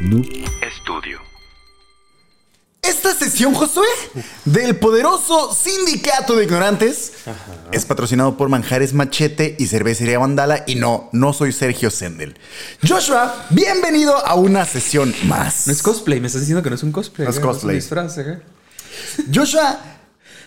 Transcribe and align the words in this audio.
Noob 0.00 0.26
Studio. 0.80 1.18
Esta 2.80 3.12
sesión, 3.14 3.52
Josué, 3.52 3.86
del 4.44 4.76
poderoso 4.76 5.52
Sindicato 5.52 6.36
de 6.36 6.44
Ignorantes 6.44 7.12
es 7.72 7.84
patrocinado 7.84 8.36
por 8.36 8.48
Manjares 8.48 8.94
Machete 8.94 9.56
y 9.58 9.66
Cervecería 9.66 10.20
Mandala. 10.20 10.62
Y 10.68 10.76
no, 10.76 11.08
no 11.12 11.32
soy 11.32 11.52
Sergio 11.52 11.90
Sendel. 11.90 12.38
Joshua, 12.86 13.46
bienvenido 13.50 14.16
a 14.24 14.34
una 14.34 14.64
sesión 14.64 15.12
más. 15.26 15.66
No 15.66 15.72
es 15.72 15.82
cosplay, 15.82 16.20
me 16.20 16.28
estás 16.28 16.42
diciendo 16.42 16.62
que 16.62 16.70
no 16.70 16.76
es 16.76 16.82
un 16.84 16.92
cosplay. 16.92 17.26
No 17.26 17.30
es 17.32 17.38
¿eh? 17.38 17.40
cosplay. 17.40 17.74
un 17.76 17.80
disfraz, 17.80 18.18
¿eh? 18.18 18.40
Joshua, 19.34 19.80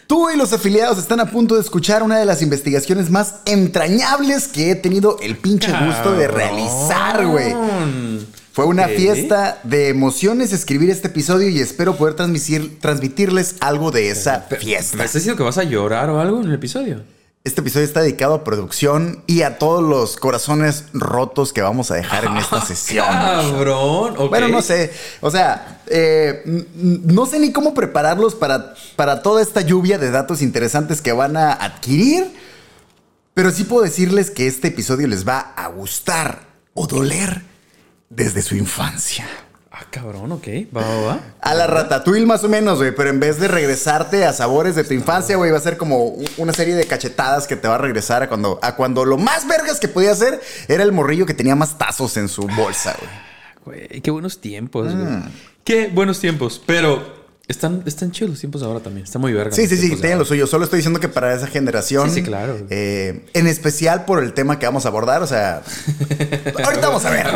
tú 0.08 0.30
y 0.30 0.38
los 0.38 0.54
afiliados 0.54 0.98
están 0.98 1.20
a 1.20 1.30
punto 1.30 1.56
de 1.56 1.62
escuchar 1.62 2.04
una 2.04 2.18
de 2.18 2.26
las 2.26 2.42
investigaciones 2.42 3.10
más 3.10 3.36
entrañables 3.46 4.48
que 4.48 4.72
he 4.72 4.76
tenido 4.76 5.18
el 5.22 5.36
pinche 5.36 5.74
gusto 5.86 6.14
de 6.14 6.30
realizar, 6.30 7.26
güey. 7.28 7.54
Fue 8.54 8.66
una 8.66 8.88
fiesta 8.90 9.60
de 9.64 9.88
emociones 9.88 10.52
escribir 10.52 10.90
este 10.90 11.08
episodio 11.08 11.48
y 11.48 11.59
espero 11.62 11.96
poder 11.96 12.16
transmitir, 12.16 12.80
transmitirles 12.82 13.55
algo 13.62 13.92
de 13.92 14.09
esa 14.09 14.46
¿Me 14.52 14.58
fiesta. 14.58 14.98
estás 14.98 15.14
diciendo 15.14 15.38
que 15.38 15.44
vas 15.44 15.58
a 15.58 15.64
llorar 15.64 16.09
o 16.09 16.20
algo 16.20 16.42
en 16.42 16.48
el 16.48 16.54
episodio? 16.56 17.02
Este 17.45 17.62
episodio 17.62 17.86
está 17.86 18.02
dedicado 18.02 18.34
a 18.34 18.44
producción 18.44 19.23
y 19.26 19.44
a 19.44 19.58
todos 19.58 19.82
los 19.82 20.18
corazones 20.18 20.84
rotos 20.94 21.54
que 21.54 21.62
vamos 21.62 21.92
a 21.92 21.95
dejar 21.95 22.26
en 22.26 22.36
esta 22.38 22.59
sesión. 22.66 23.08
Cabrón. 23.08 24.16
Bueno, 24.30 24.50
no 24.50 24.62
sé. 24.62 24.92
O 25.22 25.31
sea, 25.31 25.81
eh, 25.88 26.44
no 26.76 27.26
sé 27.26 27.40
ni 27.40 27.54
cómo 27.54 27.73
prepararlos 27.73 28.36
para, 28.36 28.76
para 28.98 29.23
toda 29.23 29.42
esta 29.42 29.62
lluvia 29.62 29.98
de 29.98 30.12
datos 30.12 30.42
interesantes 30.42 31.02
que 31.02 31.14
van 31.14 31.38
a 31.38 31.54
adquirir. 31.54 32.31
Pero 33.34 33.50
sí 33.50 33.64
puedo 33.64 33.84
decirles 33.84 34.30
que 34.30 34.45
este 34.45 34.68
episodio 34.68 35.08
les 35.08 35.26
va 35.26 35.40
a 35.40 35.68
gustar 35.70 36.48
o 36.73 36.86
doler 36.86 37.50
desde 38.12 38.42
su 38.42 38.56
infancia. 38.56 39.26
Ah, 39.72 39.86
cabrón, 39.90 40.32
ok. 40.34 40.48
Va, 40.76 40.82
va, 40.82 41.02
va. 41.02 41.20
A 41.40 41.56
la 41.56 41.66
ratatouille 41.66 42.26
más 42.26 42.44
o 42.44 42.50
menos, 42.50 42.78
güey. 42.78 42.94
Pero 42.94 43.09
en 43.09 43.22
vez 43.22 43.40
de 43.40 43.48
regresarte 43.48 44.26
a 44.26 44.34
sabores 44.34 44.76
de 44.76 44.84
tu 44.84 44.94
infancia, 44.94 45.38
güey, 45.38 45.50
va 45.50 45.58
a 45.58 45.62
ser 45.62 45.78
como 45.78 46.18
una 46.38 46.52
serie 46.52 46.76
de 46.76 46.86
cachetadas 46.86 47.48
que 47.48 47.56
te 47.56 47.68
va 47.70 47.76
a 47.76 47.78
regresar 47.78 48.22
a 48.22 48.28
cuando, 48.28 48.59
a 48.62 48.76
cuando 48.76 49.06
lo 49.06 49.18
más 49.18 49.48
vergas 49.48 49.80
que 49.80 49.88
podía 49.88 50.12
hacer 50.12 50.42
era 50.68 50.84
el 50.84 50.92
morrillo 50.92 51.26
que 51.26 51.34
tenía 51.34 51.56
más 51.56 51.78
tazos 51.78 52.18
en 52.18 52.28
su 52.28 52.44
bolsa, 52.48 52.95
güey. 53.00 53.88
Güey, 53.88 54.02
qué 54.02 54.12
buenos 54.12 54.42
tiempos, 54.42 54.94
güey. 54.94 55.06
Mm. 55.06 55.31
Qué 55.64 55.88
buenos 55.88 56.20
tiempos. 56.20 56.62
Pero 56.66 57.20
están, 57.47 57.84
están 57.86 58.11
chidos 58.11 58.30
los 58.31 58.39
tiempos 58.39 58.64
ahora 58.64 58.80
también. 58.80 59.03
Está 59.06 59.20
muy 59.20 59.34
verga. 59.34 59.53
Sí, 59.56 59.67
sí, 59.67 59.75
sí, 59.75 59.89
de 59.89 59.95
tienen 59.95 60.11
lo 60.11 60.16
ahora. 60.17 60.28
suyo. 60.28 60.47
Solo 60.47 60.64
estoy 60.64 60.78
diciendo 60.78 61.00
que 61.00 61.09
para 61.09 61.34
esa 61.34 61.47
generación. 61.47 62.09
Sí, 62.09 62.16
sí, 62.16 62.23
claro. 62.23 62.58
eh, 62.70 63.25
en 63.34 63.47
especial 63.47 64.06
por 64.06 64.23
el 64.23 64.34
tema 64.34 64.58
que 64.59 64.66
vamos 64.66 64.86
a 64.86 64.89
abordar. 64.89 65.22
O 65.22 65.28
sea, 65.28 65.62
ahorita 66.64 66.88
vamos 66.88 67.03
a 67.06 67.09
ver. 67.09 67.28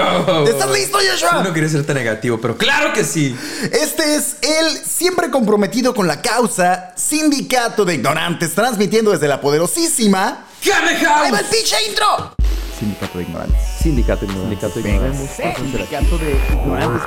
¿Estás 0.50 0.70
listo, 0.72 0.98
Joshua? 1.12 1.44
no 1.44 1.54
quería 1.54 1.70
ser 1.70 1.86
tan 1.86 1.96
negativo, 1.98 2.40
pero 2.40 2.58
claro 2.58 2.94
que 2.94 3.04
sí. 3.04 3.36
Este 3.64 4.16
es 4.16 4.38
el 4.42 4.78
siempre 4.78 5.30
comprometido 5.30 5.94
con 5.94 6.08
la 6.08 6.22
causa 6.22 6.94
Sindicato 6.96 7.84
de 7.84 7.96
Ignorantes, 7.96 8.54
transmitiendo 8.54 9.12
desde 9.12 9.28
la 9.28 9.42
poderosísima. 9.42 10.46
¡Game 10.66 10.90
¡Ahí 10.90 11.32
va 11.32 11.40
el 11.40 11.46
pinche 11.46 11.76
intro! 11.90 12.36
Sindicato 12.80 13.18
de 13.18 13.24
Ignorantes. 13.26 13.58
Sindicato 13.82 14.26
Sindicato 14.26 14.82
Venga. 14.82 15.14
Sindicato 15.56 16.18
de 16.18 16.32
Ignorantes. 16.54 17.02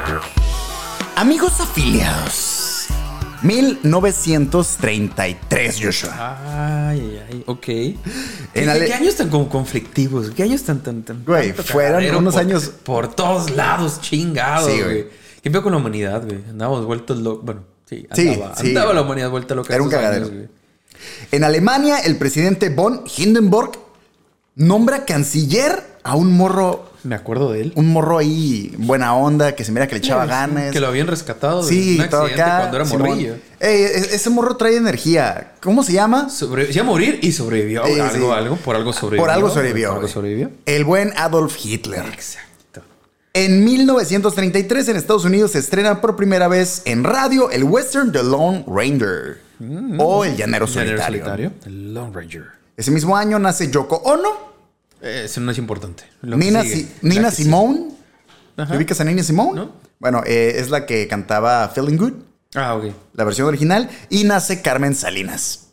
Amigos 1.17 1.61
afiliados. 1.61 2.58
1933, 3.43 5.81
Joshua. 5.83 6.89
Ay, 6.91 7.21
ay, 7.31 7.43
ok. 7.47 7.69
En 7.69 7.97
¿Qué, 8.55 8.71
ale- 8.71 8.87
qué 8.87 8.95
años 8.95 9.17
tan 9.17 9.29
como 9.29 9.49
conflictivos? 9.49 10.31
¿Qué 10.31 10.43
años 10.43 10.63
tan, 10.63 10.83
tan, 10.83 11.03
tan. 11.03 11.25
Güey, 11.25 11.53
fueron 11.53 12.05
unos 12.17 12.35
por- 12.35 12.43
años- 12.43 12.71
Por 12.85 13.15
todos 13.15 13.51
lados, 13.51 14.01
chingados, 14.01 14.71
Sí, 14.73 14.81
güey. 14.83 15.07
¿Qué 15.43 15.51
peor 15.51 15.63
con 15.63 15.73
la 15.73 15.79
humanidad, 15.79 16.25
güey? 16.25 16.39
Andábamos 16.51 16.87
vueltos 16.87 17.19
locos. 17.19 17.45
Bueno, 17.45 17.63
sí, 17.89 18.07
Sí, 18.15 18.29
andaba. 18.29 18.57
sí. 18.57 18.69
Andaba 18.69 18.93
la 18.95 19.03
humanidad 19.03 19.31
vuelta 19.31 19.55
loca. 19.55 19.75
Era 19.75 19.83
un 19.83 19.91
cagadero. 19.91 20.27
años. 20.27 20.49
En 21.31 21.45
Alemania, 21.45 22.01
el 22.01 22.17
presidente 22.17 22.71
von 22.71 23.05
Hindenburg 23.17 23.73
nombra 24.57 25.05
canciller 25.05 25.85
a 26.03 26.17
un 26.17 26.33
morro, 26.37 26.88
Me 27.05 27.15
acuerdo 27.15 27.53
de 27.53 27.61
él. 27.63 27.73
un 27.77 27.93
morro 27.93 28.19
ahí 28.19 28.75
buena 28.79 29.15
onda, 29.15 29.55
que 29.55 29.65
se 29.65 29.73
mira 29.73 29.87
que 29.87 29.95
le 29.95 29.99
echaba 29.99 30.25
Sí, 30.25 30.31
ganas. 30.31 30.73
Que 30.73 30.81
lo 30.81 30.89
habían 30.89 31.07
rescatado 31.07 31.63
de 31.63 31.69
Sí, 31.69 31.99
un 32.01 32.09
todo 32.09 32.23
accidente 32.23 32.43
acá. 32.43 32.59
cuando 32.59 32.77
era 32.77 32.87
Simón. 32.87 33.09
morrillo. 33.09 33.35
Ey, 33.61 33.83
e- 33.83 34.15
ese 34.15 34.31
morro 34.31 34.57
trae 34.57 34.77
energía. 34.77 35.53
¿Cómo 35.61 35.83
se 35.83 35.93
llama? 35.93 36.29
Sobre, 36.31 36.67
se 36.67 36.73
iba 36.73 36.83
a 36.83 36.87
morir 36.87 37.19
y 37.23 37.33
sobrevivió. 37.33 37.85
Algo, 37.85 37.97
sí. 38.13 38.25
algo, 38.35 38.57
por 38.57 38.77
algo 38.77 38.93
sobrevivió. 38.93 39.23
Por 39.23 39.31
algo 39.31 39.51
sobrevivió. 39.51 39.89
Por 39.89 39.97
algo 39.99 40.09
sobrevivió. 40.09 40.51
El 40.67 40.85
buen 40.85 41.13
Adolf 41.17 41.57
Hitler. 41.65 42.05
Exacto. 42.07 42.83
En 43.35 43.65
1933 43.65 44.89
en 44.89 44.97
Estados 44.97 45.25
Unidos 45.25 45.53
se 45.53 45.59
estrena 45.61 46.01
por 46.01 46.17
primera 46.17 46.49
vez 46.49 46.83
en 46.87 47.05
radio 47.05 47.51
el 47.51 47.63
western 47.65 48.11
The 48.11 48.23
Lone 48.25 48.65
Ranger 48.67 49.41
o 49.99 50.25
El 50.25 50.37
Llanero 50.37 50.67
Llanero 50.67 50.67
Solitario. 50.67 51.05
solitario. 51.05 51.53
El 51.67 51.95
Lone 51.95 52.13
Ranger. 52.13 52.45
Ese 52.77 52.91
mismo 52.91 53.17
año 53.17 53.39
nace 53.39 53.71
Yoko 53.71 53.97
Ono, 53.97 54.48
Eso 55.01 55.41
no 55.41 55.53
es 55.53 55.59
importante. 55.59 56.05
Nina, 56.23 56.63
sigue. 56.63 56.89
Nina. 57.03 57.31
Simone. 57.31 57.91
¿Te 58.57 58.77
ubicas 58.77 59.01
a 59.01 59.05
Nina 59.05 59.23
Simone? 59.23 59.61
No. 59.61 59.73
Bueno, 60.01 60.23
eh, 60.27 60.55
es 60.57 60.71
la 60.71 60.87
que 60.87 61.07
cantaba 61.09 61.69
Feeling 61.69 61.97
Good, 61.97 62.13
Ah, 62.55 62.75
ok. 62.75 62.93
la 63.15 63.25
versión 63.25 63.47
original, 63.49 63.89
y 64.11 64.25
nace 64.25 64.63
Carmen 64.63 64.95
Salinas. 64.95 65.69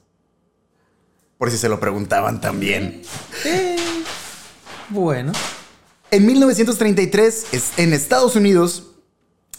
Por 1.38 1.52
si 1.52 1.58
se 1.58 1.68
lo 1.70 1.80
preguntaban 1.80 2.40
también. 2.42 3.02
Eh, 3.44 3.76
bueno. 4.90 5.32
En 6.12 6.26
1933, 6.26 7.48
es- 7.52 7.72
en 7.78 7.94
Estados 7.94 8.36
Unidos, 8.36 8.84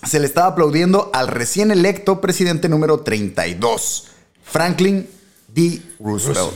se 0.05 0.21
le 0.21 0.27
estaba 0.27 0.49
aplaudiendo 0.49 1.11
al 1.13 1.29
recién 1.29 1.71
electo 1.71 2.21
presidente 2.21 2.69
número 2.69 3.01
32, 3.01 4.07
Franklin 4.43 5.09
D. 5.49 5.83
Roosevelt. 5.99 6.53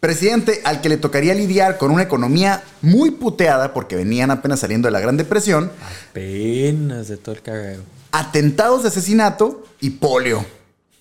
Presidente 0.00 0.62
al 0.64 0.80
que 0.80 0.88
le 0.88 0.96
tocaría 0.96 1.34
lidiar 1.34 1.76
con 1.76 1.90
una 1.90 2.02
economía 2.02 2.62
muy 2.80 3.10
puteada 3.10 3.74
porque 3.74 3.96
venían 3.96 4.30
apenas 4.30 4.60
saliendo 4.60 4.88
de 4.88 4.92
la 4.92 5.00
Gran 5.00 5.18
Depresión, 5.18 5.70
Apenas 6.10 7.08
de 7.08 7.18
todo 7.18 7.34
el 7.34 7.42
cagadero. 7.42 7.82
atentados 8.10 8.82
de 8.82 8.88
asesinato 8.88 9.62
y 9.80 9.90
polio, 9.90 10.44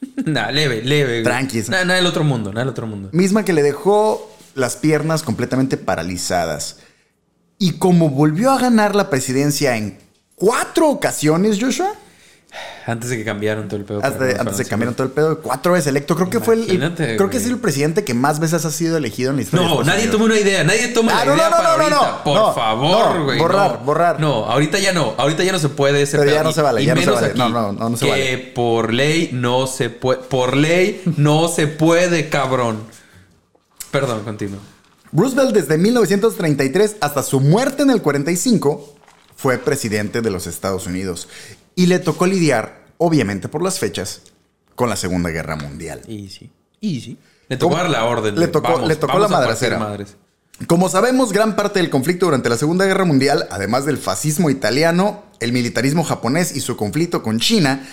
Nada, 0.26 0.52
leve, 0.52 0.82
leve. 0.82 1.24
Tranquis. 1.24 1.70
Nada, 1.70 1.84
nada 1.86 1.98
del 1.98 2.06
otro 2.08 2.24
mundo, 2.24 2.50
nada 2.52 2.62
del 2.62 2.70
otro 2.70 2.88
mundo. 2.88 3.10
misma 3.14 3.44
que 3.46 3.54
le 3.54 3.64
dejó 3.64 4.30
las 4.56 4.76
piernas 4.76 5.24
completamente 5.24 5.78
paralizadas. 5.78 6.78
Y 7.58 7.74
como 7.74 8.10
volvió 8.10 8.52
a 8.52 8.60
ganar 8.60 8.96
la 8.96 9.10
presidencia 9.10 9.76
en 9.78 9.98
cuatro 10.36 10.90
ocasiones, 10.90 11.58
Joshua, 11.62 11.94
Antes 12.88 13.12
de 13.12 13.18
que 13.18 13.24
cambiaran 13.24 13.68
todo 13.68 13.78
el 13.80 13.86
pedo. 13.86 14.00
Hasta- 14.04 14.24
antes 14.42 14.58
se 14.58 14.64
para- 14.64 14.70
cambiaron 14.70 14.96
todo 14.96 15.06
el 15.06 15.14
pedo, 15.14 15.40
cuatro 15.42 15.74
veces 15.74 15.88
electo. 15.88 16.16
Creo 16.16 16.30
que 16.32 16.40
fue 16.40 16.56
el. 16.56 16.66
Creo 16.96 17.30
que 17.30 17.38
es 17.38 17.46
el 17.46 17.58
presidente 17.60 18.04
que 18.04 18.16
más 18.16 18.40
veces 18.40 18.66
ha 18.66 18.72
sido 18.72 18.98
elegido 18.98 19.30
en 19.30 19.36
la 19.36 19.42
historia. 19.44 19.68
de 19.68 19.74
No, 19.76 19.84
nadie 19.84 20.08
toma 20.08 20.26
una 20.26 20.40
idea, 20.40 20.64
nadie 20.64 20.88
toma 20.88 21.12
Ah, 21.14 21.26
la 21.26 21.26
no, 21.26 21.36
idea 21.36 21.50
no, 21.50 21.50
no, 21.52 21.58
para 21.64 21.78
no, 21.78 21.84
ahorita. 21.84 22.12
no, 22.12 22.24
Por 22.24 22.56
favor, 22.56 23.24
güey. 23.26 23.38
borrar, 23.40 23.84
borrar. 23.86 24.20
No, 24.20 24.46
ahorita 24.46 24.80
ya 24.80 24.92
no, 24.94 25.14
ahorita 25.18 25.44
ya 25.44 25.52
no 25.52 25.60
se 25.60 25.70
puede 25.70 26.02
ese 26.02 26.18
Pero 26.18 26.32
ya 26.32 26.38
pedo. 26.38 26.44
no 26.46 26.52
se 26.54 26.62
vale, 26.64 26.82
Y 26.82 26.86
ya 26.88 26.96
no 26.96 27.02
se 27.02 27.10
vale. 27.12 27.28
aquí, 27.28 27.38
No, 27.38 27.50
no, 27.50 27.72
no, 27.74 27.90
no 27.92 27.98
se 27.98 28.06
que 28.06 28.12
vale. 28.12 28.38
por 28.56 28.94
ley 28.94 29.30
no 29.34 29.68
se 29.68 29.90
puede, 29.92 30.22
por 30.24 30.58
ley 30.58 31.04
no 31.18 31.48
se 31.50 31.68
puede, 31.68 32.30
cabrón. 32.30 32.80
Perdón, 33.92 34.24
continúo. 34.24 34.60
Roosevelt 35.12 35.52
desde 35.52 35.78
1933 35.78 36.96
hasta 37.02 37.24
su 37.24 37.40
muerte 37.40 37.84
en 37.84 37.90
el 37.92 38.02
45 38.02 38.96
fue 39.36 39.58
presidente 39.58 40.22
de 40.22 40.30
los 40.30 40.48
Estados 40.48 40.86
Unidos. 40.86 41.28
Y 41.80 41.86
le 41.86 42.00
tocó 42.00 42.26
lidiar, 42.28 42.84
obviamente 42.98 43.48
por 43.48 43.64
las 43.64 43.80
fechas, 43.80 44.22
con 44.76 44.90
la 44.90 44.98
Segunda 44.98 45.30
Guerra 45.30 45.56
Mundial. 45.56 46.02
Easy. 46.10 46.50
Easy. 46.82 47.18
Le 47.48 47.56
tocó 47.56 47.76
dar 47.78 47.90
la 47.90 48.04
orden. 48.04 48.38
Le 48.38 48.50
tocó- 48.50 48.74
vamos, 48.74 48.88
le 48.90 48.96
tocó 48.98 49.14
vamos 49.14 49.32
la 49.32 49.38
madracera. 49.38 49.80
madres. 49.80 50.18
Como 50.68 50.90
sabemos, 50.90 51.32
gran 51.32 51.56
parte 51.56 51.80
del 51.80 51.90
conflicto 51.90 52.26
durante 52.26 52.50
la 52.50 52.58
Segunda 52.58 52.86
Guerra 52.86 53.06
Mundial, 53.06 53.48
además 53.50 53.86
del 53.86 53.98
fascismo 53.98 54.50
italiano, 54.50 55.24
el 55.40 55.54
militarismo 55.54 56.04
japonés 56.04 56.54
y 56.54 56.60
su 56.60 56.76
conflicto 56.76 57.24
con 57.24 57.40
China 57.40 57.88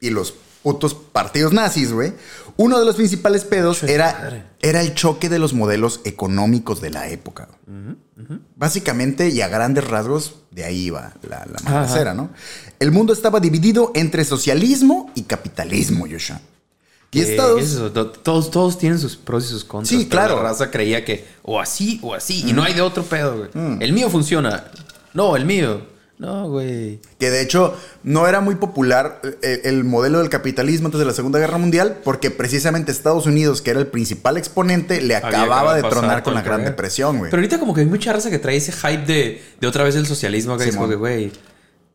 y 0.00 0.08
los 0.08 0.32
putos 0.66 0.94
partidos 0.94 1.52
nazis, 1.52 1.92
güey, 1.92 2.12
uno 2.56 2.80
de 2.80 2.84
los 2.84 2.96
principales 2.96 3.44
pedos 3.44 3.84
era, 3.84 4.48
era 4.60 4.80
el 4.80 4.94
choque 4.94 5.28
de 5.28 5.38
los 5.38 5.52
modelos 5.54 6.00
económicos 6.02 6.80
de 6.80 6.90
la 6.90 7.08
época. 7.08 7.48
Básicamente 8.56 9.28
y 9.28 9.42
a 9.42 9.48
grandes 9.48 9.86
rasgos, 9.86 10.34
de 10.50 10.64
ahí 10.64 10.90
va 10.90 11.12
la, 11.28 11.46
la 11.46 12.14
¿no? 12.14 12.30
El 12.80 12.90
mundo 12.90 13.12
estaba 13.12 13.38
dividido 13.38 13.92
entre 13.94 14.24
socialismo 14.24 15.12
y 15.14 15.22
capitalismo, 15.22 16.04
Joshua. 16.10 16.40
Y 17.12 17.20
Eh, 17.20 17.30
Estados... 17.30 17.62
eso, 17.62 17.92
to- 17.92 18.10
todos, 18.10 18.50
todos 18.50 18.76
tienen 18.76 18.98
sus 18.98 19.16
pros 19.16 19.44
y 19.44 19.48
sus 19.50 19.64
contras. 19.64 19.88
Sí, 19.88 20.08
claro. 20.08 20.36
La 20.36 20.42
raza 20.50 20.72
creía 20.72 21.04
que 21.04 21.24
o 21.44 21.60
así 21.60 22.00
o 22.02 22.12
así. 22.12 22.42
Y 22.44 22.52
no 22.52 22.64
hay 22.64 22.74
de 22.74 22.80
otro 22.82 23.04
pedo, 23.04 23.36
güey. 23.38 23.78
El 23.80 23.92
mío 23.92 24.10
funciona. 24.10 24.64
No, 25.14 25.36
el 25.36 25.44
mío. 25.44 25.94
No, 26.18 26.48
güey. 26.48 26.98
Que 27.18 27.30
de 27.30 27.42
hecho 27.42 27.76
no 28.02 28.26
era 28.26 28.40
muy 28.40 28.54
popular 28.54 29.20
eh, 29.42 29.60
el 29.64 29.84
modelo 29.84 30.18
del 30.20 30.30
capitalismo 30.30 30.86
antes 30.86 30.98
de 30.98 31.04
la 31.04 31.12
Segunda 31.12 31.38
Guerra 31.38 31.58
Mundial, 31.58 31.98
porque 32.04 32.30
precisamente 32.30 32.90
Estados 32.90 33.26
Unidos, 33.26 33.60
que 33.60 33.70
era 33.72 33.80
el 33.80 33.86
principal 33.88 34.38
exponente, 34.38 35.02
le 35.02 35.14
Había 35.14 35.28
acababa 35.28 35.74
de 35.74 35.82
tronar 35.82 36.22
con 36.22 36.32
la 36.34 36.40
Gran. 36.42 36.64
Depresión, 36.64 37.18
güey. 37.18 37.30
Pero 37.30 37.40
ahorita 37.42 37.58
como 37.58 37.74
que 37.74 37.82
hay 37.82 37.86
mucha 37.86 38.12
raza 38.14 38.30
que 38.30 38.38
trae 38.38 38.56
ese 38.56 38.72
hype 38.72 39.04
de, 39.04 39.42
de 39.60 39.66
otra 39.66 39.84
vez 39.84 39.94
el 39.94 40.06
socialismo. 40.06 40.56
Que 40.56 40.64
es 40.64 40.70
como 40.70 40.86
Simón. 40.86 40.90
que, 40.90 40.96
güey, 40.96 41.32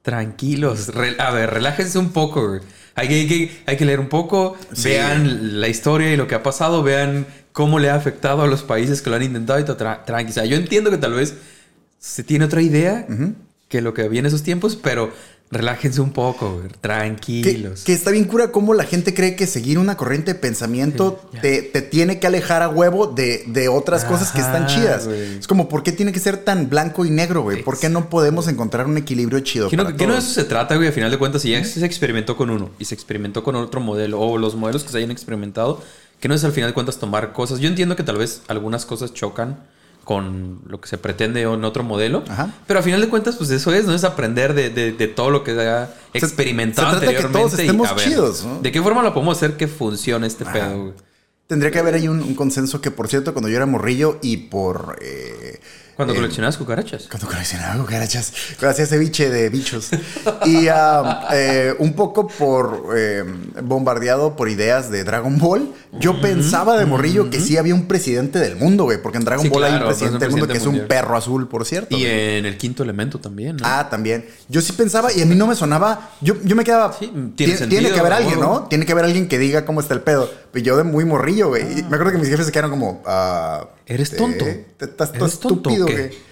Tranquilos. 0.01 0.87
Re- 0.93 1.15
a 1.19 1.31
ver, 1.31 1.49
relájense 1.51 1.99
un 1.99 2.11
poco, 2.11 2.47
güey. 2.47 2.61
Hay 2.95 3.07
que, 3.07 3.13
hay 3.15 3.27
que, 3.27 3.61
hay 3.67 3.77
que 3.77 3.85
leer 3.85 3.99
un 3.99 4.09
poco, 4.09 4.57
Sí. 4.73 4.89
vean 4.89 5.61
la 5.61 5.67
historia 5.67 6.11
y 6.11 6.17
lo 6.17 6.27
que 6.27 6.35
ha 6.35 6.43
pasado, 6.43 6.83
vean 6.83 7.25
cómo 7.53 7.79
le 7.79 7.89
ha 7.89 7.95
afectado 7.95 8.41
a 8.41 8.47
los 8.47 8.63
países 8.63 9.01
que 9.01 9.09
lo 9.09 9.15
han 9.15 9.23
intentado 9.23 9.59
y 9.59 9.63
todo. 9.63 9.77
Tra 9.77 10.03
tranqui. 10.03 10.31
O 10.31 10.33
sea, 10.33 10.45
yo 10.45 10.57
entiendo 10.57 10.89
que 10.89 10.97
tal 10.97 11.13
vez 11.13 11.35
se 11.99 12.23
tiene 12.23 12.45
otra 12.45 12.61
idea 12.61 13.05
que 13.71 13.81
lo 13.81 13.95
que 13.95 14.03
había 14.03 14.19
en 14.19 14.27
esos 14.27 14.43
tiempos, 14.43 14.75
pero 14.75 15.11
relájense 15.49 16.01
un 16.01 16.11
poco. 16.11 16.61
Que, 16.61 16.69
Tranquilos. 16.79 17.83
que 17.83 17.93
está 17.93 18.11
bien 18.11 18.25
cura 18.25 18.51
cómo 18.51 18.73
la 18.73 18.83
gente 18.83 19.13
cree 19.13 19.35
que 19.35 19.47
seguir 19.47 19.79
una 19.79 19.97
corriente 19.97 20.33
de 20.33 20.39
pensamiento 20.39 21.19
Sí, 21.31 21.39
te, 21.41 21.61
te 21.61 21.81
tiene 21.81 22.19
que 22.19 22.27
alejar 22.27 22.61
a 22.61 22.69
huevo 22.69 23.07
de, 23.07 23.45
de 23.47 23.69
otras 23.69 24.03
cosas 24.03 24.31
que 24.31 24.41
están 24.41 24.67
chidas. 24.67 25.07
Es 25.07 25.47
como, 25.47 25.69
¿por 25.69 25.83
qué 25.83 25.93
tiene 25.93 26.11
que 26.11 26.19
ser 26.19 26.37
tan 26.37 26.69
blanco 26.69 27.05
y 27.05 27.09
negro, 27.09 27.41
güey? 27.43 27.63
¿Por 27.63 27.79
qué 27.79 27.89
no 27.89 28.09
podemos 28.09 28.47
encontrar 28.49 28.85
un 28.85 28.97
equilibrio 28.97 29.39
chido? 29.39 29.69
Que 29.69 29.77
no, 29.77 29.95
que 29.95 30.05
no 30.05 30.13
de 30.13 30.19
eso 30.19 30.33
se 30.33 30.43
trata, 30.43 30.75
güey. 30.75 30.89
A 30.89 30.91
final 30.91 31.09
de 31.09 31.17
cuentas, 31.17 31.41
si 31.41 31.51
ya 31.51 31.63
se 31.63 31.85
experimentó 31.85 32.35
con 32.35 32.49
uno 32.49 32.71
y 32.77 32.85
se 32.85 32.93
experimentó 32.93 33.43
con 33.43 33.55
otro 33.55 33.79
modelo 33.79 34.19
o 34.19 34.37
los 34.37 34.55
modelos 34.55 34.83
que 34.83 34.89
se 34.89 34.97
hayan 34.97 35.11
experimentado, 35.11 35.81
que 36.19 36.27
no 36.27 36.35
es 36.35 36.43
al 36.43 36.51
final 36.51 36.69
de 36.69 36.73
cuentas 36.73 36.97
tomar 36.97 37.31
cosas. 37.31 37.59
Yo 37.59 37.67
entiendo 37.67 37.95
que 37.95 38.03
tal 38.03 38.17
vez 38.17 38.41
algunas 38.47 38.85
cosas 38.85 39.13
chocan 39.13 39.57
con 40.03 40.61
lo 40.67 40.81
que 40.81 40.87
se 40.89 40.97
pretende 40.97 41.41
en 41.43 41.63
otro 41.63 41.83
modelo, 41.83 42.23
Ajá. 42.27 42.53
pero 42.67 42.79
a 42.79 42.83
final 42.83 42.99
de 43.01 43.07
cuentas, 43.09 43.35
pues 43.35 43.49
eso 43.51 43.73
es, 43.73 43.85
¿no? 43.85 43.93
Es 43.93 44.03
aprender 44.03 44.53
de, 44.53 44.69
de- 44.69 44.91
de 44.93 45.07
todo 45.07 45.29
lo 45.29 45.43
que 45.43 45.53
se 45.53 45.67
ha 45.69 45.93
experimentado 46.13 46.87
se 46.87 46.97
trata 46.97 47.11
que 47.11 47.17
anteriormente. 47.17 47.47
todos 47.49 47.59
y 47.59 47.61
estemos 47.63 47.89
a 47.89 47.93
ver, 47.93 48.05
chidos, 48.07 48.43
¿no? 48.45 48.59
¿De 48.61 48.71
qué 48.71 48.81
forma 48.81 49.03
lo 49.03 49.13
podemos 49.13 49.37
hacer 49.37 49.57
que 49.57 49.67
funcione 49.67 50.27
este 50.27 50.43
Ajá. 50.43 50.53
pedo, 50.53 50.79
güey? 50.81 50.93
Tendría 51.47 51.69
que 51.71 51.79
haber 51.79 51.95
ahí 51.95 52.07
un, 52.07 52.21
un 52.21 52.33
consenso 52.33 52.79
que, 52.81 52.91
por 52.91 53.07
cierto, 53.09 53.33
cuando 53.33 53.49
yo 53.49 53.57
era 53.57 53.65
morrillo 53.65 54.19
y 54.21 54.37
por... 54.37 54.97
eh, 55.01 55.59
Cuando 56.01 56.13
eh, 56.13 56.17
coleccionabas 56.17 56.57
cucarachas. 56.57 57.07
Cuando 57.07 57.27
coleccionaba 57.27 57.79
cucarachas, 57.79 58.33
cuando 58.59 58.71
hacía 58.71 58.87
ceviche 58.87 59.29
de 59.29 59.49
bichos. 59.49 59.89
Y 60.45 60.67
ah, 60.67 61.27
eh, 61.31 61.75
un 61.77 61.93
poco 61.93 62.27
por 62.27 62.87
eh, 62.97 63.23
bombardeado 63.63 64.35
por 64.35 64.49
ideas 64.49 64.89
de 64.89 65.03
Dragon 65.03 65.37
Ball, 65.37 65.71
yo 65.99 66.19
pensaba 66.19 66.77
de 66.77 66.87
morrillo 66.87 67.29
que 67.29 67.39
sí 67.39 67.57
había 67.57 67.75
un 67.75 67.85
presidente 67.85 68.39
del 68.39 68.55
mundo, 68.55 68.85
güey. 68.85 68.99
Porque 68.99 69.19
en 69.19 69.25
Dragon 69.25 69.43
Sí, 69.43 69.49
Ball 69.49 69.65
hay 69.65 69.73
un 69.73 69.79
pues, 69.83 69.97
presidente 69.97 70.25
del 70.25 70.31
mundo 70.31 70.47
que 70.47 70.57
es 70.57 70.65
un 70.65 70.87
perro 70.87 71.15
azul, 71.15 71.47
por 71.47 71.65
cierto. 71.65 71.95
Y 71.95 72.01
güey. 72.01 72.37
en 72.37 72.45
el 72.47 72.57
quinto 72.57 72.81
elemento 72.81 73.19
también, 73.19 73.57
¿no? 73.57 73.63
Ah, 73.65 73.87
también. 73.89 74.25
Yo 74.49 74.61
sí 74.61 74.73
pensaba 74.73 75.13
y 75.13 75.21
a 75.21 75.25
mí 75.27 75.35
no 75.35 75.45
me 75.45 75.53
sonaba. 75.53 76.09
Yo, 76.21 76.33
yo 76.43 76.55
me 76.55 76.63
quedaba. 76.63 76.93
Sí, 76.93 77.05
tiene 77.07 77.31
tiene, 77.35 77.57
sentido, 77.57 77.79
tiene 77.81 77.93
que 77.93 77.99
haber 77.99 78.13
alguien. 78.13 78.39
¿no? 78.39 78.63
Tiene 78.63 78.85
que 78.87 78.91
haber 78.91 79.05
alguien 79.05 79.27
que 79.27 79.37
diga 79.37 79.65
cómo 79.65 79.81
está 79.81 79.93
el 79.93 80.01
pedo. 80.01 80.31
Pero 80.51 80.65
yo 80.65 80.77
de 80.77 80.83
muy 80.83 81.05
morrillo, 81.05 81.49
güey. 81.49 81.79
Y 81.79 81.83
me 81.83 81.95
acuerdo 81.95 82.11
que 82.13 82.17
mis 82.17 82.29
jefes 82.29 82.47
se 82.47 82.51
quedaron 82.51 82.71
como. 82.71 83.03
ah, 83.05 83.67
¿Eres 83.93 84.15
tonto? 84.15 84.45
te- 84.45 84.85
Estás 84.85 85.11
todo 85.11 85.25
¿Eres 85.25 85.39
tonto 85.39 85.69
o 85.69 85.73
estúpido, 85.73 85.87
güey. 85.87 86.31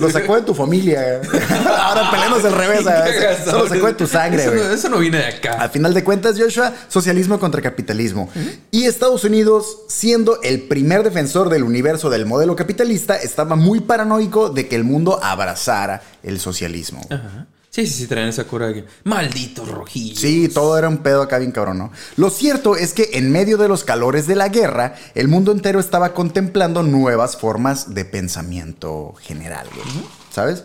Lo 0.00 0.10
sacó 0.10 0.34
de 0.34 0.42
tu 0.42 0.52
familia. 0.52 1.20
Ahora 1.78 2.10
peleándose 2.10 2.48
al 2.48 2.54
revés. 2.54 2.80
Eso 2.80 3.58
lo 3.58 3.68
sacó 3.68 3.86
de 3.86 3.94
tu 3.94 4.06
sangre, 4.06 4.42
Eso 4.42 4.52
no, 4.52 4.62
eso 4.62 4.88
no 4.88 4.98
viene 4.98 5.18
de 5.18 5.26
acá. 5.26 5.52
Al 5.60 5.70
final 5.70 5.94
de 5.94 6.02
cuentas, 6.02 6.36
Joshua, 6.36 6.72
socialismo 6.88 7.38
contra 7.38 7.62
capitalismo. 7.62 8.28
Y 8.72 8.84
Estados 8.86 9.22
Unidos, 9.22 9.82
siendo 9.88 10.42
el 10.42 10.62
primer 10.62 11.04
defensor 11.04 11.50
del 11.50 11.62
universo 11.62 12.10
del 12.10 12.26
modelo 12.26 12.56
capitalista, 12.56 13.14
estaba 13.16 13.54
muy 13.54 13.78
paranoico 13.80 14.50
de 14.50 14.66
que 14.66 14.74
el 14.74 14.82
mundo 14.82 15.20
abrazara 15.22 16.02
el 16.24 16.40
socialismo. 16.40 17.06
Ajá. 17.10 17.46
Sí, 17.74 17.88
sí, 17.88 18.02
sí, 18.02 18.06
traen 18.06 18.28
esa 18.28 18.44
cura 18.44 18.68
de 18.68 18.74
que. 18.74 18.84
Malditos 19.02 19.68
rojillos. 19.68 20.20
Sí, 20.20 20.48
todo 20.48 20.78
era 20.78 20.88
un 20.88 20.98
pedo 20.98 21.22
acá 21.22 21.38
bien 21.38 21.50
cabrón, 21.50 21.78
¿no? 21.78 21.90
Lo 22.16 22.30
cierto 22.30 22.76
es 22.76 22.92
que 22.92 23.10
en 23.14 23.32
medio 23.32 23.56
de 23.56 23.66
los 23.66 23.82
calores 23.82 24.28
de 24.28 24.36
la 24.36 24.48
guerra, 24.48 24.94
el 25.16 25.26
mundo 25.26 25.50
entero 25.50 25.80
estaba 25.80 26.14
contemplando 26.14 26.84
nuevas 26.84 27.36
formas 27.36 27.92
de 27.92 28.04
pensamiento 28.04 29.14
general, 29.20 29.66
güey. 29.74 30.06
¿Sabes? 30.30 30.62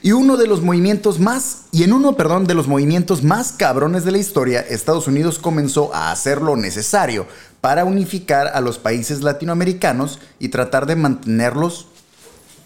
Y 0.00 0.12
uno 0.12 0.38
de 0.38 0.46
los 0.46 0.62
movimientos 0.62 1.20
más, 1.20 1.64
y 1.70 1.82
en 1.82 1.92
uno, 1.92 2.16
perdón, 2.16 2.46
de 2.46 2.54
los 2.54 2.66
movimientos 2.66 3.22
más 3.22 3.52
cabrones 3.52 4.02
de 4.06 4.12
la 4.12 4.18
historia, 4.18 4.60
Estados 4.62 5.06
Unidos 5.06 5.38
comenzó 5.38 5.94
a 5.94 6.12
hacer 6.12 6.40
lo 6.40 6.56
necesario 6.56 7.26
para 7.60 7.84
unificar 7.84 8.46
a 8.54 8.62
los 8.62 8.78
países 8.78 9.20
latinoamericanos 9.20 10.18
y 10.38 10.48
tratar 10.48 10.86
de 10.86 10.96
mantenerlos 10.96 11.88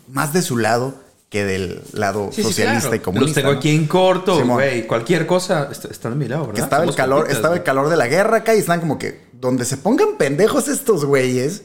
más 0.06 0.32
de 0.32 0.42
su 0.42 0.56
lado 0.56 1.02
que 1.34 1.44
del 1.44 1.80
lado 1.92 2.28
Sí, 2.30 2.36
sí, 2.42 2.48
socialista 2.48 2.82
claro. 2.82 2.96
y 2.96 2.98
comunista. 3.00 3.26
Los 3.26 3.34
tengo 3.34 3.52
¿no? 3.52 3.58
aquí 3.58 3.74
en 3.74 3.86
corto, 3.88 4.44
güey. 4.46 4.86
Cualquier 4.86 5.26
cosa. 5.26 5.68
Está, 5.70 5.88
está 5.88 6.08
de 6.10 6.14
mi 6.16 6.28
lado, 6.28 6.42
¿verdad? 6.46 6.54
Que 6.54 6.60
estaba 6.62 6.84
el 6.84 6.94
calor, 6.94 7.16
compitas, 7.18 7.36
estaba 7.36 7.54
el 7.56 7.62
calor 7.64 7.88
de 7.88 7.96
la 7.96 8.06
guerra 8.06 8.36
acá 8.38 8.54
y 8.54 8.58
están 8.60 8.78
como 8.80 8.98
que 8.98 9.20
donde 9.32 9.64
se 9.64 9.76
pongan 9.76 10.16
pendejos 10.16 10.68
estos 10.68 11.04
güeyes, 11.04 11.62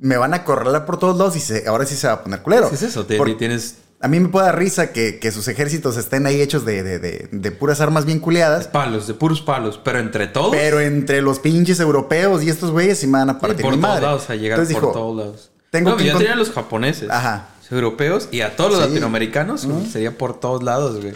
me 0.00 0.16
van 0.16 0.34
a 0.34 0.42
correr 0.44 0.84
por 0.84 0.98
todos 0.98 1.16
lados 1.16 1.36
y 1.36 1.40
se- 1.40 1.68
ahora 1.68 1.86
sí 1.86 1.94
se 1.94 2.08
va 2.08 2.14
a 2.14 2.22
poner 2.24 2.42
culero. 2.42 2.68
¿Qué 2.68 2.74
es 2.74 2.82
eso? 2.82 3.06
Te- 3.06 3.16
Por- 3.16 3.36
tienes 3.38 3.76
a 3.98 4.08
mí 4.08 4.20
me 4.20 4.28
puede 4.28 4.44
dar 4.46 4.58
risa 4.58 4.92
que, 4.92 5.18
que 5.18 5.32
sus 5.32 5.48
ejércitos 5.48 5.96
estén 5.96 6.26
ahí 6.26 6.40
hechos 6.42 6.66
de, 6.66 6.82
de- 6.82 6.98
de- 6.98 7.28
de 7.32 7.50
puras 7.52 7.80
armas 7.80 8.04
bien 8.04 8.18
culeadas, 8.20 8.68
palos, 8.68 9.06
de 9.06 9.14
puros 9.14 9.40
palos. 9.40 9.80
Pero 9.82 9.98
entre 10.00 10.26
todos. 10.26 10.50
pero 10.50 10.80
entre 10.80 11.22
los 11.22 11.38
pinches 11.38 11.80
europeos 11.80 12.42
y 12.42 12.50
estos 12.50 12.72
güeyes 12.72 12.98
sí 12.98 13.06
me 13.06 13.18
van 13.18 13.30
a 13.30 13.34
sí, 13.34 13.38
partir 13.40 13.62
por 13.62 13.74
mi 13.74 13.80
todos 13.80 13.90
madre. 13.94 14.02
lados, 14.06 14.28
a 14.28 14.34
llegar 14.34 14.58
Entonces 14.58 14.74
por 14.76 14.82
dijo, 14.82 14.92
todos 14.92 15.16
lados. 15.16 15.50
tengo 15.70 15.90
no, 15.90 15.96
que 15.96 16.04
ya 16.04 16.18
tenían 16.18 16.38
los 16.38 16.50
japoneses. 16.50 17.08
Ajá. 17.08 17.48
Europeos 17.70 18.28
y 18.30 18.40
a 18.42 18.56
todos 18.56 18.72
los 18.72 18.82
Sí. 18.82 18.88
latinoamericanos. 18.88 19.66
Sería 19.90 20.16
por 20.16 20.38
todos 20.38 20.62
lados, 20.62 21.00
güey. 21.00 21.14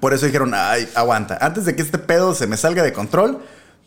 Por 0.00 0.12
eso 0.12 0.26
dijeron, 0.26 0.52
ay, 0.54 0.88
aguanta, 0.94 1.38
antes 1.40 1.64
de 1.64 1.74
que 1.74 1.82
este 1.82 1.98
pedo 1.98 2.34
se 2.34 2.46
me 2.46 2.56
salga 2.56 2.82
de 2.82 2.92
control, 2.92 3.38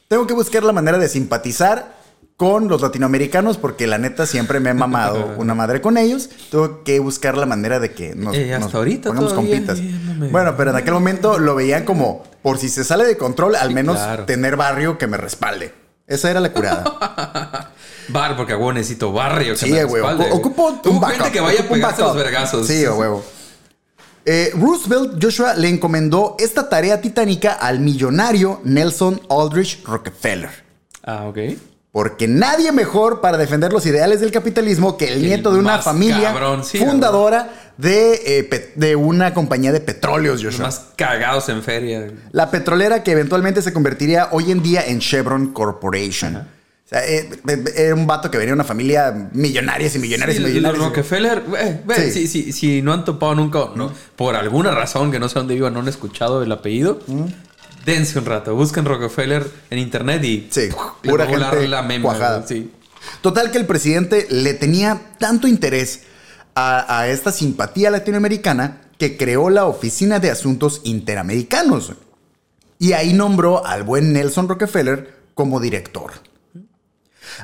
tengo 0.08 0.26
que 0.28 0.34
buscar 0.34 0.64
la 0.64 0.74
manera 0.74 0.98
de 0.98 1.08
simpatizar 1.08 2.00
con 2.38 2.68
los 2.70 2.82
latinoamericanos 2.82 3.58
porque 3.60 3.86
la 3.86 4.00
neta 4.00 4.26
siempre 4.26 4.60
me 4.60 4.72
he 4.72 4.74
mamado 4.74 5.36
una 5.38 5.54
madre 5.54 5.80
con 5.80 5.98
ellos. 5.98 6.30
Tengo 6.50 6.84
que 6.84 7.00
buscar 7.00 7.38
la 7.38 7.46
manera 7.46 7.80
de 7.80 7.92
que 7.94 8.16
nos, 8.16 8.36
Eh, 8.36 8.52
hasta 8.54 8.66
nos 8.66 8.74
ahorita 8.76 9.10
pongamos 9.10 9.32
todavía, 9.34 9.58
compitas. 9.60 9.78
eh, 9.80 9.92
no 10.08 10.16
me- 10.16 10.28
Bueno, 10.30 10.56
pero 10.58 10.72
en 10.72 10.78
aquel 10.78 10.94
momento 10.96 11.38
lo 11.38 11.54
veían 11.54 11.86
como, 11.86 12.24
por 12.42 12.58
si 12.58 12.68
se 12.70 12.84
sale 12.84 13.06
de 13.06 13.16
control, 13.16 13.56
al 13.56 13.68
Sí, 13.68 13.74
menos 13.76 13.98
claro. 13.98 14.26
tener 14.26 14.56
barrio 14.56 14.98
que 14.98 15.06
me 15.06 15.18
respalde. 15.18 15.72
Esa 16.12 16.30
era 16.30 16.40
la 16.40 16.52
curada. 16.52 17.72
Bar, 18.10 18.36
porque 18.36 18.54
a 18.54 18.58
huevo 18.58 18.74
necesito 18.74 19.12
barrio. 19.14 19.56
Sí, 19.56 19.70
ocu- 19.72 20.28
Ocupo 20.32 20.80
un 20.86 21.00
backup, 21.00 21.18
gente 21.18 21.32
que 21.32 21.40
vaya 21.40 21.62
a 21.62 21.64
pegarse 21.64 22.02
los 22.02 22.16
vergazos. 22.16 22.68
Sí, 22.68 22.84
a 22.84 22.94
huevo. 22.94 23.24
Eh, 24.26 24.52
Roosevelt 24.56 25.24
Joshua 25.24 25.54
le 25.56 25.70
encomendó 25.70 26.36
esta 26.38 26.70
tarea 26.70 27.02
titánica 27.02 27.54
al 27.54 27.80
millonario 27.80 28.60
Nelson 28.64 29.22
Aldrich 29.30 29.84
Rockefeller. 29.86 30.50
Ah, 31.04 31.26
ok. 31.28 31.38
Porque 31.92 32.28
nadie 32.28 32.72
mejor 32.72 33.20
para 33.20 33.38
defender 33.38 33.74
los 33.74 33.86
ideales 33.86 34.20
del 34.22 34.32
capitalismo 34.32 34.96
que 34.98 35.08
el 35.08 35.14
El 35.16 35.24
nieto 35.24 35.52
de 35.52 35.60
una 35.60 35.80
familia 35.80 36.32
cabrón, 36.34 36.64
sí, 36.64 36.78
fundadora 36.78 37.71
de, 37.82 38.22
eh, 38.40 38.72
de 38.76 38.96
una 38.96 39.34
compañía 39.34 39.72
de 39.72 39.80
petróleos, 39.80 40.44
Joshua. 40.44 40.66
más 40.66 40.88
cagados 40.96 41.50
en 41.50 41.64
feria. 41.64 42.12
La 42.32 42.52
petrolera 42.52 43.04
que 43.04 43.12
eventualmente 43.12 43.62
se 43.62 43.74
convertiría 43.74 44.30
hoy 44.32 44.52
en 44.52 44.62
día 44.62 44.86
en 44.86 45.00
Chevron 45.00 45.52
Corporation. 45.54 46.36
O 46.38 46.46
sea, 46.94 47.06
eh, 47.08 47.30
eh, 47.48 47.64
era 47.78 47.96
un 47.96 48.06
vato 48.06 48.30
que 48.30 48.38
venía 48.38 48.50
de 48.52 48.56
una 48.56 48.64
familia 48.66 49.30
millonarias 49.32 49.96
y 49.96 50.00
millonarias 50.00 50.36
Sí, 50.38 50.42
y 50.42 50.46
los 50.46 50.52
millonarias. 50.54 50.84
Rockefeller, 50.84 51.42
güey, 51.86 52.02
Sí. 52.12 52.12
si, 52.12 52.28
si- 52.28 52.52
si 52.54 52.82
no 52.82 52.92
han 52.94 53.06
topado 53.06 53.34
nunca, 53.36 53.70
no, 53.76 53.92
por 54.18 54.36
alguna 54.36 54.72
razón 54.72 55.10
que 55.12 55.18
no 55.20 55.30
sé 55.30 55.40
dónde 55.40 55.54
vivan, 55.56 55.74
no 55.74 55.80
han 55.80 55.88
escuchado 55.88 56.44
el 56.44 56.52
apellido, 56.52 57.00
dense 57.86 58.20
un 58.20 58.26
rato, 58.26 58.54
busquen 58.56 58.86
Rockefeller 58.86 59.48
en 59.70 59.80
internet 59.80 60.24
y 60.24 60.48
Sí, 60.52 60.70
pura 61.02 61.26
gente 61.26 61.68
la 61.68 62.44
sí. 62.46 62.72
Total 63.22 63.50
que 63.52 63.58
el 63.58 63.66
presidente 63.66 64.28
le 64.30 64.54
tenía 64.54 65.00
tanto 65.18 65.48
interés 65.48 66.02
a, 66.56 67.00
a 67.00 67.08
esta 67.08 67.32
simpatía 67.32 67.92
latinoamericana 67.92 68.82
que 68.98 69.18
creó 69.18 69.50
la 69.50 69.66
Oficina 69.66 70.20
de 70.20 70.32
Asuntos 70.32 70.82
Interamericanos. 70.84 71.94
Y 72.78 72.94
ahí 72.94 73.14
nombró 73.14 73.66
al 73.66 73.84
buen 73.84 74.14
Nelson 74.14 74.48
Rockefeller 74.48 75.14
como 75.34 75.60
director. 75.60 76.12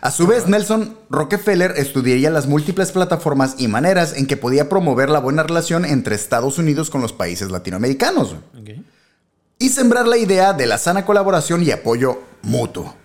A 0.02 0.12
su 0.12 0.28
vez, 0.28 0.48
Nelson 0.48 0.98
Rockefeller 1.10 1.74
estudiaría 1.78 2.30
las 2.30 2.48
múltiples 2.48 2.92
plataformas 2.92 3.56
y 3.58 3.68
maneras 3.68 4.16
en 4.18 4.28
que 4.28 4.38
podía 4.38 4.70
promover 4.70 5.10
la 5.10 5.20
buena 5.20 5.44
relación 5.44 5.86
entre 5.86 6.16
Estados 6.16 6.58
Unidos 6.58 6.90
con 6.90 7.02
los 7.02 7.14
países 7.14 7.52
latinoamericanos 7.52 8.36
y 9.60 9.70
sembrar 9.70 10.08
la 10.08 10.18
idea 10.18 10.54
de 10.54 10.68
la 10.68 10.78
sana 10.78 11.06
colaboración 11.06 11.64
y 11.64 11.72
apoyo 11.72 12.22
mutuo. 12.44 12.96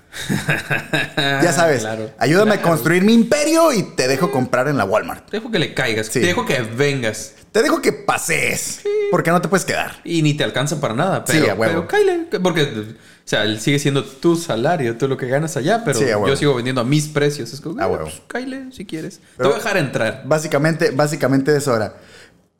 Ya 1.16 1.52
sabes, 1.56 1.80
Claro. 1.80 2.10
ayúdame 2.18 2.54
a 2.54 2.62
construir 2.62 3.02
mi 3.02 3.14
imperio 3.14 3.72
y 3.72 3.82
te 3.82 4.08
dejo 4.08 4.30
comprar 4.30 4.68
en 4.68 4.76
la 4.76 4.84
Walmart. 4.84 5.30
Te 5.30 5.38
dejo 5.38 5.50
que 5.50 5.58
le 5.58 5.74
caigas, 5.74 6.06
Sí. 6.06 6.20
te 6.20 6.26
dejo 6.26 6.44
que 6.44 6.60
vengas. 6.62 7.34
Te 7.52 7.62
dejo 7.62 7.82
que 7.82 7.92
pasees, 7.92 8.80
porque 9.10 9.30
no 9.30 9.42
te 9.42 9.48
puedes 9.48 9.66
quedar. 9.66 9.96
Y 10.04 10.22
ni 10.22 10.32
te 10.34 10.42
alcanza 10.42 10.80
para 10.80 10.94
nada, 10.94 11.22
Sí, 11.26 11.38
pero, 11.38 11.52
a 11.52 11.54
huevo. 11.54 11.86
pero 11.86 11.86
cáile, 11.88 12.26
porque, 12.42 12.62
o 12.62 12.84
sea, 13.26 13.58
sigue 13.58 13.78
siendo 13.78 14.04
tu 14.04 14.36
salario, 14.36 14.96
tú 14.96 15.06
lo 15.06 15.18
que 15.18 15.26
ganas 15.28 15.56
allá, 15.58 15.82
pero 15.84 15.98
Sí, 15.98 16.04
a 16.06 16.12
yo 16.26 16.34
sigo 16.36 16.54
vendiendo 16.54 16.80
a 16.80 16.84
mis 16.84 17.08
precios. 17.08 17.52
Es 17.52 17.60
como, 17.60 17.78
A 17.78 17.84
ah, 17.84 17.88
huevo. 17.88 18.04
pues, 18.04 18.22
cáile 18.26 18.72
si 18.72 18.86
quieres. 18.86 19.20
te 19.36 19.42
voy 19.44 19.52
a 19.52 19.56
dejar 19.56 19.76
entrar. 19.76 20.22
Básicamente, 20.24 20.92
básicamente 20.92 21.54
eso 21.54 21.76
era. 21.76 21.94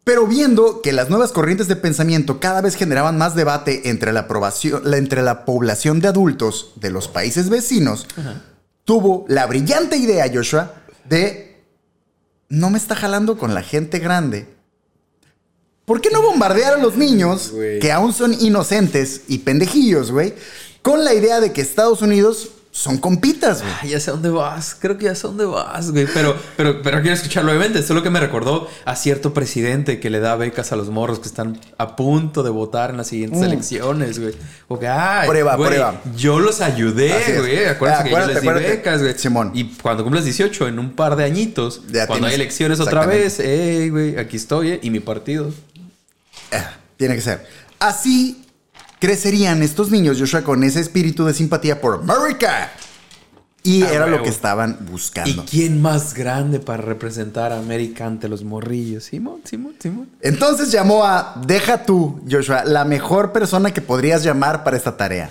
Pero 0.04 0.26
viendo 0.26 0.82
que 0.82 0.92
las 0.92 1.11
nuevas 1.11 1.30
corrientes 1.30 1.68
de 1.68 1.76
pensamiento 1.76 2.40
cada 2.40 2.61
vez 2.61 2.75
generaban 2.75 3.18
más 3.18 3.37
debate 3.37 3.88
entre 3.88 4.12
la, 4.12 4.26
entre 4.94 5.23
la 5.23 5.44
población 5.44 6.00
de 6.00 6.09
adultos 6.09 6.73
de 6.76 6.90
los 6.90 7.06
países 7.06 7.49
vecinos, 7.49 8.06
tuvo 8.85 9.25
la 9.28 9.47
brillante 9.47 9.97
idea, 9.97 10.30
Joshua, 10.32 10.75
de 11.09 11.62
no 12.49 12.68
me 12.68 12.78
está 12.78 12.97
jalando 12.97 13.38
con 13.38 13.54
la 13.54 13.62
gente 13.62 14.00
grande. 14.00 14.49
¿Por 15.85 16.00
qué 16.00 16.11
no 16.11 16.23
bombardear 16.23 16.75
a 16.75 16.78
los 16.78 16.97
niños 16.97 17.52
que 17.80 17.92
aún 17.92 18.12
son 18.12 18.35
inocentes 18.40 19.23
y 19.28 19.38
pendejillos, 19.38 20.11
güey? 20.11 20.35
Con 20.82 21.04
la 21.04 21.14
idea 21.14 21.40
de 21.40 21.52
que 21.52 21.61
Estados 21.61 22.02
Unidos 22.02 22.51
son 22.74 22.96
compitas, 22.96 23.60
güey. 23.60 23.74
Ay, 23.82 23.90
ya 23.90 24.00
sé 24.00 24.10
dónde 24.10 24.30
vas. 24.30 24.74
Creo 24.80 24.96
que 24.96 25.04
ya 25.04 25.14
sé 25.14 25.26
dónde 25.26 25.44
vas, 25.44 25.90
güey. 25.90 26.06
Pero, 26.12 26.34
pero, 26.56 26.80
pero 26.80 27.02
quiero 27.02 27.14
escucharlo, 27.14 27.50
obviamente. 27.50 27.82
Solo 27.82 28.02
que 28.02 28.08
me 28.08 28.18
recordó 28.18 28.66
a 28.86 28.96
cierto 28.96 29.34
presidente 29.34 30.00
que 30.00 30.08
le 30.08 30.20
da 30.20 30.36
becas 30.36 30.72
a 30.72 30.76
los 30.76 30.88
morros 30.88 31.18
que 31.18 31.28
están 31.28 31.60
a 31.76 31.96
punto 31.96 32.42
de 32.42 32.48
votar 32.48 32.88
en 32.88 32.96
las 32.96 33.08
siguientes 33.08 33.40
Mm. 33.40 33.44
elecciones, 33.44 34.18
güey. 34.18 34.34
O 34.68 34.78
que, 34.78 34.88
ay, 34.88 35.28
Prueba, 35.28 35.56
güey, 35.56 35.68
prueba. 35.68 36.00
Yo 36.16 36.40
los 36.40 36.62
ayudé, 36.62 37.12
güey. 37.38 37.66
Acuérdense 37.66 38.04
que 38.04 38.10
yo 38.10 38.26
les 38.26 38.40
di 38.42 38.48
becas, 38.48 39.02
güey. 39.02 39.18
Simón. 39.18 39.50
Y 39.52 39.64
cuando 39.74 40.02
cumplas 40.02 40.24
18, 40.24 40.66
en 40.66 40.78
un 40.78 40.92
par 40.92 41.14
de 41.16 41.24
añitos, 41.24 41.82
Ya 41.92 42.06
cuando 42.06 42.26
hay 42.26 42.34
elecciones 42.34 42.80
otra 42.80 43.04
vez, 43.04 43.38
hey, 43.38 43.90
güey, 43.90 44.18
aquí 44.18 44.38
estoy, 44.38 44.70
eh, 44.70 44.80
y 44.82 44.88
mi 44.88 45.00
partido. 45.00 45.52
Eh, 46.50 46.62
tiene 46.96 47.14
que 47.16 47.20
ser. 47.20 47.46
Así 47.78 48.41
crecerían 49.02 49.62
estos 49.64 49.90
niños, 49.90 50.16
Joshua, 50.21 50.42
con 50.42 50.62
ese 50.62 50.78
espíritu 50.78 51.25
de 51.25 51.35
simpatía 51.35 51.80
por 51.80 51.94
América. 52.09 52.71
Y 53.64 53.82
Ah, 53.82 53.92
era 53.92 54.06
lo 54.06 54.23
que 54.23 54.28
estaban 54.28 54.78
¿Y 54.80 54.90
buscando. 54.90 55.44
quién 55.50 55.82
más 55.82 56.14
grande 56.14 56.61
para 56.61 56.82
representar 56.82 57.52
a 57.52 57.59
América 57.59 58.06
ante 58.06 58.28
los 58.28 58.44
morrillos? 58.44 59.04
Simón, 59.04 59.40
Simón, 59.44 59.75
Simón. 59.80 60.09
Entonces 60.21 60.71
llamó 60.71 61.04
a, 61.04 61.35
deja 61.47 61.85
tú, 61.85 62.21
Joshua, 62.30 62.64
la 62.64 62.85
mejor 62.85 63.32
persona 63.32 63.75
que 63.75 63.80
podrías 63.80 64.23
llamar 64.23 64.62
para 64.62 64.76
esta 64.76 64.97
tarea. 64.97 65.30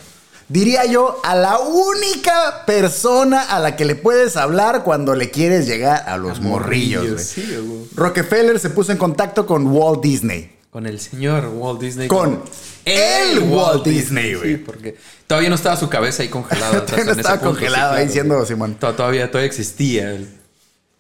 Diría 0.50 0.86
yo, 0.86 1.18
a 1.24 1.34
la 1.34 1.60
única 1.60 2.66
persona 2.66 3.42
a 3.44 3.58
la 3.60 3.78
que 3.78 3.86
le 3.86 3.96
puedes 3.96 4.36
hablar 4.36 4.84
cuando 4.84 5.16
le 5.16 5.30
quieres 5.32 5.66
llegar 5.66 6.04
a 6.10 6.18
los 6.18 6.42
morrillos. 6.42 7.22
sí. 7.22 7.88
Rockefeller 7.96 8.60
se 8.60 8.70
puso 8.70 8.92
en 8.92 8.98
contacto 8.98 9.46
con 9.46 9.68
Walt 9.68 10.02
Disney. 10.04 10.52
Con 10.70 10.88
el 10.88 11.00
señor 11.00 11.48
Walt 11.54 11.80
Disney. 11.82 12.08
Con 12.10 12.42
el 12.86 13.40
Walt 13.50 13.86
Disney, 13.86 14.34
güey. 14.36 14.56
Sí, 14.56 14.58
porque 14.58 14.98
todavía 15.28 15.50
no 15.50 15.56
estaba 15.56 15.76
su 15.78 15.90
cabeza 15.90 16.24
ahí 16.24 16.30
congelada. 16.30 16.86
Todavía 16.86 17.06
no 17.06 17.12
estaba 17.12 17.36
punto, 17.40 17.52
congelado 17.52 17.94
ahí 17.94 18.10
siendo. 18.10 18.46
Simón. 18.46 18.76
To- 18.76 18.94
Todavía, 18.94 19.30
todavía 19.30 19.48
existía. 19.48 20.20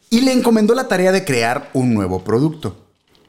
y 0.09 0.21
le 0.21 0.31
encomendó 0.31 0.73
la 0.75 0.87
tarea 0.87 1.11
de 1.11 1.23
crear 1.25 1.69
un 1.73 1.93
nuevo 1.93 2.23
producto. 2.23 2.77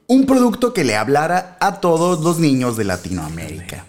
Un 0.06 0.26
producto 0.26 0.74
que 0.74 0.84
le 0.84 0.96
hablara 0.96 1.56
a 1.60 1.80
todos 1.80 2.20
los 2.20 2.38
niños 2.38 2.76
de 2.76 2.84
Latinoamérica. 2.84 3.86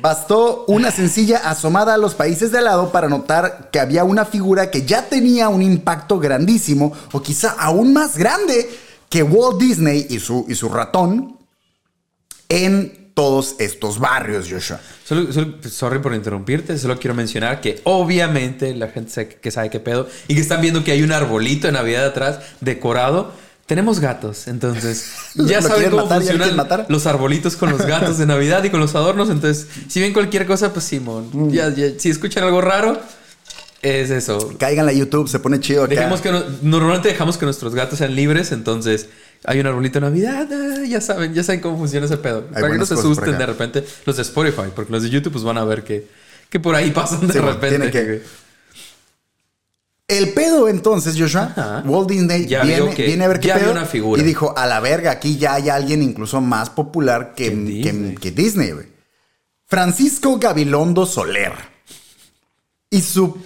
Bastó 0.00 0.64
una 0.68 0.90
sencilla 0.92 1.38
asomada 1.38 1.94
a 1.94 1.98
los 1.98 2.14
países 2.14 2.52
de 2.52 2.58
al 2.58 2.64
lado 2.66 2.92
para 2.92 3.08
notar 3.08 3.68
que 3.72 3.80
había 3.80 4.04
una 4.04 4.24
figura 4.24 4.70
que 4.70 4.84
ya 4.86 5.08
tenía 5.08 5.48
un 5.48 5.60
impacto 5.62 6.20
grandísimo, 6.20 6.92
o 7.12 7.20
quizá 7.22 7.50
aún 7.58 7.92
más 7.92 8.16
grande, 8.16 8.70
que 9.08 9.22
Walt 9.24 9.58
Disney 9.60 10.06
y 10.10 10.20
su, 10.20 10.44
y 10.48 10.54
su 10.54 10.68
ratón 10.68 11.38
en 12.48 12.97
todos 13.18 13.56
estos 13.58 13.98
barrios, 13.98 14.46
Joshua. 14.48 14.78
Solo, 15.04 15.32
solo- 15.32 15.54
sorry 15.68 15.98
por 15.98 16.14
interrumpirte, 16.14 16.78
solo 16.78 17.00
quiero 17.00 17.16
mencionar 17.16 17.60
que 17.60 17.80
obviamente 17.82 18.72
la 18.76 18.86
gente 18.88 19.10
sabe- 19.10 19.38
que 19.42 19.50
sabe 19.50 19.70
qué 19.70 19.80
pedo 19.80 20.06
y 20.28 20.36
que 20.36 20.40
están 20.40 20.60
viendo 20.60 20.84
que 20.84 20.92
hay 20.92 21.02
un 21.02 21.10
arbolito 21.10 21.66
de 21.66 21.72
Navidad 21.72 22.06
atrás 22.06 22.38
decorado. 22.60 23.32
Tenemos 23.66 23.98
gatos, 23.98 24.46
entonces 24.46 25.10
ya 25.34 25.60
¿Lo 25.60 25.66
saben 25.68 25.90
cómo 25.90 26.04
matar? 26.04 26.22
¿Ya 26.22 26.32
lo 26.32 26.38
funcionan 26.38 26.56
matar? 26.56 26.86
los 26.88 27.06
arbolitos 27.06 27.56
con 27.56 27.70
los 27.70 27.84
gatos 27.84 28.18
de 28.18 28.26
Navidad 28.26 28.62
y 28.62 28.70
con 28.70 28.78
los 28.78 28.94
adornos. 28.94 29.30
Entonces, 29.30 29.66
si 29.88 30.00
ven 30.00 30.12
cualquier 30.12 30.46
cosa, 30.46 30.72
pues 30.72 30.84
Simón, 30.84 31.28
Mm. 31.32 31.50
ya, 31.50 31.74
ya, 31.74 31.86
si 31.98 32.10
escuchan 32.10 32.44
algo 32.44 32.60
raro, 32.60 33.00
es 33.82 34.10
eso. 34.10 34.54
Cáiganle 34.58 34.92
a 34.92 34.94
YouTube, 34.94 35.28
se 35.28 35.38
pone 35.40 35.58
chido 35.60 35.84
acá. 35.84 35.94
Dejemos 35.96 36.20
que 36.20 36.30
no- 36.32 36.44
normalmente 36.62 37.08
dejamos 37.08 37.36
que 37.36 37.44
nuestros 37.46 37.74
gatos 37.74 37.98
sean 37.98 38.14
libres, 38.14 38.52
entonces 38.52 39.08
hay 39.44 39.60
un 39.60 39.66
arbolito 39.66 40.00
de 40.00 40.06
Navidad, 40.06 40.48
ah, 40.52 40.84
ya 40.86 41.00
saben, 41.00 41.32
ya 41.34 41.42
saben 41.42 41.60
cómo 41.60 41.78
funciona 41.78 42.06
ese 42.06 42.16
pedo. 42.18 42.46
Para 42.46 42.70
que 42.70 42.78
no 42.78 42.86
se 42.86 42.94
asusten 42.94 43.38
de 43.38 43.46
repente 43.46 43.84
los 44.04 44.16
de 44.16 44.22
Spotify, 44.22 44.70
porque 44.74 44.92
los 44.92 45.02
de 45.02 45.10
YouTube 45.10 45.32
pues 45.32 45.44
van 45.44 45.58
a 45.58 45.64
ver 45.64 45.84
que, 45.84 46.06
que 46.50 46.60
por 46.60 46.74
ahí 46.74 46.90
pasan 46.90 47.26
de 47.26 47.32
Sí, 47.32 47.38
repente. 47.38 47.90
que-. 47.90 48.22
El 50.08 50.32
pedo 50.32 50.68
entonces, 50.70 51.16
Joshua, 51.18 51.52
Ajá. 51.54 51.82
Walt 51.84 52.08
Disney 52.08 52.46
Ya 52.46 52.62
viene, 52.62 52.80
vio 52.82 52.94
que- 52.94 53.04
viene 53.06 53.24
a 53.24 53.28
ver 53.28 53.40
qué 53.40 53.52
pedo 53.52 53.72
una 53.72 53.84
figura. 53.84 54.22
y 54.22 54.24
dijo, 54.24 54.54
a 54.56 54.66
la 54.66 54.80
verga, 54.80 55.10
aquí 55.10 55.36
ya 55.36 55.54
hay 55.54 55.68
alguien 55.68 56.02
incluso 56.02 56.40
más 56.40 56.70
popular 56.70 57.34
que, 57.36 57.44
Que 57.44 57.50
que- 57.50 57.92
Disney. 57.92 58.14
que 58.16 58.30
Disney, 58.30 58.70
güey. 58.72 58.86
Francisco 59.66 60.38
Gabilondo 60.38 61.04
Soler. 61.04 61.52
Y 62.90 63.02
su 63.02 63.36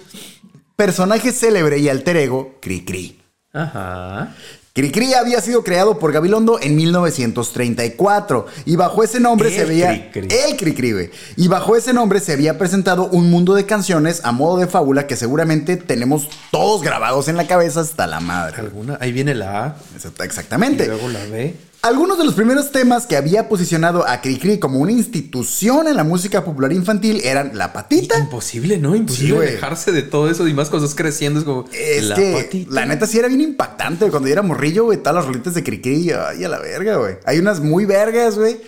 personaje 0.77 1.33
célebre 1.33 1.79
y 1.79 1.89
alter 1.89 2.15
ego, 2.15 2.55
Cricri. 2.61 3.19
Ajá. 3.51 4.33
Cricri 4.75 5.13
había 5.13 5.39
sido 5.39 5.63
creado 5.63 5.99
por 5.99 6.11
Gabilondo 6.11 6.59
en 6.59 6.75
1934 6.75 8.47
y 8.65 8.75
bajo 8.75 9.03
ese 9.03 9.19
nombre 9.19 9.49
El 9.49 9.53
se 9.55 9.65
veía 9.65 10.09
Cricri. 10.11 10.35
el 10.35 10.57
Cricri, 10.57 10.91
güey. 10.93 11.11
Y 11.35 11.47
bajo 11.47 11.75
ese 11.75 11.93
nombre 11.93 12.19
se 12.19 12.33
había 12.33 12.57
presentado 12.57 13.05
un 13.05 13.29
mundo 13.29 13.53
de 13.53 13.67
canciones 13.67 14.21
a 14.23 14.31
modo 14.31 14.57
de 14.57 14.65
fábula 14.65 15.05
que 15.05 15.15
seguramente 15.15 15.77
tenemos 15.77 16.27
todos 16.49 16.81
grabados 16.81 17.27
en 17.27 17.37
la 17.37 17.45
cabeza 17.45 17.81
hasta 17.81 18.07
la 18.07 18.19
madre. 18.19 18.61
Alguna, 18.61 18.97
ahí 18.99 19.11
viene 19.11 19.35
la 19.35 19.63
A 19.63 19.75
Exact- 19.95 20.19
y 20.19 20.23
Exactamente. 20.25 20.87
luego 20.87 21.07
la 21.07 21.23
B. 21.25 21.55
Algunos 21.83 22.17
de 22.17 22.23
los 22.23 22.33
primeros 22.33 22.71
temas 22.71 23.05
que 23.05 23.17
había 23.17 23.49
posicionado 23.49 24.07
a 24.07 24.21
Cricri 24.21 24.57
como 24.57 24.79
una 24.79 24.93
institución 24.93 25.89
en 25.89 25.97
la 25.97 26.05
música 26.05 26.45
popular 26.45 26.71
infantil 26.71 27.19
eran 27.25 27.57
La 27.57 27.73
Patita. 27.73 28.17
Imposible, 28.17 28.77
¿no? 28.77 28.95
Imposible 28.95 29.35
güey. 29.35 29.51
dejarse 29.51 29.91
de 29.91 30.01
todo 30.01 30.29
eso 30.31 30.47
y 30.47 30.53
más 30.53 30.69
cosas 30.69 30.95
creciendo. 30.95 31.39
Es 31.39 31.45
como 31.45 31.65
Es 31.73 32.05
la 32.05 32.15
que 32.15 32.33
patita. 32.45 32.71
la 32.73 32.85
neta 32.85 33.05
sí 33.05 33.19
era 33.19 33.27
bien 33.27 33.41
impactante. 33.41 34.09
Cuando 34.09 34.29
yo 34.29 34.31
era 34.33 34.41
morrillo, 34.41 34.85
güey, 34.85 34.97
todas 34.99 35.15
las 35.15 35.25
rolitas 35.25 35.55
de 35.55 35.63
Cricri, 35.63 36.11
ay, 36.11 36.45
a 36.45 36.47
la 36.47 36.59
verga, 36.59 36.95
güey. 36.95 37.15
Hay 37.25 37.39
unas 37.39 37.59
muy 37.59 37.83
vergas, 37.83 38.37
güey. 38.37 38.61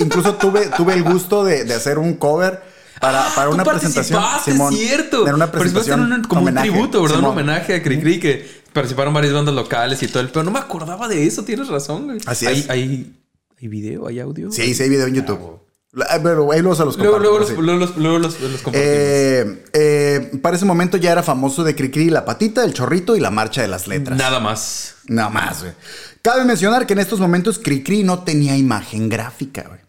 Incluso 0.00 0.36
tuve, 0.36 0.68
tuve 0.74 0.94
el 0.94 1.02
gusto 1.02 1.44
de, 1.44 1.64
de 1.64 1.74
hacer 1.74 1.98
un 1.98 2.14
cover 2.14 2.62
para, 2.98 3.26
para 3.34 3.48
Ah, 3.48 3.50
una 3.50 3.64
presentación. 3.64 4.22
Simón, 4.42 4.72
cierto. 4.74 5.26
Era 5.26 5.34
una 5.34 5.44
en 5.44 5.50
presentación. 5.50 6.00
un- 6.10 6.22
como 6.24 6.40
homenaje, 6.40 6.70
un 6.70 6.74
tributo, 6.76 7.02
¿verdad? 7.02 7.16
Simón. 7.16 7.32
Un 7.32 7.38
homenaje 7.40 7.74
a 7.74 7.82
Cricri 7.82 8.18
que 8.18 8.63
participaron 8.74 9.14
varias 9.14 9.32
bandas 9.32 9.54
locales 9.54 10.02
y 10.02 10.08
todo 10.08 10.20
el 10.20 10.28
pero 10.28 10.42
no 10.42 10.50
me 10.50 10.58
acordaba 10.58 11.08
de 11.08 11.26
eso, 11.26 11.44
tienes 11.44 11.68
razón, 11.68 12.04
güey. 12.06 12.18
Así 12.26 12.46
hay, 12.46 12.58
es. 12.60 12.68
Hay, 12.70 13.14
hay 13.58 13.68
video, 13.68 14.06
hay 14.06 14.20
audio. 14.20 14.50
Sí, 14.52 14.74
sí, 14.74 14.82
hay 14.82 14.88
video 14.90 15.06
en 15.06 15.14
YouTube. 15.14 15.60
La- 15.92 16.20
Pero 16.22 16.50
ahí 16.50 16.60
luego 16.60 16.74
se 16.74 16.84
los 16.84 16.96
Luego, 16.98 17.12
comparto. 17.14 17.30
luego, 17.38 17.46
sí. 17.46 17.54
luego, 17.56 17.78
los, 17.78 17.96
luego 17.96 18.18
los- 18.18 18.40
los. 18.40 18.60
Eh, 18.72 19.64
eh, 19.72 20.30
para 20.42 20.56
ese 20.56 20.64
momento 20.64 20.96
ya 20.96 21.12
era 21.12 21.22
famoso 21.22 21.62
de 21.62 21.76
Cricri 21.76 22.10
la 22.10 22.24
patita, 22.24 22.64
el 22.64 22.74
chorrito 22.74 23.14
y 23.16 23.20
la 23.20 23.30
marcha 23.30 23.62
de 23.62 23.68
las 23.68 23.86
letras. 23.86 24.18
Nada 24.18 24.40
más. 24.40 24.96
Nada 25.06 25.28
más, 25.30 25.60
güey. 25.62 25.72
Cabe 26.20 26.44
mencionar 26.44 26.86
que 26.86 26.94
en 26.94 26.98
estos 26.98 27.20
momentos 27.20 27.60
Cricri 27.60 28.02
no 28.02 28.24
tenía 28.24 28.56
imagen 28.56 29.08
gráfica, 29.08 29.66
güey. 29.68 29.80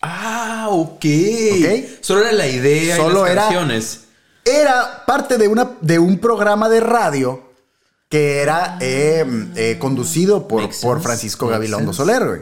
Ah, 0.00 0.68
ok. 0.70 1.04
Ok. 1.04 1.84
Solo 2.02 2.20
era 2.20 2.32
la 2.32 2.46
idea 2.46 2.96
Solo 2.96 3.20
y 3.20 3.22
las 3.22 3.30
era- 3.32 3.42
canciones. 3.42 4.00
Era 4.44 5.04
parte 5.06 5.38
de, 5.38 5.48
una, 5.48 5.72
de 5.80 5.98
un 5.98 6.18
programa 6.18 6.68
de 6.68 6.80
radio 6.80 7.47
que 8.08 8.38
era 8.38 8.78
eh, 8.80 9.24
eh, 9.56 9.76
conducido 9.78 10.48
por, 10.48 10.68
por 10.80 11.00
Francisco 11.02 11.46
Gabilondo. 11.48 11.92
Soler, 11.92 12.26
güey. 12.26 12.40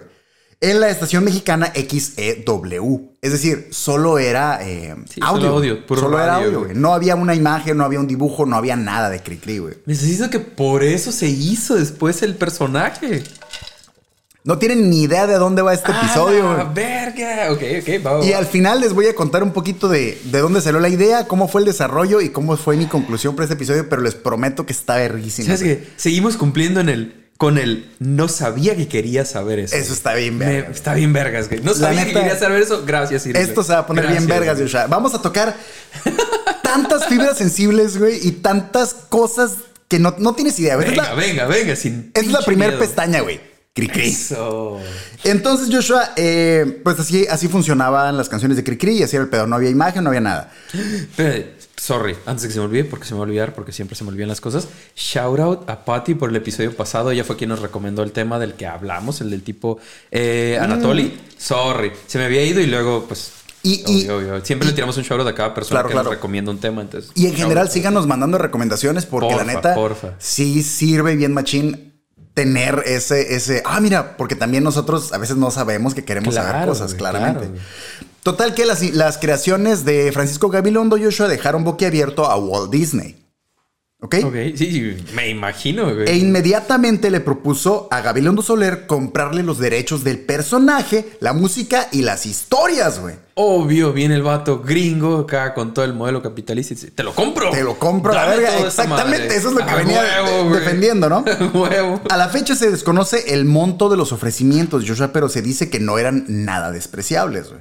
En 0.60 0.80
la 0.80 0.88
estación 0.88 1.22
mexicana 1.22 1.70
XEW. 1.74 3.10
Es 3.20 3.32
decir, 3.32 3.68
solo 3.72 4.18
era 4.18 4.58
eh, 4.62 4.94
Sí, 5.08 5.20
solo 5.20 5.26
audio. 5.28 5.48
audio, 5.50 5.86
puro 5.86 6.00
solo 6.00 6.16
era 6.18 6.26
radio, 6.34 6.46
audio, 6.46 6.58
güey. 6.60 6.70
güey. 6.70 6.80
No 6.80 6.94
había 6.94 7.14
una 7.14 7.34
imagen, 7.34 7.76
no 7.76 7.84
había 7.84 8.00
un 8.00 8.06
dibujo, 8.06 8.46
no 8.46 8.56
había 8.56 8.74
nada 8.76 9.10
de 9.10 9.20
Cricri, 9.22 9.58
güey. 9.58 9.74
Necesito 9.84 10.30
que 10.30 10.40
por 10.40 10.82
eso 10.82 11.12
se 11.12 11.26
hizo 11.28 11.74
después 11.74 12.22
el 12.22 12.36
personaje. 12.36 13.22
No 14.46 14.58
tienen 14.58 14.88
ni 14.88 15.02
idea 15.02 15.26
de 15.26 15.34
dónde 15.34 15.60
va 15.60 15.74
este 15.74 15.90
episodio, 15.90 16.48
¡Ah, 16.48 16.70
verga! 16.72 17.50
Ok, 17.50 17.62
ok, 17.82 18.06
va, 18.06 18.12
va, 18.18 18.24
Y 18.24 18.32
al 18.32 18.46
final 18.46 18.80
les 18.80 18.92
voy 18.92 19.06
a 19.08 19.14
contar 19.14 19.42
un 19.42 19.52
poquito 19.52 19.88
de, 19.88 20.16
de 20.24 20.38
dónde 20.38 20.60
salió 20.60 20.78
la 20.80 20.88
idea, 20.88 21.26
cómo 21.26 21.48
fue 21.48 21.62
el 21.62 21.66
desarrollo 21.66 22.20
y 22.20 22.28
cómo 22.30 22.56
fue 22.56 22.76
mi 22.76 22.86
conclusión 22.86 23.34
para 23.34 23.44
este 23.44 23.54
episodio, 23.54 23.88
pero 23.88 24.02
les 24.02 24.14
prometo 24.14 24.64
que 24.64 24.72
está 24.72 24.96
verguísimo. 24.96 25.46
¿Sabes 25.46 25.62
qué? 25.62 25.88
Seguimos 25.96 26.36
cumpliendo 26.36 26.80
en 26.80 26.88
el. 26.88 27.22
Con 27.38 27.58
el. 27.58 27.90
No 27.98 28.28
sabía 28.28 28.76
que 28.76 28.88
quería 28.88 29.24
saber 29.26 29.58
eso. 29.58 29.74
Eso 29.76 29.92
está 29.92 30.14
bien, 30.14 30.38
Me- 30.38 30.46
verga. 30.46 30.70
está 30.70 30.94
bien, 30.94 31.12
vergas, 31.12 31.48
güey. 31.48 31.60
No 31.60 31.72
La 31.72 31.78
sabía 31.78 32.06
que 32.06 32.12
quería 32.14 32.38
saber 32.38 32.62
eso. 32.62 32.84
Gracias, 32.86 33.24
Cirilo. 33.24 33.44
Esto 33.44 33.62
se 33.64 33.72
va 33.72 33.80
a 33.80 33.86
poner 33.86 34.06
bien 34.06 34.26
vergas. 34.26 34.58
Joshua. 34.58 34.86
Vamos 34.86 35.12
a 35.12 35.20
tocar 35.20 35.54
tantas 36.62 37.06
fibras 37.06 37.36
sensibles, 37.36 37.98
güey, 37.98 38.18
y 38.26 38.30
tantas 38.32 38.94
cosas 38.94 39.54
que 39.88 39.98
no, 39.98 40.14
no 40.18 40.34
tienes 40.34 40.58
idea. 40.60 40.76
Venga, 40.76 41.02
la, 41.02 41.14
venga, 41.14 41.46
venga. 41.46 41.76
Sin 41.76 42.10
es 42.14 42.28
la 42.28 42.40
primera 42.42 42.78
pestaña, 42.78 43.20
güey. 43.20 43.40
Cricri. 43.76 44.08
Eso. 44.08 44.80
Entonces, 45.22 45.68
Joshua, 45.70 46.12
eh, 46.16 46.80
pues 46.82 46.98
así, 46.98 47.26
así 47.28 47.46
funcionaban 47.46 48.16
las 48.16 48.28
canciones 48.28 48.56
de 48.56 48.64
Cricri 48.64 48.94
y 48.98 49.02
así 49.04 49.14
era 49.16 49.22
el 49.24 49.28
pedo. 49.30 49.46
No 49.46 49.54
había 49.54 49.68
imagen, 49.70 50.02
no 50.02 50.08
había 50.10 50.22
nada. 50.22 50.50
Sorry, 51.78 52.16
antes 52.24 52.42
de 52.42 52.48
que 52.48 52.54
se 52.54 52.58
me 52.60 52.64
olvide, 52.64 52.84
porque 52.84 53.04
se 53.04 53.12
me 53.12 53.18
va 53.20 53.26
a 53.26 53.28
olvidar, 53.28 53.54
porque 53.54 53.70
siempre 53.70 53.96
se 53.96 54.02
me 54.02 54.08
olvidan 54.08 54.28
las 54.30 54.40
cosas. 54.40 54.66
Shout 54.96 55.38
out 55.40 55.68
a 55.70 55.84
Patty 55.84 56.14
por 56.14 56.30
el 56.30 56.36
episodio 56.36 56.74
pasado. 56.74 57.10
Ella 57.10 57.22
fue 57.22 57.36
quien 57.36 57.50
nos 57.50 57.60
recomendó 57.60 58.02
el 58.02 58.12
tema 58.12 58.38
del 58.38 58.54
que 58.54 58.66
hablamos, 58.66 59.20
el 59.20 59.30
del 59.30 59.42
tipo 59.42 59.78
eh, 60.10 60.58
Anatoly. 60.60 61.02
Mm. 61.04 61.18
Sorry, 61.38 61.92
se 62.06 62.16
me 62.18 62.24
había 62.24 62.42
ido 62.44 62.60
y 62.60 62.66
luego, 62.66 63.04
pues. 63.06 63.30
Y- 63.62 63.82
y- 63.86 64.08
obvio, 64.08 64.16
obvio. 64.34 64.44
Siempre 64.44 64.68
le 64.68 64.74
tiramos 64.74 64.96
un 64.96 65.02
shout 65.02 65.20
out 65.20 65.28
a 65.28 65.34
cada 65.34 65.52
persona 65.52 65.80
Claro, 65.80 65.88
que 65.88 65.92
claro. 65.92 66.04
nos 66.08 66.14
recomienda 66.14 66.50
un 66.50 66.58
tema. 66.60 66.80
Entonces, 66.80 67.10
Y 67.14 67.26
en 67.26 67.34
general 67.34 67.70
síganos 67.70 68.06
mandando 68.06 68.38
recomendaciones 68.38 69.04
porque 69.04 69.34
la 69.36 69.44
neta 69.44 69.74
porfa. 69.74 70.14
sí 70.18 70.62
sirve 70.62 71.14
bien 71.14 71.34
machín 71.34 71.92
tener 72.36 72.82
ese, 72.84 73.34
ese, 73.34 73.62
ah, 73.64 73.80
mira, 73.80 74.18
porque 74.18 74.36
también 74.36 74.62
nosotros 74.62 75.14
a 75.14 75.18
veces 75.18 75.38
no 75.38 75.50
sabemos 75.50 75.94
que 75.94 76.04
queremos 76.04 76.34
saber 76.34 76.50
Claro, 76.52 76.68
cosas, 76.72 76.88
güey, 76.88 76.98
claramente. 76.98 77.46
claro. 77.46 77.62
Total 78.22 78.52
que 78.54 78.66
las, 78.66 78.82
las 78.94 79.16
creaciones 79.16 79.86
de 79.86 80.12
Francisco 80.12 80.50
Gabilondo 80.50 80.98
Joshua 80.98 81.28
dejaron 81.28 81.64
boquiabierto 81.64 82.26
a 82.26 82.36
Walt 82.36 82.70
Disney. 82.70 83.16
¿Ok? 84.02 84.16
Ok, 84.24 84.34
sí, 84.54 84.70
sí, 84.70 85.04
me 85.14 85.30
imagino, 85.30 85.94
güey. 85.94 86.06
E 86.10 86.16
inmediatamente 86.16 87.10
le 87.10 87.20
propuso 87.20 87.88
a 87.90 88.02
Gabilondo 88.02 88.42
Soler 88.42 88.86
comprarle 88.86 89.42
los 89.42 89.58
derechos 89.58 90.04
del 90.04 90.18
personaje, 90.18 91.16
la 91.20 91.32
música 91.32 91.88
y 91.90 92.02
las 92.02 92.26
historias, 92.26 93.00
güey. 93.00 93.14
Obvio, 93.38 93.92
viene 93.92 94.14
el 94.14 94.22
vato 94.22 94.62
gringo 94.62 95.18
acá 95.18 95.52
con 95.52 95.74
todo 95.74 95.84
el 95.84 95.92
modelo 95.92 96.22
capitalista 96.22 96.72
y 96.72 96.76
dice, 96.76 96.90
te 96.90 97.02
lo 97.02 97.14
compro. 97.14 97.50
Te 97.50 97.62
lo 97.62 97.78
compro 97.78 98.12
a 98.12 98.14
la 98.14 98.26
verga. 98.30 98.60
Exactamente, 98.60 99.24
madre". 99.26 99.36
eso 99.36 99.48
es 99.50 99.54
lo 99.54 99.58
que 99.62 99.70
A 99.72 99.76
venía 99.76 100.00
huevo, 100.24 100.54
defendiendo, 100.54 101.10
¿no? 101.10 101.22
A 101.38 101.44
huevo. 101.58 102.00
A 102.08 102.16
la 102.16 102.30
fecha 102.30 102.54
se 102.54 102.70
desconoce 102.70 103.34
el 103.34 103.44
monto 103.44 103.90
de 103.90 103.98
los 103.98 104.10
ofrecimientos, 104.12 104.84
Joshua, 104.88 105.12
pero 105.12 105.28
se 105.28 105.42
dice 105.42 105.68
que 105.68 105.78
no 105.78 105.98
eran 105.98 106.24
nada 106.28 106.70
despreciables. 106.72 107.50
güey. 107.50 107.60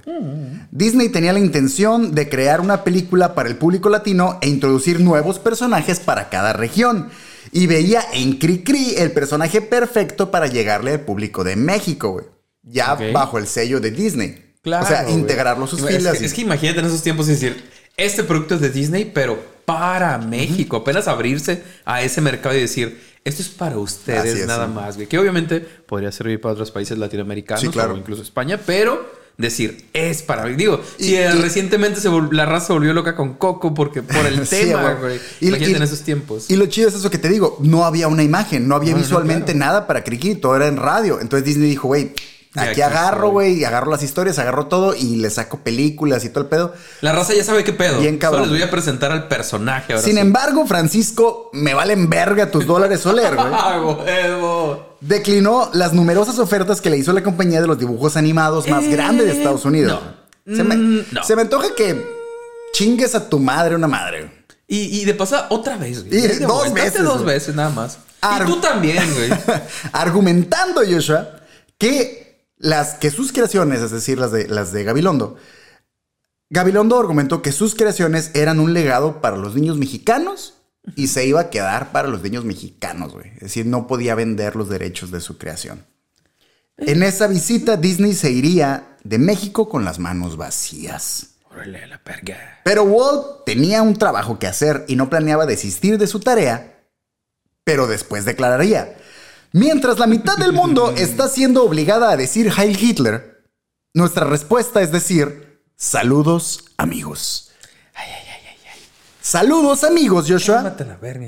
Disney 0.72 1.10
tenía 1.10 1.34
la 1.34 1.39
intención 1.39 2.15
de 2.15 2.29
crear 2.29 2.62
una 2.62 2.86
película 2.86 3.36
para 3.36 3.50
el 3.50 3.58
público 3.58 3.89
latino 3.89 4.39
e 4.41 4.48
introducir 4.48 5.01
nuevos 5.01 5.39
personajes 5.39 6.00
para 6.00 6.29
cada 6.29 6.53
región. 6.53 7.10
Y 7.51 7.67
veía 7.67 8.01
en 8.13 8.38
Cricri 8.38 8.96
el 8.96 9.12
personaje 9.12 9.60
perfecto 9.60 10.32
para 10.32 10.48
llegarle 10.48 10.94
al 10.94 11.00
público 11.01 11.44
de 11.44 11.58
México, 11.58 12.12
güey. 12.12 12.25
Ya 12.63 12.98
bajo 13.13 13.38
el 13.38 13.46
sello 13.48 13.82
de 13.82 13.91
Disney. 13.91 14.45
Claro. 14.65 14.84
o 14.84 14.88
sea, 14.89 15.10
integrarlo 15.10 15.63
a 15.63 15.67
sus 15.69 15.79
Es 15.81 15.95
filas. 15.95 16.17
que- 16.17 16.24
y- 16.24 16.25
Es 16.25 16.34
que 16.34 16.41
imagínate 16.41 16.79
en 16.81 16.88
esos 16.88 17.01
tiempos 17.01 17.27
decir, 17.27 17.63
este 17.95 18.24
producto 18.25 18.55
es 18.55 18.62
de 18.62 18.69
Disney, 18.72 19.05
pero 19.13 19.39
para 19.63 20.17
México. 20.17 20.77
Apenas 20.77 21.07
abrirse 21.07 21.63
a 21.86 22.01
ese 22.01 22.19
mercado 22.19 22.55
y 22.55 22.60
decir, 22.62 23.00
esto 23.24 23.41
es 23.41 23.48
para 23.50 23.77
ustedes 23.77 24.36
es, 24.41 24.45
nada 24.48 24.65
sí. 24.67 24.74
más, 24.74 24.95
güey. 24.95 25.07
Que 25.07 25.17
obviamente 25.17 25.60
podría 25.62 26.12
servir 26.12 26.41
para 26.41 26.53
otros 26.53 26.72
países 26.72 26.98
latinoamericanos 26.98 27.62
Sí, 27.62 27.69
claro. 27.69 27.93
o 27.93 27.98
incluso 27.98 28.22
España, 28.22 28.60
pero 28.65 29.24
decir, 29.38 29.86
es 29.93 30.22
para 30.24 30.45
Digo, 30.45 30.81
Y- 30.98 31.03
si 31.05 31.15
eh, 31.15 31.29
y- 31.36 31.41
recientemente 31.41 32.00
se 32.00 32.10
la 32.31 32.45
raza 32.45 32.67
se 32.67 32.74
volvió 32.74 32.93
loca 32.93 33.15
con 33.15 33.34
Coco 33.36 33.74
porque 33.74 34.01
por 34.03 34.25
el 34.25 34.45
Sí, 34.48 34.55
tema, 34.67 34.93
güey. 34.93 35.19
Y- 35.41 35.50
y- 35.55 35.74
en 35.75 35.81
esos 35.84 36.01
tiempos. 36.01 36.50
Y 36.50 36.55
lo 36.55 36.65
chido 36.67 36.89
es 36.89 36.95
eso 36.95 37.10
que 37.10 37.17
te 37.17 37.29
digo, 37.29 37.57
no 37.62 37.86
había 37.86 38.07
una 38.07 38.24
imagen, 38.24 38.67
no 38.67 38.75
había 38.75 38.91
No, 38.91 38.98
no, 38.98 39.03
visualmente 39.03 39.53
claro. 39.53 39.60
nada 39.60 39.88
para 39.88 40.03
Cricri, 40.03 40.36
todo 40.36 40.55
era 40.55 40.67
en 40.67 40.77
radio. 40.77 41.19
Entonces 41.22 41.45
Disney 41.45 41.69
dijo, 41.69 41.88
güey, 41.88 42.12
aquí 42.55 42.69
aquí 42.69 42.81
agarro, 42.81 43.29
güey, 43.29 43.53
y 43.59 43.63
agarro 43.65 43.91
las 43.91 44.01
historias, 44.03 44.39
agarro 44.39 44.67
todo 44.67 44.95
y 44.95 45.17
le 45.17 45.29
saco 45.29 45.59
películas 45.59 46.24
y 46.25 46.29
todo 46.29 46.43
el 46.43 46.50
pedo. 46.50 46.74
la 47.01 47.12
raza 47.12 47.33
ya 47.33 47.43
sabe 47.43 47.63
qué 47.63 47.74
pedo. 47.74 48.00
Bien 48.00 48.17
cabrón. 48.17 48.43
Solo 48.43 48.53
les 48.53 48.62
voy 48.62 48.67
a 48.67 48.71
presentar 48.71 49.12
al 49.12 49.27
personaje 49.27 49.93
ahora 49.93 50.03
Sin 50.03 50.15
sí. 50.15 50.19
embargo, 50.19 50.65
Francisco, 50.65 51.50
me 51.53 51.74
valen 51.74 52.09
verga 52.09 52.50
tus 52.51 52.65
dólares 52.65 53.01
Soler, 53.01 53.35
güey. 53.35 53.47
Declinó 55.01 55.69
las 55.74 55.93
numerosas 55.93 56.39
ofertas 56.39 56.81
que 56.81 56.89
le 56.89 56.97
hizo 56.97 57.13
la 57.13 57.21
compañía 57.24 57.62
de 57.62 57.67
los 57.67 57.77
dibujos 57.77 58.17
animados 58.17 58.67
más 58.67 58.83
Eh, 58.85 58.89
grande 58.91 59.25
de 59.25 59.31
Estados 59.31 59.65
Unidos. 59.65 60.01
no. 60.45 60.55
Se, 60.55 60.63
me, 60.63 60.75
Mm, 60.75 61.05
no. 61.12 61.24
se 61.24 61.35
me 61.35 61.41
antoja 61.41 61.74
que 61.75 62.05
chingues 62.74 63.15
a 63.15 63.29
tu 63.29 63.39
madre 63.39 63.75
una 63.75 63.88
madre. 63.88 64.45
Y, 64.67 65.00
y 65.01 65.05
de 65.05 65.13
pasada 65.15 65.47
otra 65.50 65.75
vez, 65.77 66.07
güey. 66.07 66.24
Y 66.24 66.27
dos 66.39 66.69
vuelta, 66.69 66.74
veces, 66.83 67.03
dos 67.03 67.24
güey. 67.24 67.35
veces 67.35 67.55
nada 67.55 67.69
más. 67.69 67.97
Y 68.41 68.45
tú 68.45 68.59
también, 68.59 69.03
güey. 69.13 69.29
argumentando 69.91 70.81
Joshua 70.88 71.29
que 71.77 72.25
las 72.57 72.95
que 72.95 73.12
sus 73.12 73.31
creaciones, 73.31 73.81
es 73.81 73.91
decir, 73.91 74.17
las 74.17 74.31
de 74.31 74.47
las 74.47 74.71
de 74.71 74.83
Gabilondo, 74.83 75.38
Gabilondo 76.50 77.00
argumentó 77.00 77.41
que 77.41 77.51
sus 77.51 77.75
creaciones 77.75 78.31
eran 78.33 78.59
un 78.59 78.74
legado 78.74 79.19
para 79.21 79.38
los 79.38 79.55
niños 79.55 79.77
mexicanos 79.77 80.53
y 80.95 81.07
se 81.07 81.25
iba 81.25 81.41
a 81.41 81.50
quedar 81.50 81.91
para 81.91 82.07
los 82.07 82.21
niños 82.21 82.45
mexicanos, 82.45 83.13
güey. 83.13 83.29
Es 83.35 83.41
decir, 83.41 83.65
no 83.65 83.88
podía 83.88 84.13
vender 84.15 84.55
los 84.55 84.69
derechos 84.69 85.12
de 85.12 85.21
su 85.21 85.38
creación. 85.38 85.83
En 86.77 87.03
esa 87.03 87.27
visita, 87.27 87.77
Disney 87.77 88.13
se 88.13 88.31
iría 88.31 88.97
de 89.03 89.17
México 89.17 89.69
con 89.69 89.85
las 89.85 89.97
manos 89.97 90.38
vacías. 90.38 91.37
Órale, 91.50 91.83
a 91.83 91.87
la 91.87 92.03
perga. 92.03 92.59
Pero 92.63 92.83
Walt 92.83 93.46
tenía 93.46 93.81
un 93.81 93.96
trabajo 93.96 94.37
que 94.37 94.48
hacer 94.48 94.83
y 94.87 94.96
no 94.96 95.09
planeaba 95.09 95.46
desistir 95.46 95.98
de 95.98 96.07
su 96.07 96.20
tarea, 96.20 96.83
pero 97.63 97.87
después 97.87 98.25
declararía, 98.25 98.98
mientras 99.55 100.00
la 100.00 100.05
mitad 100.05 100.37
del 100.37 100.51
mundo 100.51 100.94
está 100.98 101.29
siendo 101.29 101.63
obligada 101.63 102.11
a 102.11 102.18
decir 102.18 102.51
Heil 102.57 102.77
Hitler, 102.77 103.46
nuestra 103.94 104.25
respuesta 104.25 104.81
es 104.81 104.91
decir, 104.91 105.61
saludos 105.77 106.65
amigos. 106.77 107.51
Saludos 109.22 109.85
amigos, 109.85 110.25
Joshua, 110.29 110.61
Mate 110.61 110.83
la 110.85 110.98
verga. 110.98 111.25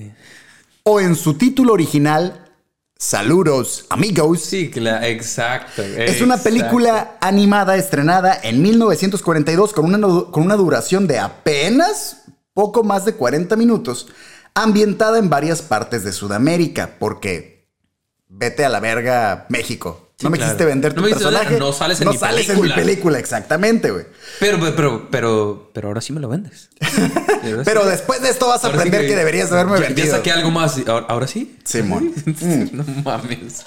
o 0.83 0.99
en 0.99 1.15
su 1.15 1.35
título 1.35 1.71
original, 1.71 2.51
saludos 2.97 3.85
amigos. 3.89 4.41
Sí, 4.41 4.69
la, 4.75 5.07
exacto. 5.07 5.81
Es 5.81 6.21
una 6.21 6.37
película 6.37 7.17
animada 7.21 7.77
estrenada 7.77 8.37
en 8.43 8.61
1942 8.61 9.71
con 9.71 9.85
una, 9.85 9.99
con 10.31 10.43
una 10.43 10.55
duración 10.57 11.07
de 11.07 11.17
apenas 11.17 12.23
poco 12.53 12.83
más 12.83 13.05
de 13.05 13.13
40 13.13 13.55
minutos, 13.55 14.07
ambientada 14.53 15.17
en 15.17 15.29
varias 15.29 15.61
partes 15.61 16.03
de 16.03 16.11
Sudamérica, 16.11 16.97
porque 16.99 17.56
vete 18.29 18.65
a 18.65 18.69
la 18.69 18.79
verga 18.79 19.45
México. 19.49 20.03
Sí, 20.19 20.25
no 20.25 20.31
me 20.31 20.37
claro. 20.37 20.51
quisiste 20.51 20.65
vender 20.65 20.93
tu 20.93 21.01
No 21.01 21.07
me 21.07 21.13
personaje. 21.13 21.45
vender, 21.45 21.59
no 21.61 21.71
sales 21.71 22.01
en 22.01 22.05
no 22.05 22.11
mi 22.11 22.17
sales 22.17 22.47
película. 22.47 22.73
en 22.73 22.79
mi 22.79 22.83
película, 22.83 23.19
exactamente, 23.19 23.91
güey. 23.91 24.05
Pero, 24.39 24.59
pero, 24.75 25.07
pero, 25.11 25.69
pero 25.73 25.87
ahora 25.89 26.01
sí 26.01 26.11
me 26.11 26.19
lo 26.19 26.27
vendes. 26.29 26.69
Pero 27.63 27.85
después 27.85 28.21
de 28.21 28.29
esto 28.29 28.47
vas 28.47 28.63
a 28.63 28.67
Ahora 28.67 28.81
sí 28.81 28.87
aprender 28.87 29.07
que, 29.09 29.15
deberías 29.15 29.51
haberme 29.51 29.79
ya, 29.79 29.85
vendido. 29.85 30.07
Ya 30.07 30.15
saqué 30.17 30.31
algo 30.31 30.51
más. 30.51 30.75
¿Ahora, 30.87 31.05
ahora 31.07 31.27
sí? 31.27 31.55
Simón. 31.63 32.11
no 32.73 32.83
mames. 33.03 33.63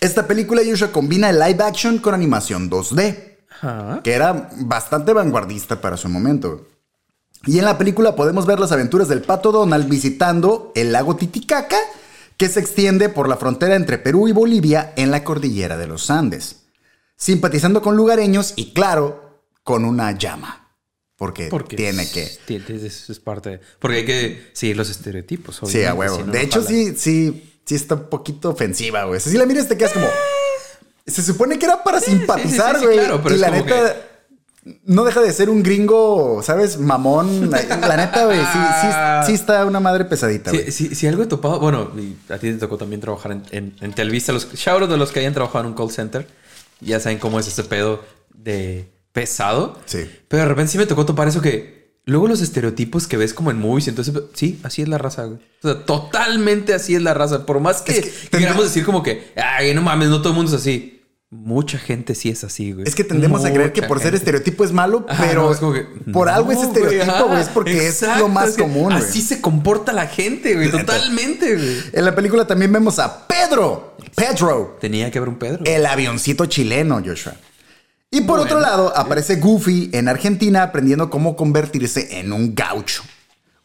Esta 0.00 0.26
película, 0.26 0.60
Joshua, 0.68 0.92
combina 0.92 1.30
el 1.30 1.38
live 1.38 1.62
action 1.64 1.98
con 1.98 2.14
animación 2.14 2.68
2D. 2.70 3.36
Ajá. 3.60 4.00
que 4.04 4.12
era 4.12 4.50
bastante 4.58 5.12
vanguardista 5.12 5.80
para 5.80 5.96
su 5.96 6.08
momento. 6.08 6.66
Y 7.46 7.58
en 7.58 7.64
la 7.64 7.76
película 7.78 8.14
podemos 8.14 8.44
ver 8.46 8.60
las 8.60 8.70
aventuras 8.70 9.08
del 9.08 9.22
pato 9.22 9.50
Donald 9.50 9.88
visitando 9.88 10.72
el 10.76 10.92
lago 10.92 11.16
Titicaca, 11.16 11.78
que 12.38 12.48
se 12.48 12.60
extiende 12.60 13.08
por 13.10 13.28
la 13.28 13.36
frontera 13.36 13.74
entre 13.76 13.98
Perú 13.98 14.28
y 14.28 14.32
Bolivia 14.32 14.92
en 14.96 15.10
la 15.10 15.24
cordillera 15.24 15.76
de 15.76 15.86
los 15.86 16.08
Andes, 16.10 16.60
simpatizando 17.16 17.82
con 17.82 17.96
lugareños 17.96 18.54
y, 18.56 18.72
claro, 18.72 19.42
con 19.64 19.84
una 19.84 20.12
llama. 20.12 20.64
Porque, 21.16 21.48
Porque 21.48 21.74
tiene 21.76 22.08
que. 22.08 22.22
es- 22.22 23.10
es, 23.10 23.18
parte 23.18 23.50
de- 23.50 23.60
Porque 23.80 23.96
hay 23.98 24.04
que 24.06 24.50
seguir 24.52 24.76
los 24.76 24.88
estereotipos. 24.88 25.60
Sí, 25.66 25.82
a 25.84 25.92
huevo. 25.92 26.16
si 26.16 26.22
no, 26.22 26.32
de 26.32 26.42
hecho, 26.42 26.60
jala. 26.62 26.68
sí, 26.70 26.94
sí, 26.96 27.60
sí 27.66 27.74
está 27.74 27.96
un 27.96 28.08
poquito 28.08 28.50
ofensiva, 28.50 29.02
güey. 29.04 29.18
Si 29.20 29.36
la 29.36 29.44
miras, 29.44 29.66
te 29.66 29.76
quedas 29.76 29.92
como. 29.92 30.06
Se 31.08 31.22
supone 31.22 31.58
que 31.58 31.66
era 31.66 31.82
para 31.82 32.00
simpatizar, 32.00 32.76
sí, 32.76 32.80
sí, 32.82 32.86
güey. 32.86 32.98
claro, 32.98 33.20
pero 33.20 33.34
y 33.34 33.38
la 33.38 33.50
neta. 33.50 33.96
No 34.84 35.04
deja 35.04 35.20
de 35.20 35.32
ser 35.32 35.50
un 35.50 35.62
gringo, 35.62 36.42
¿sabes? 36.42 36.78
Mamón. 36.78 37.50
La 37.50 37.96
neta, 37.96 38.24
güey. 38.26 38.38
Sí, 38.40 38.58
sí, 38.82 38.88
sí 39.26 39.32
está 39.34 39.64
una 39.64 39.80
madre 39.80 40.04
pesadita, 40.04 40.50
güey. 40.50 40.70
Si, 40.70 40.88
si, 40.88 40.94
si 40.94 41.06
algo 41.06 41.22
he 41.22 41.26
topado, 41.26 41.60
bueno, 41.60 41.90
y 41.98 42.16
a 42.32 42.38
ti 42.38 42.50
te 42.52 42.58
tocó 42.58 42.76
también 42.76 43.00
trabajar 43.00 43.32
en, 43.32 43.42
en, 43.50 43.76
en 43.80 43.92
Televisa, 43.92 44.32
los 44.32 44.46
out 44.68 44.88
de 44.88 44.96
los 44.96 45.12
que 45.12 45.20
hayan 45.20 45.34
trabajado 45.34 45.60
en 45.64 45.66
un 45.70 45.74
call 45.74 45.90
center, 45.90 46.26
ya 46.80 47.00
saben 47.00 47.18
cómo 47.18 47.38
es 47.40 47.48
este 47.48 47.64
pedo 47.64 48.02
de 48.34 48.88
pesado. 49.12 49.78
Sí. 49.86 50.08
Pero 50.28 50.42
de 50.42 50.48
repente 50.48 50.72
sí 50.72 50.78
me 50.78 50.86
tocó 50.86 51.04
topar 51.06 51.28
eso 51.28 51.40
que 51.40 51.78
luego 52.04 52.26
los 52.28 52.40
estereotipos 52.40 53.06
que 53.06 53.16
ves 53.16 53.34
como 53.34 53.50
en 53.50 53.58
movies, 53.58 53.88
entonces 53.88 54.14
sí, 54.34 54.60
así 54.62 54.82
es 54.82 54.88
la 54.88 54.98
raza, 54.98 55.24
güey. 55.24 55.38
O 55.62 55.68
sea, 55.68 55.84
totalmente 55.84 56.72
así 56.74 56.94
es 56.94 57.02
la 57.02 57.14
raza. 57.14 57.44
Por 57.46 57.60
más 57.60 57.82
que, 57.82 57.92
Es 57.92 58.00
que 58.00 58.10
tendré- 58.30 58.38
queramos 58.40 58.64
decir 58.64 58.84
como 58.84 59.02
que, 59.02 59.32
ay, 59.36 59.74
no 59.74 59.82
mames, 59.82 60.08
no 60.08 60.18
todo 60.20 60.30
el 60.30 60.36
mundo 60.36 60.54
es 60.54 60.60
así. 60.60 60.97
Mucha 61.30 61.76
gente 61.76 62.14
sí 62.14 62.30
es 62.30 62.42
así, 62.42 62.72
güey. 62.72 62.88
Es 62.88 62.94
que 62.94 63.04
tendemos 63.04 63.44
a 63.44 63.52
creer 63.52 63.74
que 63.74 63.82
por 63.82 64.00
ser 64.00 64.14
estereotipo 64.14 64.64
es 64.64 64.72
malo, 64.72 65.04
pero 65.20 65.42
no, 65.42 65.52
es 65.52 65.58
como 65.58 65.74
que, 65.74 65.82
por 66.10 66.30
algo 66.30 66.52
es 66.52 66.62
estereotipo, 66.62 67.26
güey. 67.28 67.42
Es 67.42 67.48
porque 67.48 67.86
es 67.86 68.02
lo 68.18 68.28
más 68.28 68.50
es 68.50 68.56
que 68.56 68.62
común. 68.62 68.92
Así 68.92 69.20
se 69.20 69.42
comporta 69.42 69.92
la 69.92 70.06
gente, 70.06 70.54
güey. 70.54 70.70
Totalmente, 70.70 71.54
güey. 71.54 71.82
En 71.92 72.04
la 72.06 72.14
película 72.14 72.46
también 72.46 72.72
vemos 72.72 72.98
a 72.98 73.26
Pedro. 73.28 73.94
Pedro. 74.14 74.78
Tenía 74.80 75.10
que 75.10 75.18
haber 75.18 75.28
un 75.28 75.36
Pedro. 75.36 75.64
El 75.66 75.84
avioncito 75.84 76.46
chileno, 76.46 77.02
Joshua. 77.04 77.34
Y 78.10 78.22
por 78.22 78.38
Bueno, 78.38 78.44
otro 78.44 78.60
lado, 78.60 78.96
aparece 78.96 79.36
Goofy 79.36 79.90
en 79.92 80.08
Argentina 80.08 80.62
aprendiendo 80.62 81.10
cómo 81.10 81.36
convertirse 81.36 82.20
en 82.20 82.32
un 82.32 82.54
gaucho. 82.54 83.02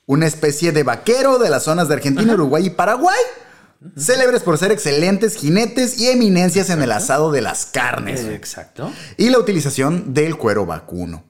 Una 0.05 0.27
especie 0.27 0.73
de 0.73 0.83
vaquero 0.83 1.39
de 1.39 1.49
las 1.49 1.63
zonas 1.63 1.87
de 1.87 1.93
Argentina, 1.93 2.33
Uruguay 2.33 2.65
y 2.65 2.69
Paraguay. 2.71 3.15
Célebres 3.97 4.41
por 4.41 4.57
ser 4.57 4.71
excelentes 4.71 5.35
jinetes 5.35 5.99
y 5.99 6.07
eminencias 6.09 6.69
en 6.69 6.81
el 6.81 6.91
asado 6.91 7.31
de 7.31 7.41
las 7.41 7.65
carnes. 7.65 8.21
Exacto. 8.25 8.91
Y 9.17 9.29
la 9.29 9.39
utilización 9.39 10.13
del 10.13 10.37
cuero 10.37 10.65
vacuno. 10.65 11.23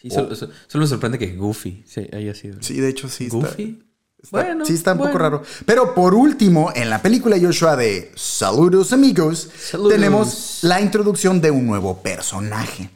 Sí, 0.00 0.10
solo, 0.10 0.34
so- 0.34 0.48
solo 0.68 0.82
me 0.84 0.88
sorprende 0.88 1.18
que 1.18 1.34
Goofy 1.36 1.84
haya 2.12 2.34
sido. 2.34 2.62
Sí, 2.62 2.80
de 2.80 2.88
hecho 2.88 3.08
sí 3.08 3.24
está. 3.24 3.36
Goofy. 3.36 3.82
está- 4.22 4.28
bueno. 4.30 4.64
sí, 4.64 4.74
está 4.74 4.92
un 4.92 4.98
poco 4.98 5.18
raro. 5.18 5.42
Pero 5.66 5.94
por 5.94 6.14
último, 6.14 6.72
en 6.74 6.88
la 6.90 7.02
película 7.02 7.36
Joshua 7.40 7.76
de 7.76 8.12
Saludos 8.14 8.92
amigos, 8.92 9.48
Saludos. 9.70 9.92
tenemos 9.92 10.58
la 10.62 10.80
introducción 10.80 11.40
de 11.40 11.50
un 11.50 11.66
nuevo 11.66 12.00
personaje. 12.02 12.90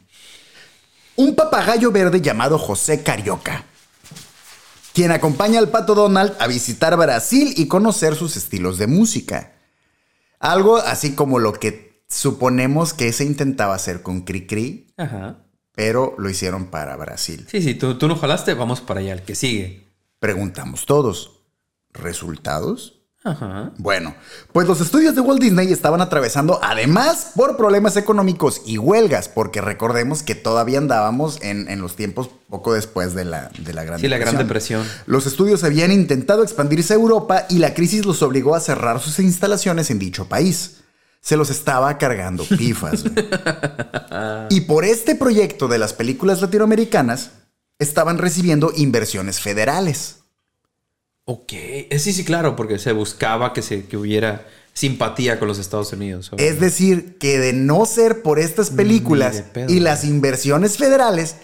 Un 1.15 1.35
papagayo 1.35 1.91
verde 1.91 2.21
llamado 2.21 2.57
José 2.57 3.03
Carioca, 3.03 3.65
quien 4.93 5.11
acompaña 5.11 5.59
al 5.59 5.69
pato 5.69 5.95
Donald 5.95 6.33
a 6.39 6.47
visitar 6.47 6.95
Brasil 6.97 7.53
y 7.57 7.67
conocer 7.67 8.15
sus 8.15 8.37
estilos 8.37 8.77
de 8.77 8.87
música. 8.87 9.53
Algo 10.39 10.77
así 10.77 11.15
como 11.15 11.39
lo 11.39 11.53
que 11.53 12.03
suponemos 12.07 12.93
que 12.93 13.11
se 13.11 13.25
intentaba 13.25 13.73
hacer 13.73 14.03
con 14.03 14.21
Cricri, 14.21 14.93
Ajá. 14.97 15.39
pero 15.73 16.15
lo 16.17 16.29
hicieron 16.29 16.67
para 16.67 16.95
Brasil. 16.95 17.47
Sí, 17.49 17.61
sí, 17.61 17.73
tú, 17.75 17.97
tú 17.97 18.07
no 18.07 18.15
jalaste, 18.15 18.53
vamos 18.53 18.81
para 18.81 18.99
allá, 18.99 19.13
el 19.13 19.23
que 19.23 19.35
sigue. 19.35 19.87
Preguntamos 20.19 20.85
todos, 20.85 21.41
¿resultados? 21.91 23.02
Ajá. 23.23 23.71
Bueno, 23.77 24.15
pues 24.51 24.67
los 24.67 24.81
estudios 24.81 25.15
de 25.15 25.21
Walt 25.21 25.41
Disney 25.41 25.71
estaban 25.71 26.01
atravesando 26.01 26.59
además 26.61 27.31
por 27.35 27.55
problemas 27.55 27.95
económicos 27.95 28.61
y 28.65 28.77
huelgas, 28.77 29.29
porque 29.29 29.61
recordemos 29.61 30.23
que 30.23 30.35
todavía 30.35 30.77
andábamos 30.77 31.41
en, 31.41 31.69
en 31.69 31.81
los 31.81 31.95
tiempos 31.95 32.29
poco 32.49 32.73
después 32.73 33.13
de 33.13 33.25
la, 33.25 33.49
de 33.59 33.73
la 33.73 33.83
Gran 33.83 33.99
Sí, 33.99 34.07
la 34.07 34.17
Gran 34.17 34.37
Depresión. 34.37 34.83
Depresión. 34.83 35.03
Los 35.07 35.25
estudios 35.25 35.63
habían 35.63 35.91
intentado 35.91 36.43
expandirse 36.43 36.93
a 36.93 36.97
Europa 36.97 37.45
y 37.49 37.59
la 37.59 37.73
crisis 37.73 38.05
los 38.05 38.21
obligó 38.21 38.55
a 38.55 38.59
cerrar 38.59 38.99
sus 38.99 39.19
instalaciones 39.19 39.89
en 39.89 39.99
dicho 39.99 40.27
país. 40.27 40.81
Se 41.21 41.37
los 41.37 41.49
estaba 41.49 41.97
cargando 41.97 42.43
pifas. 42.43 43.05
y 44.49 44.61
por 44.61 44.83
este 44.83 45.15
proyecto 45.15 45.69
de 45.69 45.77
las 45.77 45.93
películas 45.93 46.41
latinoamericanas, 46.41 47.31
estaban 47.79 48.17
recibiendo 48.17 48.71
inversiones 48.75 49.39
federales. 49.39 50.22
Ok. 51.25 51.53
Eh, 51.53 51.99
Sí, 51.99 52.13
sí, 52.13 52.23
claro, 52.23 52.55
porque 52.55 52.79
se 52.79 52.91
buscaba 52.91 53.53
que, 53.53 53.61
se, 53.61 53.85
que 53.85 53.97
hubiera 53.97 54.45
simpatía 54.73 55.39
con 55.39 55.47
los 55.47 55.59
Estados 55.59 55.93
Unidos. 55.93 56.31
Es 56.37 56.59
decir, 56.59 57.17
que 57.17 57.39
de 57.39 57.53
no 57.53 57.85
ser 57.85 58.21
por 58.21 58.39
estas 58.39 58.71
películas 58.71 59.43
pedo, 59.53 59.71
y 59.71 59.79
las 59.79 60.03
inversiones 60.03 60.77
federales, 60.77 61.35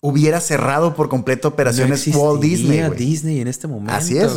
hubiera 0.00 0.40
cerrado 0.40 0.94
por 0.94 1.08
completo 1.08 1.48
no 1.48 1.54
operaciones 1.54 2.06
Walt 2.08 2.42
Disney. 2.42 2.82
Disney 2.96 3.40
en 3.40 3.48
este 3.48 3.68
momento. 3.68 3.94
Así 3.94 4.18
es. 4.18 4.32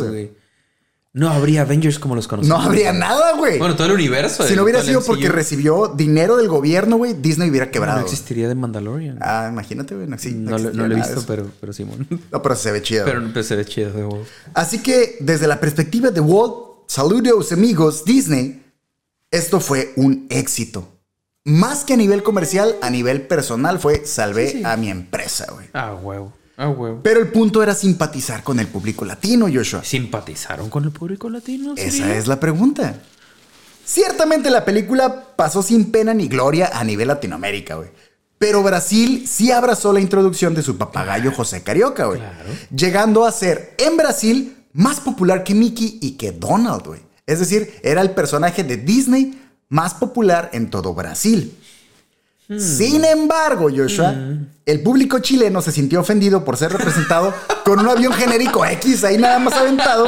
No 1.16 1.30
habría 1.30 1.62
Avengers 1.62 1.98
como 1.98 2.14
los 2.14 2.26
No 2.26 2.28
conocemos. 2.28 2.66
habría 2.66 2.92
nada, 2.92 3.32
güey. 3.38 3.58
Bueno, 3.58 3.74
todo 3.74 3.86
el 3.86 3.94
universo. 3.94 4.42
si 4.42 4.50
el- 4.50 4.56
no 4.58 4.64
hubiera 4.64 4.82
sido 4.82 5.02
porque 5.02 5.30
recibió 5.30 5.88
dinero 5.88 6.36
del 6.36 6.46
gobierno, 6.48 6.98
güey, 6.98 7.14
Disney 7.14 7.48
hubiera 7.48 7.64
No 7.66 7.72
quebrado. 7.72 8.00
existiría 8.00 8.48
de 8.48 8.54
Mandalorian. 8.54 9.16
Ah, 9.22 9.48
imagínate, 9.50 9.94
güey. 9.94 10.06
No, 10.06 10.16
no, 10.16 10.58
lo- 10.58 10.72
no 10.74 10.84
he 10.84 10.94
visto, 10.94 11.24
pero, 11.26 11.50
pero 11.58 11.72
Simón. 11.72 12.06
No, 12.30 12.42
pero 12.42 12.54
se 12.54 12.70
ve 12.70 12.82
chido. 12.82 13.06
pero 13.06 13.22
pues, 13.32 13.46
se 13.46 13.56
ve 13.56 13.64
chido 13.64 13.92
de 13.92 14.04
huevo. 14.04 14.24
Así 14.52 14.82
que, 14.82 15.16
desde 15.20 15.46
la 15.46 15.58
perspectiva 15.58 16.10
de 16.10 16.20
Walt, 16.20 16.54
saludos 16.86 17.50
amigos, 17.50 18.04
Disney, 18.04 18.62
esto 19.30 19.58
fue 19.60 19.94
un 19.96 20.26
éxito. 20.28 20.86
Más 21.44 21.84
que 21.86 21.94
a 21.94 21.96
nivel 21.96 22.22
comercial, 22.24 22.76
a 22.82 22.90
nivel 22.90 23.22
personal 23.22 23.78
fue 23.78 24.04
salvé 24.04 24.50
Sí, 24.50 24.58
sí. 24.58 24.64
a 24.66 24.76
mi 24.76 24.90
empresa, 24.90 25.46
güey. 25.50 25.66
Ah, 25.72 25.94
huevo. 25.94 26.32
Ah, 26.56 26.68
huevo. 26.68 27.00
Pero 27.02 27.20
el 27.20 27.28
punto 27.28 27.62
era 27.62 27.74
simpatizar 27.74 28.42
con 28.42 28.58
el 28.58 28.66
público 28.66 29.04
latino, 29.04 29.46
Joshua. 29.52 29.84
¿Simpatizaron 29.84 30.70
con 30.70 30.84
el 30.84 30.90
público 30.90 31.28
latino? 31.28 31.74
Esa 31.76 32.14
es 32.16 32.26
la 32.26 32.40
pregunta. 32.40 33.02
Ciertamente 33.84 34.50
la 34.50 34.64
película 34.64 35.36
pasó 35.36 35.62
sin 35.62 35.92
pena 35.92 36.12
ni 36.12 36.28
gloria 36.28 36.70
a 36.72 36.82
nivel 36.82 37.08
Latinoamérica, 37.08 37.76
güey. 37.76 37.90
Pero 38.38 38.62
Brasil 38.62 39.26
sí 39.28 39.50
abrazó 39.50 39.92
la 39.92 40.00
introducción 40.00 40.54
de 40.54 40.62
su 40.62 40.76
papagayo 40.76 41.32
José 41.32 41.62
Carioca, 41.62 42.06
güey. 42.06 42.18
Claro. 42.18 42.50
Llegando 42.74 43.24
a 43.24 43.32
ser 43.32 43.74
en 43.78 43.96
Brasil 43.96 44.56
más 44.72 45.00
popular 45.00 45.44
que 45.44 45.54
Mickey 45.54 45.98
y 46.02 46.12
que 46.12 46.32
Donald, 46.32 46.84
güey. 46.86 47.00
Es 47.26 47.38
decir, 47.38 47.74
era 47.82 48.02
el 48.02 48.10
personaje 48.10 48.64
de 48.64 48.76
Disney 48.76 49.40
más 49.68 49.94
popular 49.94 50.50
en 50.52 50.70
todo 50.70 50.94
Brasil. 50.94 51.56
Sin 52.58 53.04
embargo, 53.04 53.68
Joshua, 53.74 54.14
el 54.64 54.80
público 54.82 55.18
chileno 55.18 55.60
se 55.60 55.72
sintió 55.72 56.00
ofendido 56.00 56.44
por 56.44 56.56
ser 56.56 56.72
representado 56.72 57.34
con 57.64 57.80
un 57.80 57.88
avión 57.88 58.12
genérico 58.12 58.64
X 58.64 59.02
ahí 59.04 59.18
nada 59.18 59.38
más 59.40 59.54
aventado 59.54 60.06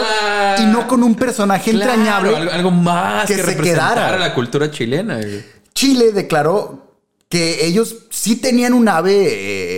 y 0.58 0.64
no 0.66 0.86
con 0.86 1.02
un 1.02 1.14
personaje 1.16 1.72
Claro, 1.72 1.92
entrañable. 1.92 2.36
algo, 2.36 2.52
algo 2.52 2.70
más 2.70 3.26
que 3.26 3.36
que, 3.36 3.42
se 3.42 3.56
quedara. 3.56 4.16
la 4.18 4.34
cultura 4.34 4.70
chilena. 4.70 5.16
güey. 5.16 5.42
Chile 5.74 6.12
declaró 6.12 6.86
que 7.28 7.66
ellos 7.66 7.96
sí 8.10 8.36
tenían 8.36 8.72
un 8.72 8.88
ave. 8.88 9.12
eh, 9.30 9.77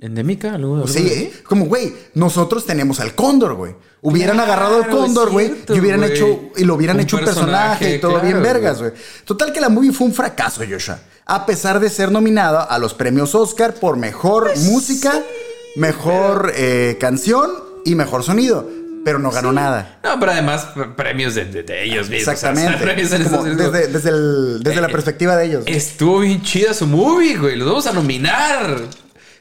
¿Endémica? 0.00 0.54
¿Algo, 0.54 0.76
algo 0.76 0.88
sí, 0.88 1.06
así? 1.06 1.32
como 1.44 1.66
güey, 1.66 1.92
nosotros 2.14 2.64
tenemos 2.66 3.00
al 3.00 3.14
cóndor, 3.14 3.54
güey. 3.54 3.74
Hubieran 4.02 4.36
Claro, 4.36 4.52
agarrado 4.52 4.76
al 4.82 4.88
cóndor, 4.88 5.30
güey, 5.30 5.52
y 5.68 5.78
hubieran 5.78 6.00
güey. 6.00 6.12
hecho 6.12 6.40
y 6.56 6.64
lo 6.64 6.74
hubieran 6.74 6.96
Un 6.96 7.02
hecho 7.02 7.16
un 7.18 7.24
personaje, 7.24 7.50
personaje, 7.50 7.94
y 7.96 7.98
todo 8.00 8.12
claro, 8.12 8.26
bien 8.26 8.42
vergas, 8.42 8.78
güey. 8.80 8.92
Total 9.26 9.52
que 9.52 9.60
la 9.60 9.68
movie 9.68 9.92
fue 9.92 10.06
un 10.06 10.14
fracaso, 10.14 10.62
Joshua. 10.68 10.98
A 11.26 11.44
pesar 11.44 11.80
de 11.80 11.90
ser 11.90 12.10
nominada 12.10 12.62
a 12.64 12.78
los 12.78 12.94
premios 12.94 13.34
Oscar 13.34 13.74
por 13.74 13.98
mejor 13.98 14.44
Pues 14.44 14.64
música, 14.64 15.20
mejor 15.76 16.52
eh, 16.56 16.96
canción 16.98 17.50
y 17.84 17.94
mejor 17.94 18.22
sonido, 18.24 18.66
pero 19.04 19.18
no 19.18 19.30
ganó 19.30 19.52
nada. 19.52 20.00
No, 20.02 20.18
pero 20.18 20.32
además 20.32 20.68
pre- 20.74 20.88
premios 20.88 21.34
de, 21.34 21.44
de- 21.44 21.62
de 21.62 21.84
ellos 21.84 22.08
mismos. 22.08 22.28
Exactamente. 22.34 22.74
O 23.04 23.06
sea, 23.08 23.24
Como 23.30 23.44
desde, 23.44 23.86
desde 23.88 24.08
el- 24.10 24.62
desde 24.62 24.80
la 24.80 24.88
Eh, 24.88 24.92
perspectiva 24.92 25.36
de 25.36 25.46
ellos. 25.46 25.64
Estuvo 25.66 26.20
bien 26.20 26.42
chida 26.42 26.72
su 26.74 26.86
movie, 26.86 27.36
güey. 27.36 27.56
Los 27.56 27.68
vamos 27.68 27.86
a 27.86 27.92
nominar. 27.92 28.78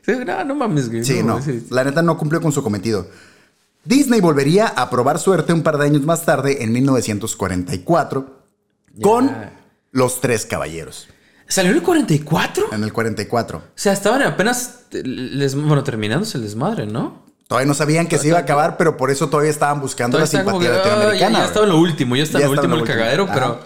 No, 0.07 0.43
no 0.43 0.55
mames, 0.55 0.89
güey. 0.89 1.03
Sí, 1.03 1.21
no. 1.23 1.41
sí. 1.41 1.67
La 1.69 1.83
neta 1.83 2.01
no 2.01 2.17
cumplió 2.17 2.41
con 2.41 2.51
su 2.51 2.63
cometido. 2.63 3.07
Disney 3.85 4.21
volvería 4.21 4.67
a 4.67 4.89
probar 4.89 5.19
suerte 5.19 5.53
un 5.53 5.63
par 5.63 5.77
de 5.77 5.85
años 5.85 6.03
más 6.03 6.25
tarde, 6.25 6.63
en 6.63 6.71
1944, 6.73 8.43
con 9.01 9.31
Los 9.91 10.21
Tres 10.21 10.45
Caballeros, 10.45 11.07
¿Salió 11.47 11.71
en 11.71 11.77
el 11.77 11.83
44? 11.83 12.67
O 12.71 12.75
en 12.75 12.83
el 12.83 12.93
44. 12.93 13.63
sea, 13.73 13.91
estaban 13.93 14.21
apenas, 14.21 14.81
les, 14.91 15.55
bueno, 15.55 15.83
terminándose 15.83 16.37
el 16.37 16.43
desmadre, 16.43 16.85
¿no? 16.85 17.23
Todavía 17.47 17.67
no 17.67 17.73
sabían 17.73 18.05
que 18.07 18.19
se 18.19 18.27
iba 18.27 18.37
a 18.37 18.41
acabar, 18.41 18.77
pero 18.77 18.95
por 18.97 19.09
eso 19.09 19.29
todavía 19.29 19.49
estaban 19.49 19.81
buscando 19.81 20.19
la 20.19 20.25
Todavía 20.27 20.51
simpatía 20.51 20.69
que, 20.69 20.77
latinoamericana. 20.89 21.39
ya, 21.39 21.45
estaba 21.45 21.65
en 21.65 21.71
lo 21.71 21.79
último, 21.79 22.15
ya 22.15 22.21
en 22.21 22.31
lo 22.31 22.37
estaba 22.37 22.45
en 22.45 22.51
último 22.51 22.67
lo 22.67 22.75
el 22.75 22.81
último. 22.83 22.97
cagadero, 22.99 23.23
Ajá. 23.23 23.33
pero 23.33 23.59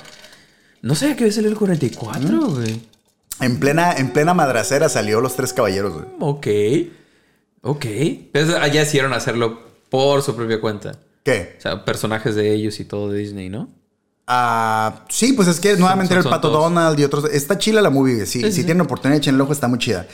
no 0.81 0.95
sabía 0.95 1.17
que 1.17 1.23
había 1.25 1.33
salido 1.33 1.51
el 1.51 1.57
44, 1.57 2.39
güey. 2.51 2.81
En 3.39 3.59
plena, 3.59 3.93
en 3.93 4.11
plena 4.13 4.33
madracera 4.33 4.89
salió 4.89 5.19
Los 5.21 5.35
Tres 5.35 5.53
Caballeros, 5.53 5.93
güey. 5.93 6.05
Ok. 6.19 6.47
Ok. 7.61 7.85
Pero 8.31 8.57
allá 8.57 8.81
decidieron 8.81 9.13
hacerlo 9.13 9.59
por 9.89 10.21
su 10.21 10.35
propia 10.35 10.59
cuenta. 10.61 10.93
¿Qué? 11.23 11.55
O 11.57 11.61
sea, 11.61 11.85
personajes 11.85 12.35
de 12.35 12.53
ellos 12.53 12.79
y 12.79 12.85
todo 12.85 13.09
de 13.11 13.19
Disney, 13.19 13.49
¿no? 13.49 13.69
Ah, 14.27 15.05
sí, 15.09 15.33
pues 15.33 15.47
es 15.47 15.59
que 15.59 15.75
nuevamente 15.75 16.13
son- 16.13 16.23
el 16.23 16.29
Pato 16.29 16.49
todos. 16.49 16.63
Donald 16.63 16.99
y 16.99 17.03
otros. 17.03 17.25
Está 17.31 17.57
chila 17.57 17.81
la 17.81 17.89
movie, 17.89 18.25
sí. 18.25 18.39
Sí, 18.41 18.45
si 18.51 18.51
sí. 18.61 18.63
tienen 18.63 18.81
oportunidad, 18.81 19.17
echen 19.17 19.35
el 19.35 19.41
ojo, 19.41 19.51
está 19.53 19.67
muy 19.67 19.79
chida. 19.79 20.07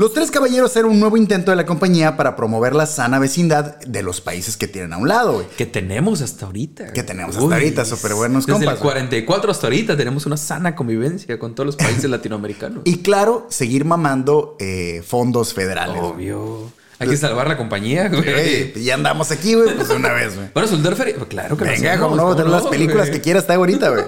Los 0.00 0.14
Tres 0.14 0.30
Caballeros 0.30 0.74
era 0.76 0.88
un 0.88 0.98
nuevo 0.98 1.18
intento 1.18 1.50
de 1.50 1.58
la 1.58 1.66
compañía 1.66 2.16
para 2.16 2.34
promover 2.34 2.74
la 2.74 2.86
sana 2.86 3.18
vecindad 3.18 3.78
de 3.80 4.02
los 4.02 4.22
países 4.22 4.56
que 4.56 4.66
tienen 4.66 4.94
a 4.94 4.96
un 4.96 5.08
lado, 5.08 5.34
güey. 5.34 5.46
Que 5.58 5.66
tenemos 5.66 6.22
hasta 6.22 6.46
ahorita. 6.46 6.94
Que 6.94 7.02
tenemos 7.02 7.36
hasta 7.36 7.54
ahorita, 7.54 7.84
súper 7.84 8.14
buenos 8.14 8.46
Desde 8.46 8.60
compas, 8.60 8.76
el 8.76 8.80
44 8.80 9.50
hasta 9.50 9.66
ahorita 9.66 9.98
tenemos 9.98 10.24
una 10.24 10.38
sana 10.38 10.74
convivencia 10.74 11.38
con 11.38 11.54
todos 11.54 11.66
los 11.66 11.76
países 11.76 12.04
latinoamericanos. 12.10 12.80
Y 12.86 13.02
claro, 13.02 13.46
seguir 13.50 13.84
mamando 13.84 14.56
eh, 14.58 15.04
fondos 15.06 15.52
federales. 15.52 16.00
Obvio. 16.00 16.72
Hay 16.98 17.06
que 17.06 17.18
salvar 17.18 17.48
la 17.48 17.58
compañía, 17.58 18.08
güey. 18.08 18.22
Güey, 18.22 18.82
ya 18.82 18.94
andamos 18.94 19.30
aquí, 19.30 19.52
güey, 19.52 19.74
pues 19.76 19.90
una 19.90 20.14
vez, 20.14 20.34
güey. 20.34 20.48
Bueno, 20.54 20.66
soltar 20.66 20.96
feria. 20.96 21.16
Claro 21.28 21.58
que 21.58 21.64
Venga, 21.64 21.98
como 21.98 22.16
no, 22.16 22.22
¿cómo 22.22 22.36
tener 22.36 22.50
las 22.50 22.66
películas 22.68 23.10
que 23.10 23.20
quiera 23.20 23.38
hasta 23.38 23.54
ahorita, 23.54 23.90
güey. 23.90 24.04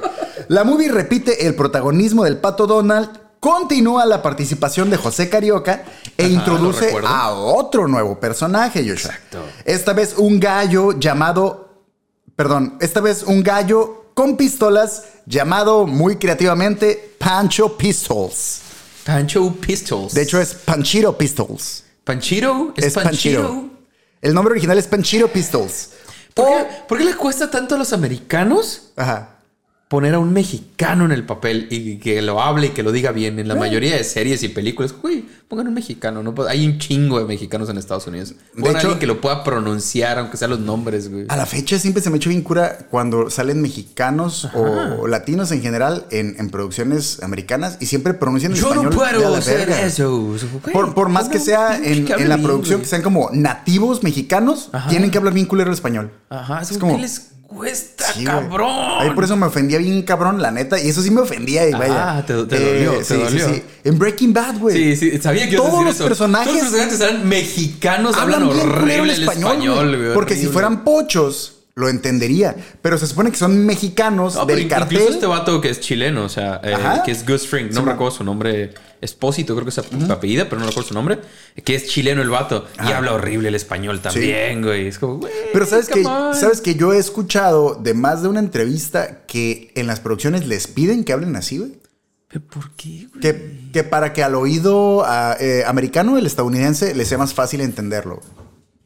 La 0.48 0.64
movie 0.64 0.90
repite 0.90 1.46
el 1.46 1.55
protagonismo 1.55 2.24
del 2.24 2.38
Pato 2.38 2.66
Donald, 2.66 3.11
continúa 3.42 4.07
la 4.07 4.22
participación 4.22 4.88
de 4.88 4.96
José 4.96 5.28
Carioca 5.28 5.83
e 6.16 6.26
Ajá, 6.26 6.33
introduce 6.33 6.94
a 7.05 7.33
otro 7.33 7.88
nuevo 7.88 8.20
personaje, 8.20 8.83
Joshua. 8.88 9.11
Exacto. 9.11 9.44
Esta 9.64 9.92
vez 9.92 10.14
un 10.16 10.38
gallo 10.38 10.92
llamado, 10.96 11.83
perdón, 12.37 12.76
esta 12.81 13.00
vez 13.00 13.24
un 13.24 13.42
gallo 13.42 14.05
con 14.14 14.37
pistolas 14.37 15.07
llamado 15.26 15.88
muy 15.88 16.18
creativamente 16.18 17.16
Pancho 17.18 17.76
Pistols. 17.76 18.61
Pancho 19.05 19.52
Pistols. 19.61 20.14
De 20.14 20.22
hecho 20.22 20.40
es 20.40 20.55
Panchito 20.55 21.18
Pistols. 21.18 21.83
Panchito 22.05 22.72
es, 22.76 22.85
Es 22.85 22.94
Panchito. 22.94 23.42
Panchito. 23.42 23.70
El 24.20 24.35
nombre 24.35 24.52
original 24.52 24.78
es 24.78 24.87
Panchito 24.87 25.26
Pistols. 25.26 25.90
¿Por, 26.33 26.46
O- 26.46 26.50
qué, 26.59 26.66
por 26.87 26.96
qué 26.98 27.05
le 27.07 27.16
cuesta 27.16 27.50
tanto 27.50 27.74
a 27.74 27.78
los 27.78 27.92
americanos 27.92 28.92
Ajá. 28.94 29.31
Poner 29.92 30.14
a 30.14 30.18
un 30.18 30.33
mexicano 30.33 31.05
en 31.05 31.12
el 31.12 31.24
papel 31.26 31.66
y 31.70 31.98
que 31.98 32.22
lo 32.22 32.40
hable 32.40 32.68
y 32.68 32.70
que 32.70 32.83
lo 32.83 32.92
diga 32.92 33.12
bien? 33.12 33.38
En 33.38 33.46
la 33.46 33.55
mayoría 33.57 33.94
de 33.94 34.05
series 34.05 34.42
y 34.42 34.48
películas, 34.48 34.94
güey, 35.02 35.22
pongan 35.48 35.68
un 35.68 35.74
mexicano. 35.74 36.22
¿no? 36.22 36.35
Hay 36.48 36.66
un 36.66 36.78
chingo 36.78 37.18
de 37.18 37.26
mexicanos 37.26 37.68
en 37.68 37.76
Estados 37.76 38.07
Unidos. 38.07 38.35
A 38.57 38.61
hecho- 38.70 38.78
alguien 38.78 38.98
que 38.98 39.07
lo 39.07 39.20
pueda 39.20 39.44
pronunciar, 39.44 40.18
aunque 40.18 40.38
sea 40.38 40.48
los 40.48 40.61
nombres, 40.61 41.11
güey. 41.11 41.26
A 41.28 41.37
la 41.37 41.44
fecha 41.44 41.78
siempre 41.78 42.02
se 42.02 42.09
me 42.09 42.14
ha 42.14 42.16
hecho 42.16 42.31
bien 42.31 42.40
cura 42.40 42.78
cuando 42.90 43.28
salen 43.28 43.61
mexicanos 43.61 44.48
o 44.55 45.07
latinos 45.07 45.52
en 45.52 45.61
general 45.61 46.07
en, 46.11 46.37
en 46.38 46.48
producciones 46.48 47.22
americanas 47.22 47.76
y 47.81 47.85
siempre 47.87 48.14
pronuncian 48.14 48.52
en 48.52 48.59
Yo 48.59 48.74
no 48.74 48.88
español. 48.88 48.90
de 48.90 48.96
a 48.96 49.18
puedo 49.18 49.35
hacer 49.37 49.68
eso. 49.68 50.22
güey. 50.22 50.40
Por, 50.72 50.94
por 50.94 51.11
más 51.11 51.28
que 51.28 51.38
sea 51.38 51.76
en, 51.76 52.07
que 52.07 52.14
hable 52.14 52.22
en 52.24 52.28
la 52.31 52.37
bien, 52.37 52.46
producción, 52.48 52.76
güey. 52.78 52.85
que 52.85 52.88
sean 52.88 53.02
como 53.02 53.28
nativos 53.35 54.02
mexicanos, 54.02 54.70
Ajá. 54.72 54.88
tienen 54.88 55.11
que 55.11 55.18
hablar 55.18 55.35
bien 55.35 55.44
culero 55.44 55.70
español. 55.70 56.12
Ajá, 56.31 56.62
es, 56.62 56.70
Es 56.70 56.78
como... 56.78 56.92
como- 56.92 56.96
¿Qué 56.96 57.02
les 57.02 57.28
cuesta, 57.54 58.12
Sí, 58.12 58.24
cabrón? 58.24 58.70
Ahí 58.98 59.10
por 59.10 59.24
eso 59.24 59.36
me 59.36 59.46
ofendía 59.46 59.78
bien 59.78 60.02
cabrón, 60.02 60.40
la 60.42 60.50
neta. 60.50 60.80
Y 60.80 60.88
eso 60.88 61.02
sí 61.02 61.10
me 61.10 61.20
ofendía. 61.20 61.68
Y 61.68 61.72
vaya. 61.72 62.18
Ah, 62.18 62.26
te- 62.26 62.44
te 62.44 62.58
dolió, 62.58 62.98
te 62.98 63.04
sí, 63.04 63.14
dolió. 63.14 63.48
Sí, 63.48 63.54
sí. 63.54 63.62
En 63.84 63.98
Breaking 63.98 64.32
Bad, 64.32 64.58
güey. 64.58 64.76
Sí, 64.76 64.96
sí, 65.10 65.18
sabía 65.20 65.48
que 65.48 65.56
Todos 65.56 65.84
los 65.84 65.94
eso. 65.94 66.04
personajes 66.04 66.46
Todos 66.52 66.62
los 66.62 66.72
personajes 66.72 67.00
eran 67.00 67.28
mexicanos, 67.28 68.16
hablan, 68.16 68.42
horrible 68.44 69.12
el 69.14 69.22
español, 69.22 69.52
español, 69.52 70.10
Porque 70.14 70.36
si 70.36 70.46
fueran 70.46 70.84
pochos, 70.84 71.62
lo 71.74 71.88
entendería. 71.88 72.54
Pero 72.82 72.98
se 72.98 73.06
supone 73.06 73.30
que 73.30 73.37
son 73.38 73.64
mexicanos 73.64 74.35
No, 74.35 74.46
pero 74.46 74.56
del 74.58 74.66
in- 74.66 74.72
incluso 74.72 74.88
cartel. 74.90 75.14
este 75.14 75.26
vato 75.26 75.61
que 75.61 75.70
es 75.70 75.80
chileno, 75.80 76.24
o 76.24 76.28
sea, 76.28 76.61
eh, 76.62 76.76
que 77.04 77.11
es 77.12 77.26
Gus 77.26 77.46
Fring, 77.46 77.66
no 77.68 77.72
Sí, 77.72 77.78
me 77.80 77.87
man. 77.87 77.94
recuerdo 77.94 78.16
su 78.16 78.24
nombre, 78.24 78.74
Espósito, 79.00 79.54
creo 79.54 79.64
que 79.64 79.70
es 79.70 79.74
su 80.06 80.12
apellida, 80.12 80.44
pero 80.48 80.61
no 80.61 80.66
recuerdo 80.66 80.88
su 80.88 80.94
nombre, 80.94 81.18
que 81.64 81.74
es 81.74 81.88
chileno 81.88 82.22
el 82.22 82.30
vato 82.30 82.66
y 82.87 82.92
habla 82.92 83.12
horrible 83.14 83.48
el 83.48 83.54
español 83.56 84.00
también, 84.00 84.62
güey. 84.62 84.87
Es 84.87 84.98
como, 84.98 85.16
güey. 85.18 85.32
Pero 85.52 85.66
sabes 85.66 85.88
que, 85.88 86.04
on. 86.06 86.37
sabes 86.37 86.61
que 86.61 86.74
yo 86.76 86.92
he 86.92 86.98
escuchado 86.98 87.74
de 87.74 87.94
más 87.94 88.22
de 88.22 88.28
una 88.28 88.38
entrevista 88.40 89.24
que 89.26 89.72
en 89.74 89.87
las 89.88 89.98
producciones 89.98 90.46
les 90.46 90.68
piden 90.68 91.02
que 91.04 91.12
hablen 91.12 91.35
así, 91.37 91.58
güey. 91.58 91.72
¿Pero 92.28 92.44
¿Por 92.46 92.70
qué, 92.76 93.08
güey? 93.11 93.20
Que, 93.20 93.58
que 93.72 93.82
para 93.85 94.12
que 94.12 94.22
al 94.22 94.35
oído 94.37 95.02
ah, 95.04 95.37
eh, 95.40 95.64
americano, 95.66 96.16
el 96.16 96.24
estadounidense, 96.26 96.94
le 96.94 97.04
sea 97.04 97.18
más 97.18 97.35
fácil 97.35 97.61
entenderlo. 97.61 98.20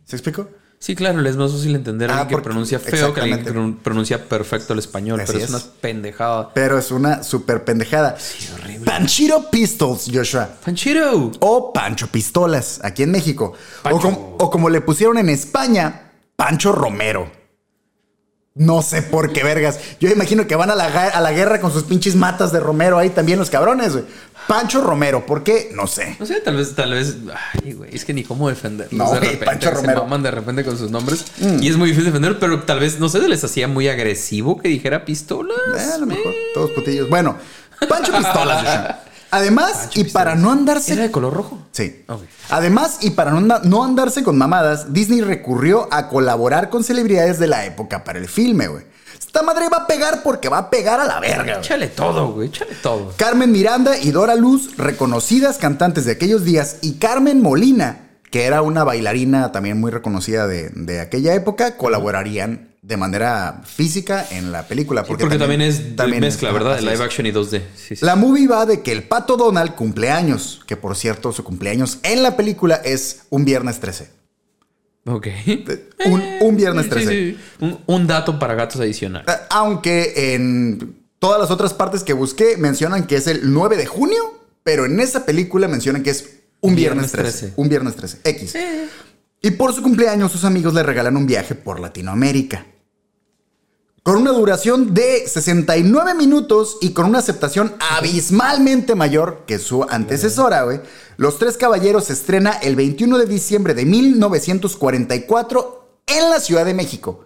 ¿Se 0.06 0.16
explicó? 0.16 0.48
Sí, 0.78 0.94
claro, 0.94 1.20
le 1.20 1.30
es 1.30 1.36
más 1.36 1.50
fácil 1.52 1.74
entender 1.74 2.10
a 2.10 2.14
Ah, 2.18 2.20
alguien 2.20 2.38
que 2.38 2.44
pronuncia 2.44 2.78
feo 2.78 3.12
que 3.12 3.20
alguien 3.20 3.76
pronuncia 3.82 4.22
perfecto 4.28 4.72
el 4.74 4.78
español, 4.78 5.18
Así 5.20 5.32
pero 5.32 5.38
es, 5.44 5.44
es. 5.44 5.50
una 5.50 5.72
pendejada. 5.80 6.50
Pero 6.54 6.78
es 6.78 6.90
una 6.90 7.22
super 7.22 7.64
pendejada. 7.64 8.16
Sí, 8.18 8.46
horrible. 8.54 8.84
Panchito 8.84 9.50
Pistols, 9.50 10.10
Joshua. 10.12 10.48
Panchito. 10.64 11.32
O 11.40 11.72
Pancho 11.72 12.06
Pistolas, 12.08 12.80
aquí 12.84 13.02
en 13.02 13.10
México. 13.10 13.54
O 14.38 14.50
como 14.50 14.68
le 14.68 14.80
pusieron 14.82 15.18
en 15.18 15.30
España, 15.30 16.12
Pancho 16.36 16.72
Romero. 16.72 17.30
No 18.56 18.80
sé 18.80 19.02
por 19.02 19.34
qué 19.34 19.44
vergas. 19.44 19.78
Yo 20.00 20.08
imagino 20.08 20.46
que 20.46 20.56
van 20.56 20.70
a 20.70 20.74
la, 20.74 20.86
a 20.86 21.20
la 21.20 21.32
guerra 21.32 21.60
con 21.60 21.70
sus 21.70 21.82
pinches 21.82 22.16
matas 22.16 22.52
de 22.52 22.60
Romero 22.60 22.96
ahí 22.96 23.10
también 23.10 23.38
los 23.38 23.50
cabrones, 23.50 23.92
güey. 23.92 24.04
Pancho 24.48 24.80
Romero, 24.80 25.26
¿por 25.26 25.42
qué? 25.42 25.70
No 25.74 25.86
sé. 25.86 26.16
No 26.18 26.24
sé, 26.24 26.40
tal 26.40 26.56
vez, 26.56 26.74
tal 26.74 26.92
vez. 26.92 27.16
Ay, 27.62 27.72
güey, 27.72 27.94
es 27.94 28.04
que 28.06 28.14
ni 28.14 28.24
cómo 28.24 28.48
defenderlos. 28.48 28.96
No, 28.96 29.12
de 29.12 29.20
repente 29.20 29.44
Pancho 29.44 29.68
se 29.68 29.74
Romero. 29.74 30.00
Mm. 30.00 30.04
maman 30.04 30.22
de 30.22 30.30
repente 30.30 30.64
con 30.64 30.78
sus 30.78 30.90
nombres. 30.90 31.24
Y 31.60 31.68
es 31.68 31.76
muy 31.76 31.88
difícil 31.88 32.06
defender, 32.06 32.38
pero 32.38 32.62
tal 32.62 32.80
vez, 32.80 32.98
no 32.98 33.08
sé, 33.10 33.26
les 33.28 33.44
hacía 33.44 33.68
muy 33.68 33.88
agresivo 33.88 34.58
que 34.58 34.68
dijera 34.68 35.04
pistolas. 35.04 35.58
Eh, 35.76 35.92
a 35.94 35.98
lo 35.98 36.06
mejor, 36.06 36.32
eh. 36.32 36.52
todos 36.54 36.70
putillos. 36.70 37.10
Bueno, 37.10 37.36
Pancho 37.88 38.16
Pistolas. 38.16 38.96
Además, 39.30 39.72
Pancho 39.72 40.00
y 40.00 40.04
para 40.04 40.34
no 40.34 40.52
andarse 40.52 40.92
¿Era 40.94 41.02
de 41.02 41.10
color 41.10 41.34
rojo? 41.34 41.58
Sí. 41.72 42.04
Además, 42.50 42.98
y 43.00 43.10
para 43.10 43.30
no, 43.32 43.38
anda- 43.38 43.60
no 43.64 43.84
andarse 43.84 44.22
con 44.22 44.38
mamadas, 44.38 44.92
Disney 44.92 45.20
recurrió 45.20 45.88
a 45.92 46.08
colaborar 46.08 46.70
con 46.70 46.84
celebridades 46.84 47.38
de 47.38 47.46
la 47.48 47.64
época 47.66 48.04
para 48.04 48.18
el 48.18 48.28
filme, 48.28 48.68
güey. 48.68 48.84
Esta 49.18 49.42
madre 49.42 49.68
va 49.68 49.78
a 49.78 49.86
pegar 49.86 50.22
porque 50.22 50.48
va 50.48 50.58
a 50.58 50.70
pegar 50.70 51.00
a 51.00 51.04
la 51.04 51.20
verga. 51.20 51.58
Échale 51.58 51.88
todo, 51.88 52.32
güey, 52.32 52.48
échale 52.48 52.74
todo. 52.82 53.12
Carmen 53.16 53.50
Miranda 53.50 53.98
y 53.98 54.10
Dora 54.10 54.34
Luz, 54.34 54.76
reconocidas 54.76 55.58
cantantes 55.58 56.04
de 56.04 56.12
aquellos 56.12 56.44
días, 56.44 56.76
y 56.82 56.94
Carmen 56.94 57.42
Molina, 57.42 58.00
que 58.30 58.44
era 58.44 58.62
una 58.62 58.84
bailarina 58.84 59.52
también 59.52 59.80
muy 59.80 59.90
reconocida 59.90 60.46
de, 60.46 60.70
de 60.70 61.00
aquella 61.00 61.34
época, 61.34 61.76
colaborarían 61.76 62.68
de 62.86 62.96
manera 62.96 63.62
física 63.64 64.24
en 64.30 64.52
la 64.52 64.62
película. 64.68 65.02
Porque, 65.04 65.24
porque 65.24 65.38
también, 65.38 65.60
es 65.60 65.96
también 65.96 66.20
mezcla, 66.20 66.50
es- 66.50 66.54
¿verdad? 66.54 66.78
live 66.80 67.02
action 67.02 67.26
y 67.26 67.32
2D. 67.32 67.62
Sí, 67.74 67.96
sí. 67.96 68.04
La 68.04 68.14
movie 68.14 68.46
va 68.46 68.64
de 68.64 68.80
que 68.82 68.92
el 68.92 69.02
pato 69.02 69.36
Donald 69.36 69.74
cumple 69.74 70.10
años, 70.10 70.62
que 70.66 70.76
por 70.76 70.94
cierto 70.96 71.32
su 71.32 71.42
cumpleaños 71.42 71.98
en 72.04 72.22
la 72.22 72.36
película 72.36 72.76
es 72.76 73.22
un 73.30 73.44
viernes 73.44 73.80
13. 73.80 74.08
Ok. 75.06 75.26
Un, 76.06 76.22
un 76.42 76.56
viernes 76.56 76.84
Sí, 76.84 76.90
13. 76.90 77.10
sí. 77.10 77.38
Un, 77.60 77.78
un 77.86 78.06
dato 78.06 78.38
para 78.38 78.54
gatos 78.54 78.80
adicional. 78.80 79.24
Eh, 79.26 79.32
Aunque 79.50 80.34
en 80.34 81.00
todas 81.18 81.40
las 81.40 81.50
otras 81.50 81.74
partes 81.74 82.04
que 82.04 82.12
busqué 82.12 82.56
mencionan 82.56 83.06
que 83.08 83.16
es 83.16 83.26
el 83.26 83.52
9 83.52 83.76
de 83.76 83.86
junio, 83.86 84.40
pero 84.62 84.84
en 84.84 85.00
esa 85.00 85.24
película 85.26 85.66
mencionan 85.68 86.02
que 86.04 86.10
es 86.10 86.30
un 86.60 86.74
viernes, 86.76 87.10
Viernes 87.12 87.32
13. 87.32 87.38
13. 87.48 87.54
Un 87.56 87.68
viernes 87.68 87.96
13. 87.96 88.18
X. 88.24 88.54
Y 89.42 89.50
por 89.52 89.72
su 89.74 89.82
cumpleaños 89.82 90.30
sus 90.32 90.44
amigos 90.44 90.72
le 90.74 90.82
regalan 90.84 91.16
un 91.16 91.26
viaje 91.26 91.54
por 91.56 91.78
Latinoamérica. 91.80 92.66
Con 94.06 94.16
una 94.18 94.30
duración 94.30 94.94
de 94.94 95.26
69 95.26 96.14
minutos 96.14 96.78
y 96.80 96.90
con 96.90 97.06
una 97.06 97.18
aceptación 97.18 97.74
abismalmente 97.90 98.94
mayor 98.94 99.42
que 99.48 99.58
su 99.58 99.82
antecesora, 99.82 100.62
güey. 100.62 100.80
Los 101.16 101.40
Tres 101.40 101.56
Caballeros 101.56 102.04
se 102.04 102.12
estrena 102.12 102.52
el 102.52 102.76
21 102.76 103.18
de 103.18 103.26
diciembre 103.26 103.74
de 103.74 103.84
1944 103.84 106.02
en 106.06 106.30
la 106.30 106.38
Ciudad 106.38 106.64
de 106.64 106.74
México. 106.74 107.24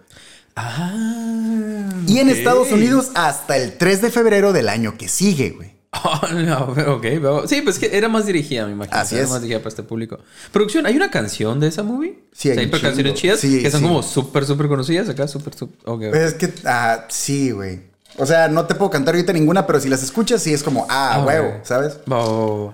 Ah. 0.55 1.87
Y 2.07 2.17
en. 2.17 2.31
Estados 2.31 2.71
Unidos 2.71 3.11
hasta 3.13 3.57
el 3.57 3.77
3 3.77 4.01
de 4.01 4.09
febrero 4.09 4.51
del 4.51 4.67
año 4.67 4.97
que 4.97 5.07
sigue, 5.07 5.51
güey. 5.51 5.75
Ah, 5.93 6.29
no, 6.33 6.73
pero 6.73 6.95
ok, 6.95 7.03
veo- 7.03 7.47
sí, 7.47 7.61
pues 7.61 7.77
que 7.77 7.95
era 7.95 8.07
más 8.07 8.25
dirigida, 8.25 8.65
me 8.65 8.71
imagino. 8.71 8.95
Así 8.97 9.15
era 9.15 9.25
es. 9.25 9.29
más 9.29 9.41
dirigida 9.41 9.59
para 9.59 9.69
este 9.69 9.83
público. 9.83 10.19
Producción, 10.51 10.85
¿hay 10.85 10.95
una 10.95 11.11
canción 11.11 11.59
de 11.59 11.67
esa 11.67 11.83
movie? 11.83 12.17
Sí, 12.31 12.49
hay 12.49 12.55
O 12.57 12.59
sea, 12.59 12.65
un 12.77 12.81
canciones 12.81 13.13
chidas 13.15 13.39
Sí, 13.41 13.61
que 13.61 13.69
son 13.69 13.81
sí. 13.81 13.87
como 13.87 14.01
súper, 14.01 14.45
súper 14.45 14.67
conocidas 14.69 15.09
acá, 15.09 15.27
súper, 15.27 15.53
súper. 15.53 15.77
ok, 15.85 16.03
ok. 16.09 16.15
Es 16.15 16.33
que, 16.35 16.53
ah, 16.65 17.05
sí, 17.09 17.51
güey. 17.51 17.81
O 18.17 18.25
sea, 18.25 18.47
no 18.47 18.65
te 18.65 18.75
puedo 18.75 18.89
cantar 18.89 19.15
ahorita 19.15 19.33
ninguna, 19.33 19.67
pero 19.67 19.79
si 19.81 19.89
las 19.89 20.01
escuchas, 20.01 20.41
sí 20.41 20.53
es 20.53 20.63
como, 20.63 20.85
ah, 20.89 21.15
Ah, 21.15 21.25
huevo. 21.25 21.59
¿sabes? 21.63 21.97
Va. 22.09 22.73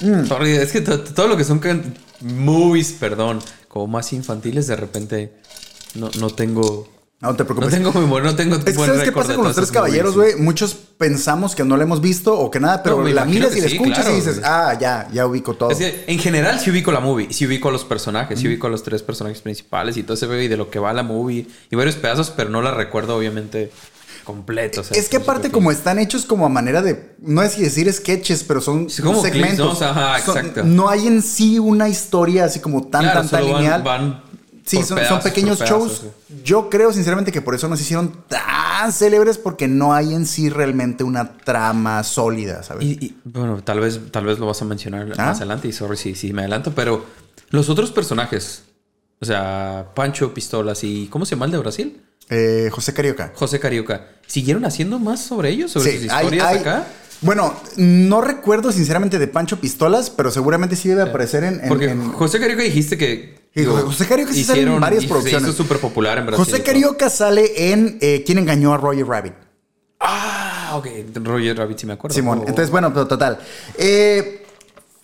Mm. 0.00 0.26
Sorry, 0.26 0.52
Es 0.52 0.70
que 0.72 0.80
to- 0.82 1.00
todo 1.00 1.26
lo 1.28 1.36
que 1.36 1.44
son 1.44 1.60
movies, 2.20 2.92
perdón, 2.92 3.40
como 3.68 3.88
más 3.88 4.12
infantiles, 4.12 4.66
de 4.68 4.76
repente 4.76 5.32
no, 5.94 6.10
no 6.20 6.30
tengo. 6.30 6.88
No 7.18 7.34
te 7.34 7.44
No 7.44 7.46
preocupes. 7.46 7.70
tengo 7.70 7.92
muy 7.92 8.04
bueno, 8.04 8.26
no 8.26 8.36
tengo 8.36 8.56
es 8.56 8.64
que, 8.64 8.74
¿sabes 8.74 9.02
qué 9.02 9.10
pasa 9.10 9.34
con 9.34 9.44
los 9.44 9.56
tres 9.56 9.70
caballeros, 9.72 10.14
güey? 10.14 10.36
Muchos 10.36 10.74
pensamos 10.74 11.54
que 11.54 11.64
no 11.64 11.78
la 11.78 11.84
hemos 11.84 12.02
visto 12.02 12.38
o 12.38 12.50
que 12.50 12.60
nada, 12.60 12.82
pero 12.82 12.98
No, 13.02 13.08
la 13.08 13.24
miras 13.24 13.56
y 13.56 13.62
la 13.62 13.68
sí, 13.70 13.76
escuchas 13.76 14.00
claro, 14.00 14.12
y 14.12 14.16
dices, 14.16 14.40
ah, 14.44 14.76
ya, 14.78 15.08
ya 15.10 15.26
ubico 15.26 15.54
todo. 15.54 15.70
Es 15.70 15.78
que 15.78 16.04
en 16.06 16.18
general 16.18 16.60
sí 16.60 16.70
ubico 16.70 16.92
la 16.92 17.00
movie, 17.00 17.32
sí 17.32 17.46
ubico 17.46 17.70
a 17.70 17.72
los 17.72 17.84
personajes, 17.84 18.38
sí 18.38 18.46
ubico 18.48 18.66
a 18.66 18.70
los 18.70 18.82
tres 18.82 19.02
personajes 19.02 19.40
principales 19.40 19.96
y 19.96 20.02
todo 20.02 20.12
ese 20.12 20.26
y 20.44 20.48
de 20.48 20.56
lo 20.58 20.68
que 20.70 20.78
va 20.78 20.92
la 20.92 21.02
movie 21.02 21.46
y 21.70 21.76
varios 21.76 21.96
pedazos, 21.96 22.30
pero 22.36 22.50
no 22.50 22.60
la 22.60 22.72
recuerdo 22.72 23.16
obviamente 23.16 23.72
completo. 24.24 24.80
o 24.80 24.84
sea, 24.84 24.98
es 24.98 25.08
que 25.08 25.16
no 25.18 25.22
aparte 25.22 25.50
como 25.50 25.70
están 25.70 25.98
hechos 25.98 26.26
como 26.26 26.44
a 26.46 26.48
manera 26.48 26.82
de, 26.82 27.14
no 27.20 27.42
es 27.42 27.56
decir 27.58 27.90
sketches, 27.92 28.42
pero 28.44 28.60
son 28.60 28.90
Sí, 28.90 29.00
como 29.00 29.22
clips, 29.22 29.32
segmentos. 29.36 29.66
¿no? 29.66 29.72
O 29.72 29.76
sea, 29.76 29.90
ajá, 29.90 30.20
Son- 30.24 30.36
exacto. 30.38 30.64
no 30.64 30.88
hay 30.90 31.06
en 31.06 31.22
sí 31.22 31.58
una 31.60 31.88
historia 31.88 32.44
así 32.44 32.58
como 32.60 32.88
tan, 32.88 33.02
Claro, 33.02 33.20
tan, 33.20 33.28
tan 33.30 33.40
solo 33.40 33.52
van- 33.54 33.62
lineal. 33.62 33.82
van 33.82 34.22
Sí, 34.66 34.82
son, 34.82 34.98
pequeños 35.22 35.60
shows. 35.60 36.02
Yo 36.44 36.68
creo 36.68 36.92
sinceramente 36.92 37.30
que 37.32 37.40
por 37.40 37.54
eso 37.54 37.68
no 37.68 37.76
se 37.76 37.84
hicieron 37.84 38.12
tan 38.28 38.92
célebres 38.92 39.38
porque 39.38 39.68
no 39.68 39.94
hay 39.94 40.12
en 40.12 40.26
sí 40.26 40.48
realmente 40.50 41.04
una 41.04 41.38
trama 41.38 42.02
sólida, 42.02 42.62
¿sabes? 42.64 42.84
Y, 42.84 42.90
y, 43.04 43.16
bueno, 43.24 43.62
tal 43.62 43.78
vez, 43.80 44.00
tal 44.10 44.24
vez 44.26 44.38
lo 44.40 44.46
vas 44.46 44.60
a 44.62 44.64
mencionar 44.64 45.06
Ah. 45.18 45.26
más 45.26 45.36
adelante 45.38 45.68
y 45.68 45.72
sorry 45.72 45.96
si, 45.96 46.14
si 46.16 46.32
me 46.32 46.42
adelanto, 46.42 46.72
pero 46.74 47.04
los 47.50 47.68
otros 47.70 47.92
personajes, 47.92 48.64
o 49.20 49.24
sea, 49.24 49.86
Pancho 49.94 50.34
Pistolas 50.34 50.82
y 50.82 51.06
¿cómo 51.08 51.24
se 51.24 51.36
llama 51.36 51.46
el 51.46 51.52
de 51.52 51.58
Brasil? 51.58 52.02
Eh, 52.28 52.68
José 52.72 52.92
Carioca. 52.92 53.30
José 53.36 53.60
Carioca, 53.60 54.08
¿siguieron 54.26 54.64
haciendo 54.64 54.98
más 54.98 55.20
sobre 55.20 55.50
ellos, 55.50 55.70
sobre 55.70 55.92
sus 56.00 56.10
hay- 56.10 56.24
historias 56.24 56.44
hay- 56.48 56.58
acá? 56.58 56.86
Bueno, 57.22 57.54
no 57.76 58.20
recuerdo 58.20 58.72
sinceramente 58.72 59.18
de 59.18 59.26
Pancho 59.28 59.58
Pistolas, 59.60 60.10
pero 60.10 60.30
seguramente 60.32 60.74
sí 60.76 60.88
debe 60.88 61.02
aparecer 61.02 61.44
en. 61.44 61.60
en- 61.62 61.68
Porque 61.68 61.86
en- 61.90 62.12
José 62.12 62.40
Carioca 62.40 62.62
dijiste 62.64 62.98
que. 62.98 63.45
Sí, 63.56 63.64
José 63.64 64.06
Carioca 64.06 64.34
sí 64.34 64.44
sale 64.44 64.62
en 64.62 64.78
varias 64.78 65.06
producciones. 65.06 65.44
Se 65.44 65.48
hizo 65.48 65.62
súper 65.62 65.78
popular 65.78 66.18
en 66.18 66.26
Brasil. 66.26 66.44
José. 66.44 66.62
Carioca 66.62 67.08
sale 67.08 67.72
en 67.72 67.96
eh, 68.02 68.22
¿Quién 68.26 68.36
engañó 68.36 68.74
a 68.74 68.76
Roger 68.76 69.06
Rabbit? 69.06 69.32
Ah, 69.98 70.72
ok. 70.74 70.86
Roger 71.24 71.56
Rabbit, 71.56 71.78
sí 71.78 71.86
me 71.86 71.94
acuerdo. 71.94 72.14
Simón. 72.14 72.40
Oh. 72.40 72.48
Entonces, 72.48 72.70
bueno, 72.70 72.92
pero 72.92 73.06
total. 73.06 73.38
Eh, 73.78 74.44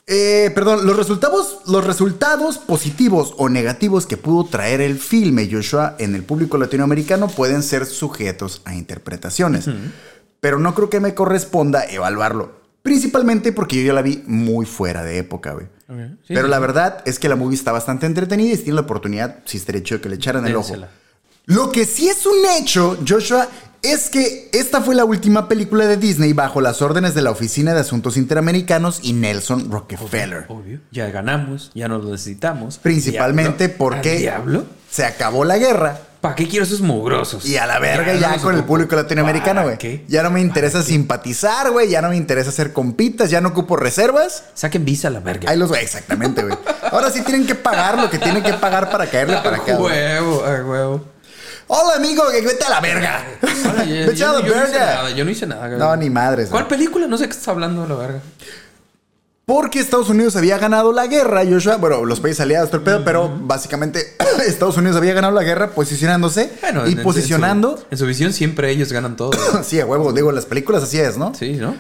eh, 0.07 0.51
perdón, 0.55 0.87
los 0.87 0.95
resultados, 0.99 1.61
los 1.67 1.87
resultados 1.87 2.59
positivos 2.59 3.33
o 3.39 3.49
negativos 3.49 4.07
que 4.07 4.19
pudo 4.19 4.45
traer 4.45 4.83
el 4.83 4.99
filme 4.99 5.49
Joshua 5.51 5.97
en 5.99 6.15
el 6.15 6.23
público 6.23 6.59
latinoamericano 6.59 7.29
pueden 7.29 7.63
ser 7.63 7.87
sujetos 7.87 8.61
a 8.67 8.75
interpretaciones. 8.75 9.65
Pero 10.41 10.59
no 10.59 10.75
creo 10.75 10.91
que 10.91 11.01
me 11.01 11.15
corresponda 11.15 11.85
evaluarlo. 11.85 12.62
Principalmente 12.83 13.53
porque 13.53 13.77
yo 13.77 13.83
ya 13.87 13.93
la 13.93 14.03
vi 14.03 14.23
muy 14.27 14.67
fuera 14.67 15.03
de 15.05 15.19
época, 15.19 15.53
güey. 15.53 15.67
Sí, 15.89 16.29
Pero 16.35 16.45
sí. 16.45 16.51
la 16.51 16.59
verdad 16.59 17.03
es 17.05 17.19
que 17.19 17.29
la 17.29 17.37
movie 17.37 17.55
está 17.57 17.71
bastante 17.71 18.07
entretenida 18.07 18.49
y 18.53 18.57
si 18.57 18.63
tienen 18.65 18.77
la 18.77 18.81
oportunidad, 18.83 19.39
si 19.45 19.59
estaría 19.59 19.83
chido 19.83 20.01
que 20.01 20.09
le 20.09 20.17
echaran 20.17 20.47
el 20.47 20.57
ojo. 20.57 20.75
Lo 21.45 21.71
que 21.71 21.85
sí 21.85 22.09
es 22.09 22.25
un 22.27 22.39
hecho, 22.59 22.99
Joshua, 23.07 23.49
es 23.83 24.09
que 24.11 24.49
esta 24.53 24.81
fue 24.81 24.95
la 24.95 25.05
última 25.05 25.49
película 25.49 25.87
de 25.87 25.97
Disney 25.97 26.33
bajo 26.33 26.61
las 26.61 26.83
órdenes 26.83 27.15
de 27.15 27.23
la 27.23 27.31
Oficina 27.31 27.75
de 27.75 27.81
Asuntos 27.81 28.17
Interamericanos 28.17 29.01
y 29.03 29.13
Nelson 29.13 29.71
Rockefeller. 29.71 30.47
Obvio. 30.49 30.81
Ya 30.93 31.11
ganamos, 31.11 31.71
ya 31.75 31.89
no 31.89 31.99
lo 31.99 32.11
necesitamos. 32.11 32.79
Principalmente 32.79 33.67
¿Diablo? 33.69 33.79
porque 33.79 34.13
¿Al 34.13 34.19
diablo? 34.19 34.67
se 34.91 35.05
acabó 35.05 35.45
la 35.45 35.59
guerra 35.59 36.01
¿Para 36.23 36.37
qué 36.37 36.47
quiero 36.49 36.65
esos 36.65 36.81
mugrosos? 36.81 37.45
y 37.45 37.57
a 37.59 37.67
la 37.67 37.79
verga 37.81 38.15
ya, 38.15 38.39
con 38.39 38.55
el 38.55 38.63
público 38.63 38.95
latinoamericano, 38.97 39.63
¿Para 39.65 39.75
güey. 39.77 40.05
Ya 40.07 40.23
no 40.23 40.31
me 40.31 40.41
interesa 40.41 40.81
simpatizar, 40.83 41.71
güey. 41.73 41.89
Ya 41.91 42.01
no 42.01 42.11
me 42.11 42.17
interesa 42.17 42.49
hacer 42.51 42.73
compitas, 42.73 43.29
ya 43.29 43.41
no 43.41 43.49
ocupo 43.49 43.77
reservas. 43.77 44.45
Saquen 44.55 44.85
visa 44.85 45.09
a 45.09 45.11
la 45.11 45.19
verga. 45.21 45.51
Ahí 45.51 45.59
los 45.59 45.69
güey, 45.69 45.83
exactamente, 45.83 46.43
güey. 46.45 46.57
Ahora 46.93 47.11
sí 47.11 47.23
tienen 47.23 47.45
que 47.45 47.57
pagar 47.57 47.99
lo 47.99 48.09
que 48.09 48.19
tienen 48.19 48.43
que 48.43 48.55
pagar 48.55 48.89
para 48.89 49.07
caerle 49.11 49.39
para 49.43 49.57
acá. 49.57 49.77
Huevo, 49.77 50.45
a 50.45 50.51
huevo. 50.65 51.05
Hola, 51.67 51.97
amigo, 51.97 52.23
que 52.31 52.41
vete 52.43 52.65
a 52.67 52.71
la 52.71 52.81
verga. 52.81 53.25
Ahora, 53.67 53.85
ya- 53.85 53.95
Vete 54.07 54.15
yo- 54.17 54.31
a 54.31 54.33
la 54.35 54.41
yo 54.47 54.55
no 54.55 54.63
hice 54.63 54.73
verga. 54.73 54.87
nada, 54.95 55.11
Yo 55.11 55.25
no 55.25 55.31
hice 55.33 55.47
nada. 55.47 55.67
güey. 55.67 55.79
No, 55.79 55.97
ni 55.97 56.09
madres. 56.11 56.51
¿Cuál 56.51 56.65
güey. 56.65 56.79
película? 56.79 57.07
No 57.09 57.19
sé 57.19 57.25
qué 57.25 57.31
estás 57.33 57.49
hablando, 57.49 57.85
la 57.87 57.95
verga. 57.97 58.21
Porque 59.53 59.81
Estados 59.81 60.09
Unidos 60.09 60.35
había 60.35 60.57
ganado 60.57 60.95
la 60.95 61.07
guerra, 61.07 61.43
Joshua. 61.45 61.77
Bueno, 61.77 62.07
los 62.07 62.21
países 62.21 62.41
aliados, 62.41 62.71
todo 62.71 62.79
el 62.79 62.85
pedo, 62.85 63.05
pero 63.05 63.29
básicamente 63.43 64.17
Estados 64.47 64.79
Unidos 64.79 64.97
había 64.97 65.13
ganado 65.13 65.35
la 65.35 65.43
guerra 65.43 65.73
posicionándose 65.73 66.51
Bueno, 66.63 66.89
y 66.89 66.93
en- 66.93 67.03
posicionando. 67.03 67.73
En 67.73 67.77
su, 67.77 67.87
en 67.91 67.99
su 67.99 68.07
visión 68.07 68.33
siempre 68.33 68.71
ellos 68.71 68.91
ganan 68.95 69.15
todo. 69.15 69.33
sí, 69.63 69.79
a 69.79 69.85
huevo, 69.85 70.11
digo, 70.15 70.31
en 70.31 70.37
las 70.37 70.47
películas 70.47 70.83
así 70.83 70.99
es, 70.99 71.19
¿no? 71.19 71.35
Sí, 71.35 71.53
¿no? 71.53 71.75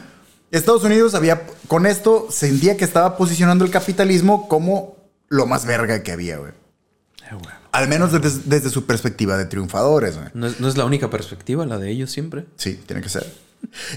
Estados 0.51 0.85
Unidos 0.85 1.15
había, 1.15 1.47
con 1.67 1.87
esto, 1.87 2.27
sentía 2.31 2.77
que 2.77 2.85
estaba 2.85 3.17
posicionando 3.17 3.65
el 3.65 3.71
capitalismo 3.71 4.49
como 4.51 4.99
lo 5.31 5.47
más 5.47 5.65
verga 5.65 6.03
que 6.03 6.13
había, 6.13 6.37
güey. 6.37 6.51
Eh, 6.51 7.31
bueno. 7.43 7.59
Al 7.73 7.89
menos 7.89 8.13
desde, 8.13 8.39
desde 8.45 8.69
su 8.69 8.85
perspectiva 8.85 9.39
de 9.39 9.47
triunfadores, 9.47 10.19
güey. 10.19 10.29
No 10.35 10.47
es, 10.47 10.61
no 10.61 10.69
es 10.69 10.77
la 10.77 10.85
única 10.85 11.09
perspectiva, 11.09 11.65
la 11.65 11.79
de 11.79 11.91
ellos 11.91 12.11
siempre. 12.11 12.45
Sí, 12.57 12.79
tiene 12.85 13.01
que 13.01 13.09
ser. 13.09 13.27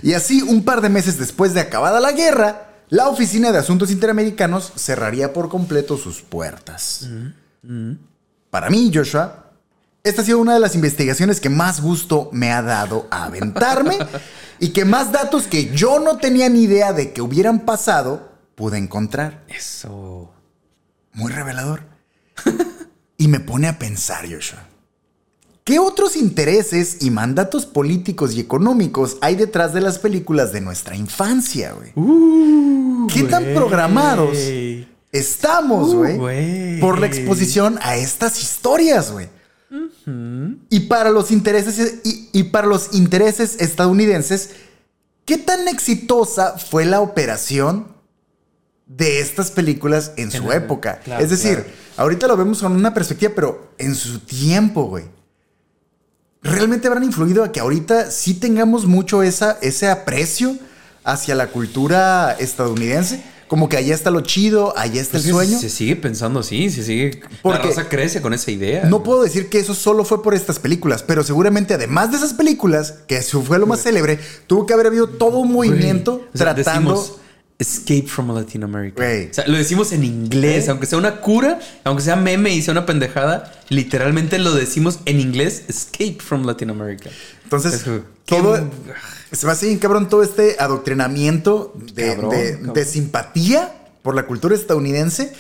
Y 0.02 0.14
así, 0.14 0.42
un 0.44 0.64
par 0.64 0.80
de 0.80 0.88
meses 0.88 1.20
después 1.20 1.54
de 1.54 1.60
acabada 1.60 2.00
la 2.00 2.14
guerra, 2.14 2.70
la 2.90 3.10
Oficina 3.10 3.52
de 3.52 3.58
Asuntos 3.58 3.92
Interamericanos 3.92 4.74
cerraría 4.76 5.34
por 5.34 5.50
completo 5.50 5.98
sus 5.98 6.22
puertas. 6.22 7.10
Para 8.50 8.70
mí, 8.70 8.92
Joshua, 8.94 9.52
esta 10.04 10.22
ha 10.22 10.26
sido 10.26 10.40
una 10.40 10.54
de 10.54 10.60
las 10.60 10.76
investigaciones 10.76 11.40
que 11.40 11.50
más 11.50 11.82
gusto 11.82 12.30
me 12.32 12.52
ha 12.52 12.62
dado 12.62 13.08
a 13.10 13.26
aventarme 13.26 13.98
y 14.60 14.70
que 14.70 14.86
más 14.86 15.12
datos 15.12 15.48
que 15.48 15.74
yo 15.74 16.00
no 16.00 16.18
tenía 16.18 16.48
ni 16.48 16.64
idea 16.64 16.94
de 16.94 17.12
que 17.12 17.22
hubieran 17.22 17.62
pasado 17.62 18.32
pude 18.54 18.78
encontrar. 18.78 19.44
Eso. 19.48 20.32
Muy 21.14 21.32
revelador. 21.32 21.84
y 23.18 23.28
me 23.28 23.40
pone 23.40 23.68
a 23.68 23.80
pensar, 23.80 24.32
Joshua. 24.32 24.60
¿Qué 25.66 25.80
otros 25.80 26.16
intereses 26.16 26.98
y 27.02 27.10
mandatos 27.10 27.66
políticos 27.66 28.36
y 28.36 28.40
económicos 28.40 29.18
hay 29.22 29.36
detrás 29.36 29.74
de 29.74 29.82
las 29.82 29.98
películas 29.98 30.54
de 30.54 30.62
nuestra 30.62 30.96
infancia, 30.96 31.74
güey? 31.74 31.92
¿Qué 33.12 33.24
tan 33.24 33.44
programados 33.56 34.38
estamos, 35.12 35.92
Uh, 35.92 36.18
güey? 36.18 36.80
por 36.80 37.00
la 37.00 37.08
exposición 37.08 37.80
a 37.82 37.96
estas 37.96 38.44
historias, 38.44 39.12
güey. 39.12 39.28
Y 40.70 40.82
para 40.82 41.10
los 41.10 41.32
intereses 41.32 41.96
y, 42.04 42.30
y 42.32 42.44
para 42.44 42.68
los 42.68 42.94
intereses 42.94 43.60
estadounidenses, 43.60 44.52
¿qué 45.26 45.40
tan 45.40 45.68
exitosa 45.68 46.60
fue 46.60 46.86
la 46.86 47.02
operación 47.02 47.88
de 48.86 49.20
estas 49.20 49.50
películas 49.50 50.12
en 50.18 50.30
su 50.30 50.52
el- 50.52 50.58
época? 50.64 51.00
claro, 51.04 51.24
es 51.24 51.32
decir, 51.32 51.56
claro. 51.56 51.70
ahorita 51.98 52.28
lo 52.28 52.38
vemos 52.38 52.62
con 52.62 52.74
una 52.74 52.94
perspectiva, 52.94 53.32
pero 53.36 53.72
en 53.80 53.96
su 53.96 54.20
tiempo, 54.20 54.84
güey. 54.84 55.06
¿Realmente 56.46 56.88
habrán 56.88 57.04
influido 57.04 57.44
a 57.44 57.52
que 57.52 57.60
ahorita 57.60 58.12
sí 58.12 58.36
tengamos 58.36 58.86
mucho 58.86 59.24
esa, 59.24 59.58
ese 59.64 59.90
aprecio 59.90 60.56
hacia 61.04 61.34
la 61.34 61.48
cultura 61.48 62.34
estadounidense? 62.40 63.24
Como 63.48 63.68
que 63.68 63.78
allá 63.78 63.96
está 63.96 64.12
lo 64.12 64.22
chido, 64.22 64.78
allá 64.78 65.02
está 65.02 65.14
Pues 65.14 65.26
el 65.26 65.32
sueño. 65.32 65.60
Se 65.60 65.70
sigue 65.70 65.96
pensando 65.96 66.42
así, 66.42 66.70
se 66.70 66.84
sigue. 66.84 67.22
Porque- 67.42 67.60
la 67.60 67.66
raza 67.66 67.90
crece 67.90 68.22
con 68.22 68.34
esa 68.34 68.52
idea. 68.52 68.86
No 68.86 69.02
puedo 69.02 69.24
decir 69.24 69.50
que 69.50 69.60
eso 69.60 69.74
solo 69.74 70.06
fue 70.06 70.22
por 70.22 70.36
estas 70.36 70.60
películas, 70.60 71.02
pero 71.02 71.24
seguramente 71.24 71.74
además 71.74 72.12
de 72.12 72.18
esas 72.18 72.34
películas, 72.34 72.94
que 73.08 73.18
eso 73.18 73.42
fue 73.42 73.58
lo 73.58 73.66
más 73.66 73.82
célebre, 73.82 74.20
tuvo 74.46 74.68
que 74.68 74.74
haber 74.74 74.86
habido 74.88 75.08
todo 75.08 75.40
un 75.40 75.52
movimiento 75.52 76.28
o 76.32 76.38
sea, 76.38 76.54
tratando... 76.54 76.92
decimos, 76.92 77.18
Escape 77.58 78.08
from 78.08 78.32
Latin 78.36 78.64
America. 78.64 78.96
Güey. 79.02 79.30
O 79.30 79.34
sea, 79.34 79.48
lo 79.48 79.58
decimos 79.58 79.92
en 79.94 80.04
inglés, 80.04 80.68
¿Eh? 80.68 80.72
aunque 80.72 80.86
sea 80.88 80.98
una 80.98 81.22
cura, 81.22 81.60
aunque 81.86 82.04
sea 82.04 82.16
meme 82.18 82.54
y 82.54 82.62
sea 82.62 82.74
una 82.74 82.86
pendejada, 82.86 83.52
literalmente 83.70 84.40
lo 84.40 84.54
decimos 84.54 85.00
en 85.06 85.20
inglés, 85.22 85.64
Escape 85.70 86.18
from 86.20 86.46
Latin 86.46 86.70
America. 86.72 87.10
Entonces, 87.44 87.84
todo... 88.26 88.70
Se 89.32 89.46
me 89.46 89.52
hace 89.52 89.66
bien 89.68 89.80
cabrón 89.80 90.08
todo 90.08 90.24
este 90.24 90.56
adoctrinamiento 90.60 91.74
de, 91.94 92.08
Cabrón, 92.16 92.30
de- 92.32 92.52
cabrón. 92.58 92.74
de 92.74 92.86
simpatía 92.86 93.74
por 94.02 94.16
la 94.16 94.26
cultura 94.28 94.56
estadounidense. 94.56 95.34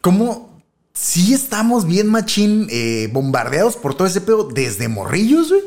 Como 0.00 0.60
sí 0.92 1.34
estamos 1.34 1.86
bien 1.86 2.08
machín 2.08 2.68
eh, 2.70 3.08
bombardeados 3.12 3.76
por 3.76 3.94
todo 3.94 4.06
ese 4.06 4.20
pedo 4.20 4.44
desde 4.52 4.88
morrillos, 4.88 5.48
güey. 5.48 5.62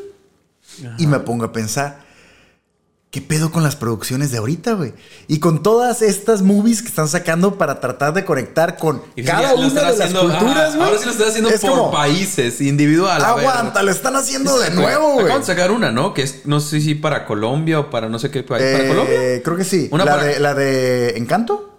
Y 0.98 1.06
me 1.06 1.18
pongo 1.20 1.44
a 1.44 1.52
pensar, 1.52 2.02
¿qué 3.10 3.20
pedo 3.20 3.50
con 3.50 3.62
las 3.64 3.74
producciones 3.74 4.30
de 4.30 4.38
ahorita, 4.38 4.74
güey? 4.74 4.92
Y 5.26 5.40
con 5.40 5.62
todas 5.64 6.00
estas 6.00 6.42
movies 6.42 6.80
que 6.82 6.88
están 6.88 7.08
sacando 7.08 7.58
para 7.58 7.80
tratar 7.80 8.14
de 8.14 8.24
conectar 8.24 8.76
con 8.76 9.02
Y 9.16 9.24
cada 9.24 9.54
una 9.54 9.68
de 9.68 9.96
las 9.98 10.12
culturas, 10.14 10.76
güey. 10.76 10.86
Ahora 10.88 10.98
sí 10.98 11.04
lo 11.06 11.10
están 11.12 11.28
haciendo 11.28 11.50
Es 11.50 11.60
por 11.60 11.70
como, 11.70 11.90
países, 11.90 12.60
individual. 12.60 13.20
Aguanta, 13.24 13.82
lo 13.82 13.90
están 13.90 14.14
haciendo 14.16 14.58
de 14.60 14.70
nuevo, 14.70 15.14
güey. 15.14 15.24
Acaban 15.24 15.42
de 15.42 15.46
sacar 15.46 15.70
una, 15.72 15.90
¿no? 15.90 16.14
Que 16.14 16.22
es, 16.22 16.42
no 16.46 16.60
sé 16.60 16.80
si 16.80 16.94
para 16.94 17.26
Colombia 17.26 17.80
o 17.80 17.90
para 17.90 18.08
no 18.08 18.18
sé 18.18 18.30
qué 18.30 18.42
país. 18.44 18.62
¿Para 18.64 18.84
Eh, 18.84 18.88
Colombia? 18.88 19.42
Creo 19.42 19.56
que 19.56 19.64
sí. 19.64 19.88
Una 19.90 20.04
la, 20.04 20.10
para- 20.12 20.24
de, 20.24 20.38
la 20.40 20.54
de 20.54 21.16
Encanto. 21.16 21.69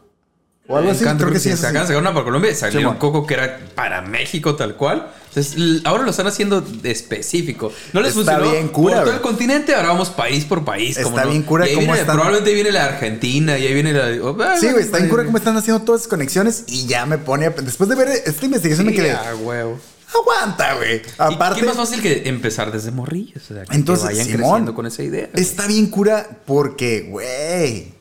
O 0.72 0.78
algo 0.78 0.92
así. 0.92 1.04
Creo 1.06 1.32
que 1.32 1.40
sí. 1.40 1.50
Se 1.56 1.68
acaban 1.68 1.84
de 1.84 1.88
sacar 1.88 2.02
una 2.02 2.14
para 2.14 2.24
Colombia 2.26 2.52
y 2.52 2.56
salieron 2.56 2.82
Simón. 2.94 2.98
Coco 2.98 3.26
que 3.28 3.34
era 3.36 3.60
para 3.76 4.02
México 4.02 4.56
tal 4.56 4.76
cual. 4.76 5.12
Entonces, 5.30 5.82
ahora 5.86 6.04
lo 6.04 6.12
están 6.12 6.28
haciendo 6.28 6.60
de 6.60 6.92
específico. 6.92 7.72
No 7.94 8.02
les 8.02 8.10
Está 8.16 8.34
funcionó 8.34 8.52
bien 8.52 8.68
cura, 8.68 8.96
por 8.98 9.04
todo 9.06 9.14
el 9.16 9.22
continente, 9.22 9.74
ahora 9.74 9.88
vamos 9.90 10.10
país 10.10 10.44
por 10.44 10.66
país. 10.66 10.92
Está 10.98 11.04
como 11.04 11.18
no. 11.22 11.30
bien 11.30 11.44
cura 11.44 11.66
Y 11.66 11.70
ahí 11.70 11.76
cómo 11.76 11.86
viene- 11.88 12.00
están- 12.02 12.16
Probablemente 12.18 12.54
viene 12.54 12.72
la 12.72 12.86
Argentina 12.86 13.58
y 13.58 13.66
ahí 13.68 13.74
viene 13.74 13.94
la... 13.94 14.08
oh, 14.26 14.38
Sí, 14.60 14.70
güey, 14.72 14.84
está 14.84 14.98
bien 14.98 15.10
cura 15.10 15.24
cómo 15.24 15.38
están 15.38 15.56
haciendo 15.56 15.84
todas 15.86 16.02
esas 16.02 16.10
conexiones 16.10 16.66
y 16.68 16.86
ya 16.86 17.06
me 17.06 17.18
pone. 17.18 17.46
a- 17.46 17.50
Después 17.52 17.90
de 17.90 17.96
ver 17.96 18.10
esta 18.10 18.46
investigación 18.46 18.88
me 18.88 18.94
quedé. 18.94 19.12
ah, 19.12 19.34
huevo. 19.42 19.80
Aguanta, 20.14 20.74
güey. 20.74 20.98
Y 20.98 21.02
Aparte. 21.18 21.62
qué 21.62 21.66
más 21.66 21.78
fácil 21.78 22.02
que 22.02 22.24
empezar 22.28 22.70
desde 22.74 22.92
morrillos. 22.92 23.50
O 23.50 23.54
sea, 23.54 23.64
que, 23.64 23.74
Entonces, 23.76 24.04
vayan 24.08 24.26
Simón, 24.26 24.40
creciendo 24.42 24.76
con 24.76 24.86
esa 24.86 25.04
idea. 25.04 25.30
güey. 25.32 25.42
Está 25.42 25.66
bien 25.68 25.88
cura 25.88 26.28
porque, 26.46 27.08
güey. 27.10 27.94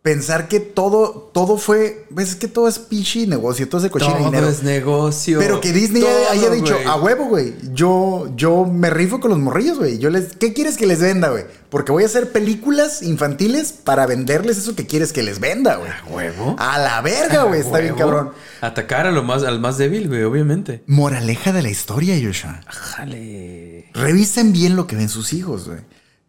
Pensar 0.00 0.46
que 0.48 0.60
todo, 0.60 1.30
todo 1.34 1.58
fue. 1.58 2.06
Ves 2.10 2.36
que 2.36 2.46
todo 2.46 2.68
es 2.68 2.78
pichi 2.78 3.26
negocio, 3.26 3.68
todo 3.68 3.78
es 3.78 3.82
de 3.82 3.90
cochino 3.90 4.14
Todo 4.14 4.24
dinero. 4.26 4.48
es 4.48 4.62
negocio. 4.62 5.40
Pero 5.40 5.60
que 5.60 5.72
Disney 5.72 6.02
Todo, 6.02 6.30
haya 6.30 6.50
dicho, 6.50 6.76
a 6.86 6.96
huevo, 6.96 7.24
güey. 7.26 7.54
Yo, 7.74 8.30
yo 8.36 8.64
me 8.64 8.90
rifo 8.90 9.18
con 9.18 9.30
los 9.30 9.40
morrillos, 9.40 9.76
güey. 9.76 9.98
Yo 9.98 10.08
les. 10.10 10.36
¿Qué 10.36 10.52
quieres 10.54 10.76
que 10.76 10.86
les 10.86 11.00
venda, 11.00 11.30
güey? 11.30 11.44
Porque 11.68 11.90
voy 11.90 12.04
a 12.04 12.06
hacer 12.06 12.30
películas 12.30 13.02
infantiles 13.02 13.72
para 13.72 14.06
venderles 14.06 14.56
eso 14.56 14.76
que 14.76 14.86
quieres 14.86 15.12
que 15.12 15.24
les 15.24 15.40
venda, 15.40 15.76
güey. 15.76 15.90
¿A 15.90 16.04
huevo? 16.08 16.56
A 16.58 16.78
la 16.78 17.00
verga, 17.02 17.42
güey. 17.42 17.60
Está 17.60 17.78
bien 17.80 17.96
cabrón. 17.96 18.30
Atacar 18.60 19.06
a 19.06 19.10
lo 19.10 19.24
más, 19.24 19.42
al 19.42 19.58
más 19.58 19.78
débil, 19.78 20.08
güey, 20.08 20.22
obviamente. 20.22 20.84
Moraleja 20.86 21.52
de 21.52 21.62
la 21.62 21.70
historia, 21.70 22.16
Joshua. 22.22 22.60
Jale. 22.68 23.90
Revisen 23.94 24.52
bien 24.52 24.76
lo 24.76 24.86
que 24.86 24.94
ven 24.96 25.08
sus 25.08 25.32
hijos, 25.32 25.66
güey. 25.66 25.80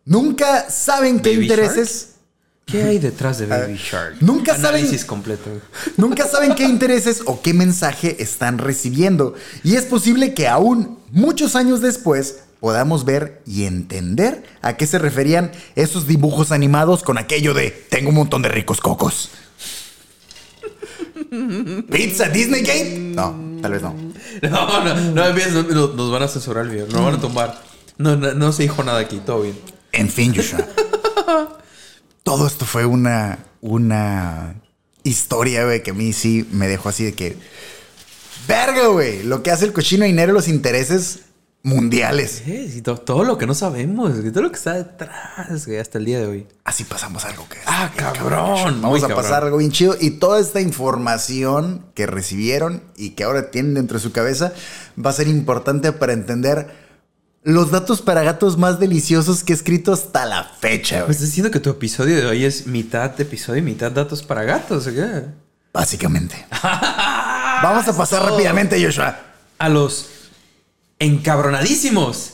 Nunca 0.05 0.69
saben 0.71 1.19
qué 1.19 1.33
intereses. 1.33 2.15
¿Qué 2.71 2.83
hay 2.83 2.99
detrás 2.99 3.39
de 3.39 3.45
Baby 3.47 3.77
Shark? 3.77 4.17
nunca 4.21 4.53
saben- 4.55 4.81
Análisis 4.81 5.05
completo. 5.05 5.49
güey. 5.49 5.61
Nunca 5.97 6.27
saben 6.27 6.53
qué 6.55 6.63
intereses 6.65 7.21
o 7.25 7.41
qué 7.41 7.53
mensaje 7.53 8.21
están 8.21 8.57
recibiendo. 8.57 9.33
Y 9.63 9.75
es 9.75 9.83
posible 9.85 10.33
que 10.33 10.47
aún 10.47 10.99
muchos 11.11 11.55
años 11.55 11.81
después 11.81 12.39
podamos 12.59 13.05
ver 13.05 13.41
y 13.45 13.63
entender 13.65 14.43
a 14.61 14.75
qué 14.77 14.85
se 14.85 14.99
referían 14.99 15.51
esos 15.75 16.07
dibujos 16.07 16.51
animados 16.51 17.03
con 17.03 17.17
aquello 17.17 17.53
de 17.53 17.71
tengo 17.89 18.09
un 18.09 18.15
montón 18.15 18.41
de 18.41 18.49
ricos 18.49 18.81
cocos. 18.81 19.29
¿Pizza 21.91 22.29
Disney 22.29 22.61
Gate? 22.61 22.97
No, 22.99 23.59
tal 23.61 23.71
vez 23.71 23.81
no. 23.81 23.95
No, 24.41 24.83
no, 24.83 24.95
no, 24.95 25.33
nos, 25.33 25.95
nos 25.95 26.11
van 26.11 26.23
a 26.23 26.27
censurar 26.27 26.65
el 26.65 26.71
video, 26.71 26.87
nos 26.87 27.03
van 27.03 27.15
a 27.15 27.19
tumbar. 27.21 27.61
No, 27.97 28.15
no, 28.15 28.33
no 28.33 28.51
se 28.53 28.63
dijo 28.63 28.83
nada 28.83 28.99
aquí, 28.99 29.19
todo 29.25 29.41
bien. 29.41 29.57
En 29.91 30.09
fin, 30.09 30.33
Joshua. 30.35 30.65
Todo 32.29 32.47
esto 32.47 32.65
fue 32.65 32.85
una, 32.85 33.39
una 33.61 34.55
historia, 35.03 35.65
güey, 35.65 35.81
que 35.83 35.91
a 35.91 35.93
mí 35.93 36.13
sí 36.13 36.47
me 36.51 36.67
dejó 36.67 36.89
así 36.89 37.03
de 37.03 37.13
que. 37.13 37.37
Verga, 38.47 38.87
güey. 38.87 39.23
Lo 39.23 39.43
que 39.43 39.51
hace 39.51 39.65
el 39.65 39.73
cochino 39.73 40.05
dinero, 40.05 40.33
los 40.33 40.47
intereses 40.47 41.21
mundiales. 41.61 42.41
Sí, 42.45 42.81
to- 42.81 42.97
todo 42.97 43.23
lo 43.23 43.37
que 43.37 43.45
no 43.45 43.53
sabemos, 43.53 44.17
güey, 44.19 44.31
todo 44.31 44.43
lo 44.43 44.49
que 44.51 44.57
está 44.57 44.73
detrás, 44.75 45.65
güey, 45.65 45.77
hasta 45.79 45.97
el 45.97 46.05
día 46.05 46.19
de 46.19 46.27
hoy. 46.27 46.47
Así 46.63 46.83
pasamos 46.83 47.25
algo 47.25 47.47
que. 47.49 47.57
Ah, 47.65 47.91
bien 47.93 48.05
cabrón, 48.13 48.81
Vamos 48.81 48.99
a 49.03 49.07
cabrón. 49.07 49.23
pasar 49.23 49.43
algo 49.43 49.57
bien 49.57 49.71
chido. 49.71 49.95
Y 49.99 50.11
toda 50.11 50.39
esta 50.39 50.61
información 50.61 51.85
que 51.95 52.05
recibieron 52.05 52.83
y 52.95 53.11
que 53.11 53.23
ahora 53.23 53.51
tienen 53.51 53.73
dentro 53.73 53.97
de 53.97 54.03
su 54.03 54.11
cabeza 54.11 54.53
va 55.03 55.09
a 55.09 55.13
ser 55.13 55.27
importante 55.27 55.91
para 55.91 56.13
entender 56.13 56.88
los 57.43 57.71
datos 57.71 58.01
para 58.01 58.21
gatos 58.23 58.57
más 58.57 58.79
deliciosos 58.79 59.43
que 59.43 59.53
he 59.53 59.55
escrito 59.55 59.93
hasta 59.93 60.25
la 60.25 60.43
fecha, 60.43 60.95
¿Me 60.97 61.01
güey. 61.03 61.11
estás 61.11 61.27
diciendo 61.27 61.51
que 61.51 61.59
tu 61.59 61.69
episodio 61.69 62.15
de 62.17 62.25
hoy 62.25 62.45
es 62.45 62.67
mitad 62.67 63.19
episodio 63.19 63.59
y 63.59 63.63
mitad 63.63 63.91
datos 63.91 64.23
para 64.23 64.43
gatos? 64.43 64.87
¿o 64.87 64.91
qué? 64.93 65.23
Básicamente. 65.73 66.45
Vamos 66.63 67.87
a 67.87 67.95
pasar 67.95 68.21
Todo. 68.21 68.31
rápidamente, 68.31 68.83
Joshua. 68.83 69.19
A 69.57 69.69
los 69.69 70.07
encabronadísimos. 70.99 72.33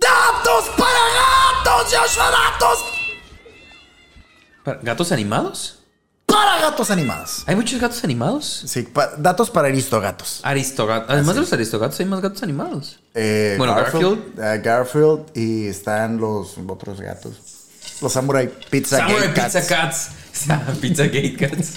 ¡Datos 0.00 0.64
para 0.76 1.74
gatos, 1.74 1.92
Joshua! 1.94 2.30
¡Datos 2.30 2.78
¿Para- 4.64 4.80
¿Gatos 4.82 5.12
animados? 5.12 5.80
Para 6.38 6.60
gatos 6.60 6.90
animados! 6.90 7.42
¿Hay 7.46 7.56
muchos 7.56 7.80
gatos 7.80 8.02
animados? 8.04 8.62
Sí, 8.66 8.82
pa- 8.82 9.12
datos 9.18 9.50
para 9.50 9.68
aristogatos. 9.68 10.40
Aristogatos. 10.42 11.10
Además 11.10 11.34
de 11.34 11.40
los 11.42 11.52
aristogatos, 11.52 11.98
hay 12.00 12.06
más 12.06 12.20
gatos 12.20 12.42
animados. 12.42 13.00
Eh, 13.14 13.54
Bueno, 13.58 13.76
eh, 13.78 14.60
Garfield 14.62 15.26
y 15.34 15.66
están 15.66 16.18
los 16.18 16.56
otros 16.66 17.00
gatos. 17.00 17.32
Los 18.00 18.12
Samurai 18.12 18.48
Pizza 18.70 18.98
Samurai 18.98 19.34
Pizza 19.34 19.66
Cats. 19.66 20.10
Cats. 20.48 20.78
Pizza 20.80 21.04
Gate 21.04 21.36
Cats. 21.36 21.72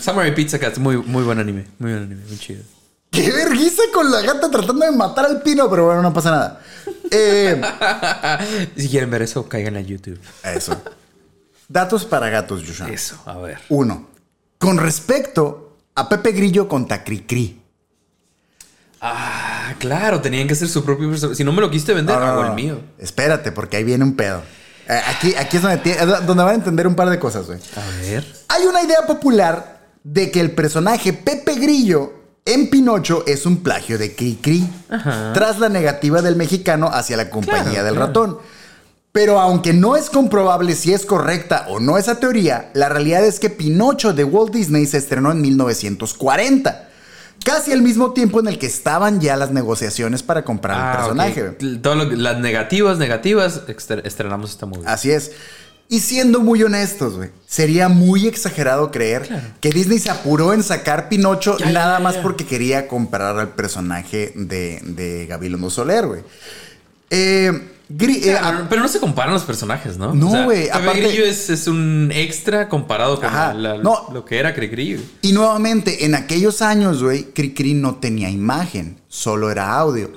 Samurai 0.02 0.34
Pizza 0.34 0.58
Cats, 0.58 0.78
muy, 0.78 0.96
muy 0.96 1.22
buen 1.24 1.38
anime. 1.38 1.66
Muy 1.78 1.92
buen 1.92 2.04
anime, 2.04 2.22
muy 2.26 2.38
chido. 2.38 2.62
Qué 3.10 3.30
vergüenza 3.32 3.82
con 3.92 4.10
la 4.10 4.20
gata 4.22 4.50
tratando 4.50 4.84
de 4.86 4.92
matar 4.92 5.26
al 5.26 5.42
pino, 5.42 5.68
pero 5.68 5.86
bueno, 5.86 6.02
no 6.02 6.12
pasa 6.12 6.30
nada. 6.30 6.60
Eh, 7.10 7.60
Si 8.76 8.88
quieren 8.88 9.10
ver 9.10 9.22
eso, 9.22 9.48
caigan 9.48 9.76
a 9.76 9.80
YouTube. 9.80 10.18
eso. 10.44 10.80
Datos 11.68 12.04
para 12.04 12.28
gatos, 12.30 12.62
Yushan. 12.62 12.90
Eso, 12.92 13.20
a 13.26 13.36
ver. 13.38 13.58
Uno. 13.68 14.08
Con 14.58 14.78
respecto 14.78 15.76
a 15.94 16.08
Pepe 16.08 16.32
Grillo 16.32 16.66
contra 16.68 17.04
Cricri. 17.04 17.60
Ah, 19.00 19.74
claro, 19.78 20.20
tenían 20.20 20.46
que 20.48 20.54
hacer 20.54 20.68
su 20.68 20.84
propio 20.84 21.08
personaje. 21.08 21.36
Si 21.36 21.44
no 21.44 21.52
me 21.52 21.60
lo 21.60 21.70
quiste 21.70 21.94
vender, 21.94 22.16
No, 22.16 22.20
no, 22.24 22.26
hago 22.26 22.42
no, 22.42 22.48
el 22.48 22.54
mío. 22.54 22.80
Espérate, 22.98 23.52
porque 23.52 23.76
ahí 23.76 23.84
viene 23.84 24.02
un 24.04 24.16
pedo. 24.16 24.42
Eh, 24.88 25.00
Aquí, 25.06 25.34
aquí 25.36 25.58
es 25.58 25.62
donde, 25.62 25.94
donde 26.26 26.42
van 26.42 26.48
a 26.48 26.54
entender 26.54 26.86
un 26.86 26.94
par 26.96 27.08
de 27.10 27.18
cosas, 27.18 27.46
güey. 27.46 27.60
A 27.76 28.00
ver. 28.02 28.26
Hay 28.48 28.64
una 28.66 28.82
idea 28.82 29.06
popular 29.06 29.82
de 30.02 30.30
que 30.30 30.40
el 30.40 30.50
personaje 30.52 31.12
Pepe 31.12 31.54
Grillo 31.56 32.14
en 32.44 32.70
Pinocho 32.70 33.24
es 33.26 33.44
un 33.46 33.58
plagio 33.62 33.98
de 33.98 34.16
Cricri, 34.16 34.66
tras 35.34 35.58
la 35.60 35.68
negativa 35.68 36.22
del 36.22 36.34
mexicano 36.34 36.88
hacia 36.90 37.16
la 37.18 37.28
compañía 37.30 37.62
Claro, 37.82 37.84
del 37.84 37.94
claro. 37.94 38.06
ratón. 38.06 38.38
Pero 39.12 39.40
aunque 39.40 39.72
no 39.72 39.96
es 39.96 40.10
comprobable 40.10 40.74
si 40.74 40.92
es 40.92 41.04
correcta 41.06 41.66
o 41.68 41.80
no 41.80 41.96
esa 41.98 42.20
teoría, 42.20 42.70
la 42.74 42.88
realidad 42.88 43.24
es 43.24 43.40
que 43.40 43.50
Pinocho 43.50 44.12
de 44.12 44.24
Walt 44.24 44.52
Disney 44.52 44.86
se 44.86 44.98
estrenó 44.98 45.32
en 45.32 45.40
1940, 45.40 46.88
casi 47.44 47.72
al 47.72 47.82
mismo 47.82 48.12
tiempo 48.12 48.38
en 48.40 48.48
el 48.48 48.58
que 48.58 48.66
estaban 48.66 49.20
ya 49.20 49.36
las 49.36 49.50
negociaciones 49.50 50.22
para 50.22 50.44
comprar 50.44 50.76
el 50.76 50.82
Ah, 50.84 50.96
personaje. 50.98 51.48
ok. 51.48 51.80
Todo 51.82 51.94
lo 51.94 52.08
que- 52.10 52.16
las 52.16 52.38
negativas, 52.38 52.98
negativas, 52.98 53.62
estrenamos 54.04 54.50
esta 54.50 54.66
movie. 54.66 54.84
Así 54.86 55.10
es. 55.10 55.32
Y 55.90 56.00
siendo 56.00 56.40
muy 56.40 56.62
honestos, 56.62 57.16
güey, 57.16 57.30
sería 57.46 57.88
muy 57.88 58.26
exagerado 58.28 58.90
creer 58.90 59.26
que 59.62 59.70
Disney 59.70 59.98
se 59.98 60.10
apuró 60.10 60.52
en 60.52 60.62
sacar 60.62 61.08
Pinocho 61.08 61.56
Ya, 61.56 61.70
nada 61.70 61.96
ya, 61.96 62.04
más 62.04 62.16
porque 62.18 62.44
quería 62.44 62.86
comprar 62.86 63.38
al 63.38 63.48
personaje 63.54 64.32
de, 64.36 64.80
de 64.84 65.24
Gabilondo 65.26 65.70
Soler, 65.70 66.06
güey. 66.06 66.20
Eh, 67.08 67.70
Gri- 67.90 68.18
eh, 68.22 68.36
Claro, 68.38 68.66
pero 68.68 68.82
no 68.82 68.88
se 68.88 69.00
comparan 69.00 69.32
los 69.32 69.44
personajes, 69.44 69.96
¿no? 69.96 70.14
No, 70.14 70.44
güey, 70.44 70.68
aparte- 70.68 71.00
Grillo 71.00 71.24
es, 71.24 71.48
es 71.48 71.66
un 71.66 72.10
extra 72.14 72.68
comparado 72.68 73.16
con 73.16 73.24
Ajá, 73.26 73.54
la- 73.54 73.78
no. 73.78 74.08
lo 74.12 74.24
que 74.26 74.38
era 74.38 74.54
Cricri. 74.54 75.00
Y 75.22 75.32
nuevamente, 75.32 76.04
en 76.04 76.14
aquellos 76.14 76.60
años, 76.60 77.02
güey, 77.02 77.24
Cricri 77.32 77.72
no 77.74 77.94
tenía 77.96 78.28
imagen, 78.28 78.98
solo 79.08 79.50
era 79.50 79.72
audio. 79.78 80.10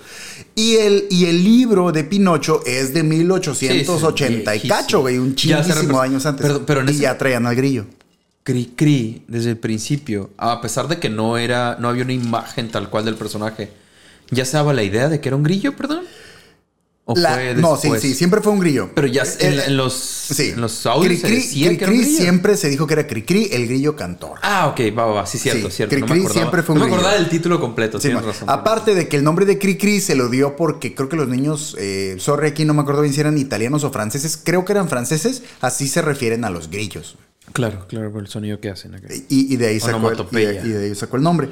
Y 0.54 0.76
el, 0.76 1.06
y 1.10 1.26
el 1.28 1.44
libro 1.46 1.94
de 1.94 2.04
Pinocho 2.04 2.62
es 2.66 2.94
de 2.94 3.04
1880 3.04 4.54
y 4.54 4.60
viejísimo. 4.60 4.76
cacho, 4.76 5.00
güey, 5.00 5.18
un 5.18 5.34
chinguísimo 5.36 6.02
años 6.02 6.26
antes. 6.26 6.52
Pero 6.68 6.82
en 6.82 6.90
y 6.90 6.92
ese- 6.92 7.02
ya 7.04 7.18
traían 7.18 7.46
al 7.48 7.56
grillo. 7.56 7.86
Cricri, 8.44 9.24
desde 9.28 9.52
el 9.52 9.58
principio, 9.58 10.32
a 10.38 10.60
pesar 10.62 10.88
de 10.88 11.00
que 11.00 11.10
no 11.10 11.38
era, 11.38 11.78
no 11.80 11.88
había 11.90 12.04
una 12.04 12.14
imagen 12.14 12.70
tal 12.70 12.90
cual 12.90 13.06
del 13.06 13.16
personaje, 13.16 13.70
¿ya 14.32 14.46
se 14.46 14.58
daba 14.58 14.74
la 14.74 14.84
idea 14.84 15.10
de 15.10 15.22
que 15.22 15.30
era 15.30 15.36
un 15.36 15.44
grillo, 15.44 15.76
perdón? 15.76 16.02
¿O 17.12 17.16
La- 17.20 17.34
fue 17.34 17.56
no, 17.56 17.78
sí, 17.78 17.90
sí, 18.00 18.14
siempre 18.16 18.42
fue 18.42 18.52
un 18.54 18.60
grillo. 18.60 18.90
Pero 18.94 19.08
ya 19.08 19.24
en, 19.40 19.54
Eh, 19.54 19.64
en 19.68 19.78
los, 19.78 19.94
Sí. 19.94 20.50
en 20.50 20.62
los 20.62 20.86
audios 20.86 21.22
Cricri- 21.24 21.50
Cricri 21.68 21.86
grillo. 21.98 22.18
siempre 22.18 22.58
se 22.58 22.70
dijo 22.70 22.88
que 22.88 22.94
era 22.94 23.08
Cricri, 23.08 23.50
el 23.52 23.68
grillo 23.68 23.96
cantor. 23.96 24.40
Ah, 24.42 24.68
ok, 24.68 24.80
va, 24.98 25.06
va, 25.06 25.14
va, 25.14 25.26
sí, 25.26 25.38
cierto, 25.38 25.70
Sí, 25.70 25.78
cierto. 25.78 25.96
no 25.96 26.06
Cricri 26.06 26.20
acordaba. 26.22 26.34
siempre 26.42 26.64
fue 26.64 26.74
un 26.74 26.80
No 26.80 26.86
me 26.86 26.92
grillo. 26.92 27.02
acordaba 27.02 27.22
del 27.22 27.30
título 27.30 27.60
completo, 27.60 28.00
Sí, 28.00 28.08
tienes 28.10 28.26
razón. 28.26 28.50
Aparte 28.50 28.96
de 28.96 29.08
que 29.08 29.18
el 29.18 29.24
nombre 29.24 29.46
de 29.46 29.58
Cricri 29.60 30.00
se 30.02 30.16
lo 30.16 30.30
dio 30.30 30.56
porque 30.56 30.94
creo 30.96 31.10
que 31.10 31.16
los 31.16 31.28
niños, 31.28 31.76
eh, 31.80 32.16
sorry 32.20 32.48
aquí 32.48 32.66
no 32.66 32.74
me 32.74 32.82
acuerdo 32.82 33.02
bien 33.02 33.14
si 33.14 33.20
eran 33.20 33.38
italianos 33.38 33.84
o 33.84 33.92
franceses, 33.92 34.40
creo 34.44 34.66
que 34.66 34.74
eran 34.74 34.88
franceses, 34.90 35.44
así 35.62 35.88
se 35.88 36.02
refieren 36.02 36.46
a 36.46 36.50
los 36.50 36.70
grillos. 36.70 37.18
Claro, 37.54 37.86
claro, 37.88 38.12
por 38.12 38.22
el 38.22 38.28
sonido 38.28 38.60
que 38.60 38.70
hacen 38.70 38.96
acá. 38.96 39.08
Y, 39.30 39.54
y 39.54 39.58
de 39.58 39.68
ahí 39.68 39.80
sacó 39.80 40.10
el, 40.10 40.20
y 40.32 40.36
de, 40.46 40.54
y 40.64 40.70
de 40.70 40.86
ahí 40.86 40.96
sacó 40.96 41.18
el 41.18 41.24
nombre. 41.24 41.50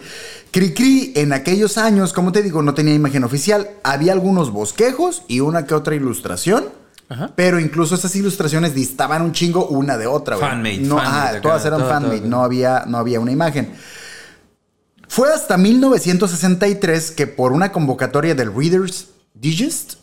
Cricri 0.51 1.13
en 1.15 1.33
aquellos 1.33 1.77
años, 1.77 2.13
como 2.13 2.31
te 2.31 2.41
digo, 2.41 2.61
no 2.61 2.73
tenía 2.73 2.93
imagen 2.93 3.23
oficial. 3.23 3.69
Había 3.83 4.13
algunos 4.13 4.51
bosquejos 4.51 5.23
y 5.27 5.39
una 5.41 5.65
que 5.65 5.73
otra 5.73 5.95
ilustración. 5.95 6.65
Ajá. 7.09 7.31
Pero 7.35 7.59
incluso 7.59 7.95
esas 7.95 8.15
ilustraciones 8.15 8.75
distaban 8.75 9.23
un 9.23 9.31
chingo 9.31 9.65
una 9.67 9.97
de 9.97 10.05
otra. 10.07 10.35
güey. 10.35 10.47
Fanmade, 10.47 10.77
No, 10.79 10.97
fanmade 10.97 11.07
ajá, 11.17 11.29
acá, 11.29 11.41
todas 11.41 11.65
eran 11.65 11.79
todo, 11.79 11.89
fanmade, 11.89 12.19
todo. 12.19 12.29
no 12.29 12.43
había, 12.43 12.83
no 12.87 12.97
había 12.97 13.19
una 13.19 13.31
imagen. 13.31 13.73
Fue 15.07 15.33
hasta 15.33 15.57
1963 15.57 17.11
que 17.11 17.25
por 17.27 17.51
una 17.51 17.71
convocatoria 17.71 18.35
del 18.35 18.53
Reader's 18.53 19.07
Digest 19.33 19.95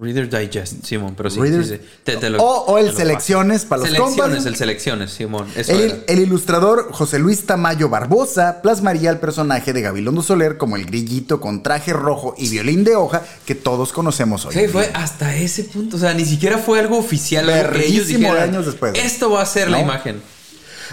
Reader 0.00 0.28
Digest, 0.30 0.84
Simón, 0.84 1.14
pero 1.16 1.28
sí. 1.28 1.40
Sí, 1.42 1.64
sí. 1.64 1.80
Te- 2.04 2.16
te 2.18 2.30
lo- 2.30 2.38
o, 2.40 2.66
o 2.66 2.78
el 2.78 2.90
te 2.90 2.96
Selecciones 2.98 3.64
para 3.64 3.80
los 3.80 3.88
Selecciones, 3.90 4.16
compas. 4.36 4.46
el 4.46 4.54
Selecciones, 4.56 5.10
Simón. 5.10 5.46
Eso. 5.56 5.72
El, 5.72 6.04
el 6.06 6.20
ilustrador 6.20 6.92
José 6.92 7.18
Luis 7.18 7.46
Tamayo 7.46 7.88
Barbosa 7.88 8.62
plasmaría 8.62 9.10
el 9.10 9.18
personaje 9.18 9.72
de 9.72 9.80
Gabilondo 9.82 10.22
Soler 10.22 10.56
como 10.56 10.76
el 10.76 10.86
grillito 10.86 11.40
con 11.40 11.64
traje 11.64 11.92
rojo 11.92 12.34
y 12.38 12.48
violín 12.48 12.84
de 12.84 12.94
hoja 12.94 13.22
que 13.44 13.56
todos 13.56 13.92
conocemos 13.92 14.46
hoy. 14.46 14.54
Sí, 14.54 14.68
fue 14.68 14.88
hasta 14.94 15.34
ese 15.34 15.64
punto. 15.64 15.96
O 15.96 15.98
sea, 15.98 16.14
ni 16.14 16.24
siquiera 16.24 16.58
fue 16.58 16.78
algo 16.78 16.96
oficial. 16.96 17.50
Algo 17.50 17.72
que 17.72 17.86
ellos 17.86 18.08
años 18.38 18.66
después. 18.66 18.92
Esto 18.94 19.30
va 19.30 19.42
a 19.42 19.46
ser 19.46 19.68
la 19.68 19.78
¿No? 19.82 19.86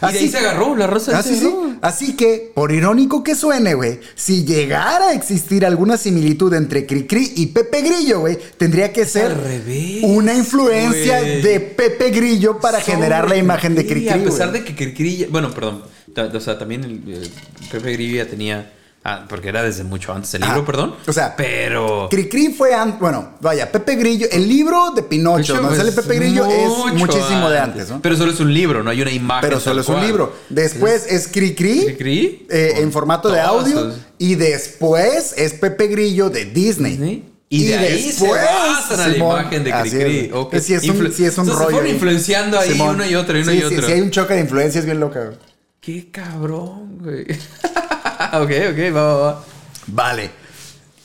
Imagen. 0.02 0.16
Y 0.16 0.20
de 0.20 0.20
ahí 0.20 0.30
se 0.30 0.38
agarró, 0.38 0.76
la 0.76 0.88
rosa 0.88 1.18
Así, 1.18 1.36
se 1.36 1.42
sí. 1.42 1.56
Así 1.82 2.16
que, 2.16 2.52
por 2.54 2.72
irónico 2.72 3.24
que 3.24 3.36
suene, 3.36 3.74
güey, 3.74 4.00
si 4.16 4.46
llegara 4.46 5.10
a 5.10 5.14
existir 5.14 5.66
alguna 5.66 5.98
similitud 5.98 6.54
entre 6.54 6.86
Cricri 6.86 7.34
y 7.36 7.48
Pepe 7.48 7.82
Grillo, 7.82 8.22
güey, 8.22 8.38
tendría 8.58 8.92
que 8.92 9.06
ser 9.06 9.28
al 9.28 9.44
revés, 9.44 10.00
una 10.04 10.34
influencia 10.34 11.22
de 11.22 11.60
Pepe 11.60 12.10
Grillo 12.12 12.60
para 12.60 12.80
generar 12.82 13.30
la 13.30 13.38
imagen 13.38 13.76
de 13.76 13.86
Cricri. 13.86 14.22
A 14.22 14.24
pesar 14.24 14.52
de 14.52 14.64
que 14.64 14.76
Cricri, 14.76 15.28
bueno, 15.30 15.54
perdón, 15.54 15.84
o 16.16 16.40
sea, 16.40 16.58
también 16.58 16.84
el, 16.84 17.14
el 17.14 17.32
Pepe 17.72 17.94
Grillo 17.94 18.24
ya 18.24 18.30
tenía, 18.30 18.72
ah, 19.06 19.26
porque 19.30 19.48
era 19.48 19.64
desde 19.64 19.84
mucho 19.86 20.12
antes 20.14 20.34
el 20.34 20.42
libro, 20.42 20.58
Ajá. 20.58 20.66
perdón. 20.66 20.96
O 21.08 21.14
sea, 21.14 21.36
pero 21.38 22.08
Cricri 22.10 22.50
fue 22.50 22.74
antes, 22.74 23.00
bueno, 23.00 23.36
vaya, 23.40 23.72
Pepe 23.72 23.96
Grillo, 23.96 24.28
el 24.32 24.50
libro 24.50 24.92
de 24.92 25.04
Pinocho, 25.04 25.56
donde 25.56 25.78
sale 25.78 25.94
Pepe 25.94 26.16
Grillo, 26.16 26.46
es 26.46 26.94
muchísimo 26.96 27.50
de 27.50 27.60
antes, 27.60 27.90
¿no? 27.90 28.02
Pero 28.02 28.18
solo 28.18 28.32
es 28.32 28.40
un 28.42 28.54
libro, 28.54 28.84
no 28.84 28.90
hay 28.90 29.02
una 29.02 29.12
imagen. 29.12 29.48
Pero 29.50 29.62
solo 29.62 29.80
es 29.82 29.88
un 29.88 29.96
cual. 29.96 30.08
libro. 30.08 30.36
Después 30.50 31.06
es 31.08 31.28
Cricri, 31.30 31.86
Cricri, 31.86 32.48
eh, 32.50 32.74
en 32.78 32.92
formato 32.92 33.30
de 33.30 33.40
audio, 33.40 33.94
y 34.18 34.36
después 34.36 35.34
es 35.38 35.54
Pepe 35.54 35.88
Grillo 35.88 36.30
de 36.30 36.46
Disney. 36.46 36.92
Disney. 36.92 37.32
Y, 37.48 37.66
de 37.68 37.78
ahí 37.78 38.12
se 38.12 38.28
basan 38.28 39.00
a 39.00 39.08
la 39.08 39.14
Simón, 39.14 39.40
imagen 39.42 39.64
de 39.64 39.72
Cricri. 39.72 40.18
es. 40.26 40.34
Ok. 40.34 40.56
Sí, 40.58 40.74
es 40.74 40.90
un, 40.90 41.12
sí 41.14 41.26
es 41.26 41.38
un 41.38 41.46
se 41.46 41.52
rollo. 41.52 41.66
fueron 41.66 41.86
ahí. 41.86 41.92
influenciando 41.92 42.60
ahí 42.60 42.72
Simón. 42.72 42.96
una 42.96 43.08
y 43.08 43.16
otra, 43.16 43.38
y 43.40 43.46
Sí, 43.46 43.52
y 43.52 43.58
sí, 43.60 43.64
otra. 43.66 43.86
sí, 43.86 43.92
hay 43.94 44.02
un 44.02 44.10
choque 44.12 44.34
de 44.34 44.40
influencias 44.42 44.84
bien 44.84 45.00
loca. 45.00 45.32
Qué 45.80 46.10
cabrón, 46.12 46.98
güey. 47.04 47.28
ok, 48.34 48.52
ok, 48.72 48.96
va, 48.96 49.04
va, 49.04 49.16
va. 49.18 49.44
Vale. 49.88 50.32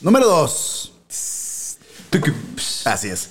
Número 0.01 0.27
dos. 0.27 0.93
Así 2.85 3.09
es. 3.09 3.31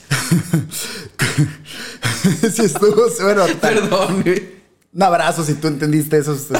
si 2.54 2.64
estuvo, 2.64 3.08
bueno, 3.22 3.46
Perdón, 3.62 4.22
güey. 4.24 4.62
un 4.94 5.04
abrazo 5.04 5.44
si 5.44 5.56
tú 5.56 5.68
entendiste 5.68 6.18
eso. 6.18 6.34
eso 6.34 6.60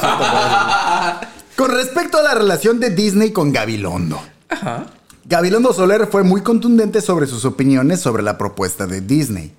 con 1.56 1.72
respecto 1.72 2.18
a 2.18 2.24
la 2.24 2.34
relación 2.34 2.80
de 2.80 2.90
Disney 2.90 3.32
con 3.32 3.52
Gabilondo. 3.52 4.22
Ajá. 4.50 4.88
Gabilondo 5.26 5.74
Soler 5.74 6.08
fue 6.08 6.24
muy 6.24 6.42
contundente 6.42 7.02
sobre 7.02 7.28
sus 7.28 7.46
opiniones 7.46 8.00
sobre 8.00 8.24
la 8.24 8.38
propuesta 8.38 8.88
de 8.88 9.02
Disney. 9.02 9.54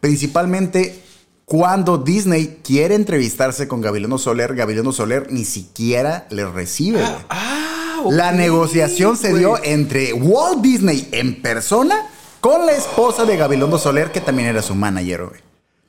Principalmente 0.00 1.02
cuando 1.46 1.96
Disney 1.98 2.58
quiere 2.64 2.96
entrevistarse 2.96 3.68
con 3.68 3.80
Gabilondo 3.80 4.18
Soler, 4.18 4.54
Gabilondo 4.54 4.90
Soler 4.92 5.28
ni 5.30 5.44
siquiera 5.44 6.26
le 6.30 6.44
recibe. 6.44 6.98
güey. 7.00 7.12
Ah, 7.30 8.02
La 8.10 8.32
negociación 8.32 9.16
se 9.16 9.32
dio 9.32 9.56
entre 9.64 10.12
Walt 10.12 10.60
Disney 10.60 11.08
en 11.12 11.40
persona 11.40 12.08
con 12.40 12.66
la 12.66 12.72
esposa 12.72 13.24
de 13.24 13.36
Gabilondo 13.36 13.78
Soler, 13.78 14.10
que 14.12 14.20
también 14.20 14.48
era 14.48 14.60
su 14.60 14.74
manager, 14.74 15.26
güey. 15.26 15.40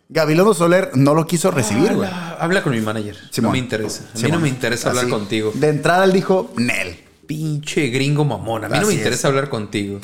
Gabilondo 0.10 0.54
Soler 0.54 0.92
no 0.94 1.14
lo 1.16 1.26
quiso 1.28 1.50
recibir, 1.52 1.94
güey. 1.96 2.08
Habla, 2.08 2.38
habla 2.40 2.64
con 2.64 2.74
mi 2.74 2.80
manager. 2.82 3.16
Simón. 3.32 3.50
No 3.50 3.52
me 3.54 3.58
interesa. 3.58 4.04
A 4.04 4.14
mí 4.14 4.20
Simón. 4.22 4.32
no 4.34 4.40
me 4.42 4.50
interesa 4.50 4.90
hablar 4.90 5.06
Así, 5.06 5.12
contigo. 5.12 5.52
De 5.56 5.70
entrada 5.70 6.06
él 6.06 6.14
dijo, 6.14 6.52
Nel. 6.56 7.00
Pinche 7.26 7.88
gringo 7.88 8.24
mamón. 8.24 8.64
A 8.64 8.70
mí 8.70 8.78
no 8.80 8.86
me 8.88 8.94
es. 8.94 9.00
interesa 9.00 9.28
hablar 9.28 9.50
contigo. 9.50 10.00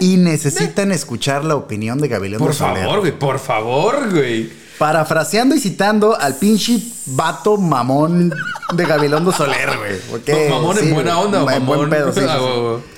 Y 0.00 0.16
necesitan 0.18 0.90
escuchar 0.92 1.44
la 1.44 1.54
opinión 1.54 1.98
de 2.00 2.08
Gabilondo 2.08 2.44
Por 2.44 2.54
Soler. 2.54 2.82
favor, 2.84 3.00
güey. 3.00 3.12
Por 3.18 3.38
favor, 3.38 4.10
güey. 4.12 4.65
Parafraseando 4.78 5.54
y 5.54 5.60
citando 5.60 6.18
al 6.18 6.34
pinche 6.36 6.78
vato 7.06 7.56
mamón 7.56 8.34
de 8.74 8.84
Gabilondo 8.84 9.32
Soler, 9.32 9.76
güey. 9.78 9.98
porque 10.10 10.48
mamón 10.50 10.76
sí, 10.76 10.88
en 10.88 10.94
buena 10.94 11.18
onda 11.18 11.42
o 11.42 11.46
mamón. 11.46 11.66
buen 11.66 11.90
pedo, 11.90 12.12
sí, 12.14 12.20
sí, 12.20 12.26
Ah, 12.28 12.38
güey, 12.38 12.60
güey. 12.60 12.96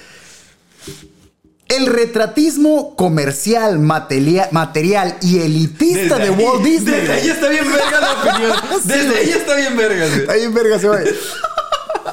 El 1.68 1.86
retratismo 1.86 2.96
comercial, 2.96 3.78
materia- 3.78 4.48
material 4.52 5.16
y 5.20 5.40
elitista 5.40 6.16
de 6.16 6.24
ahí- 6.24 6.30
Walt 6.30 6.62
Disney. 6.64 6.94
Desde 7.00 7.12
ahí 7.12 7.28
está 7.28 7.48
bien 7.50 7.64
verga 7.70 8.00
la 8.00 8.12
opinión. 8.12 8.52
Desde 8.84 9.18
ahí 9.18 9.28
está 9.30 9.54
bien 9.54 9.76
verga, 9.76 10.06
güey. 10.08 10.30
Ahí 10.30 10.42
en 10.44 10.54
verga 10.54 10.78
se 10.78 10.88
va. 10.88 10.98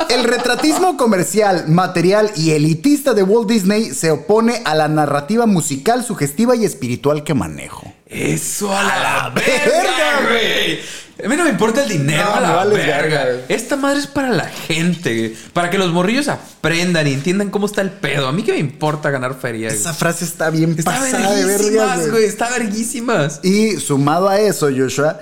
El 0.10 0.24
retratismo 0.24 0.98
comercial, 0.98 1.66
material 1.68 2.32
y 2.36 2.52
elitista 2.52 3.14
de 3.14 3.24
Walt 3.24 3.50
Disney 3.50 3.94
se 3.94 4.12
opone 4.12 4.62
a 4.66 4.76
la 4.76 4.88
narrativa 4.88 5.46
musical, 5.46 6.04
sugestiva 6.04 6.56
y 6.56 6.66
espiritual 6.66 7.24
que 7.24 7.34
manejo. 7.34 7.94
Eso 8.08 8.76
a 8.76 8.84
la, 8.84 9.32
verga, 9.34 9.66
verga, 9.66 10.30
güey. 10.30 10.80
A 11.24 11.30
mí 11.30 11.38
no 11.38 11.46
me 11.46 11.50
importa 11.50 11.84
el 11.84 11.90
dinero, 11.90 12.26
No, 12.26 12.36
a 12.36 12.42
la 12.42 12.52
vale 12.52 12.76
verga. 12.76 13.26
Esta 13.48 13.78
madre 13.78 14.00
es 14.00 14.08
para 14.08 14.30
la 14.30 14.46
gente, 14.46 15.18
güey. 15.18 15.36
Para 15.54 15.70
que 15.70 15.78
los 15.78 15.92
morrillos 15.92 16.28
aprendan 16.28 17.08
y 17.08 17.14
entiendan 17.14 17.50
cómo 17.50 17.66
está 17.66 17.82
el 17.82 17.92
pedo. 17.92 18.28
A 18.28 18.32
mí 18.32 18.44
que 18.44 18.52
me 18.52 18.60
importa 18.60 19.10
ganar 19.12 19.36
feria. 19.40 19.70
güey. 19.70 19.80
Esa 19.80 19.94
frase 19.94 20.26
está 20.26 20.50
bien 20.50 20.76
Está 20.78 20.92
pasada 20.92 21.34
de 21.34 22.10
güey. 22.10 22.26
Está 22.26 22.50
verguísimas. 22.50 23.40
Y 23.44 23.78
sumado 23.78 24.28
a 24.28 24.40
eso, 24.40 24.70
Joshua 24.76 25.20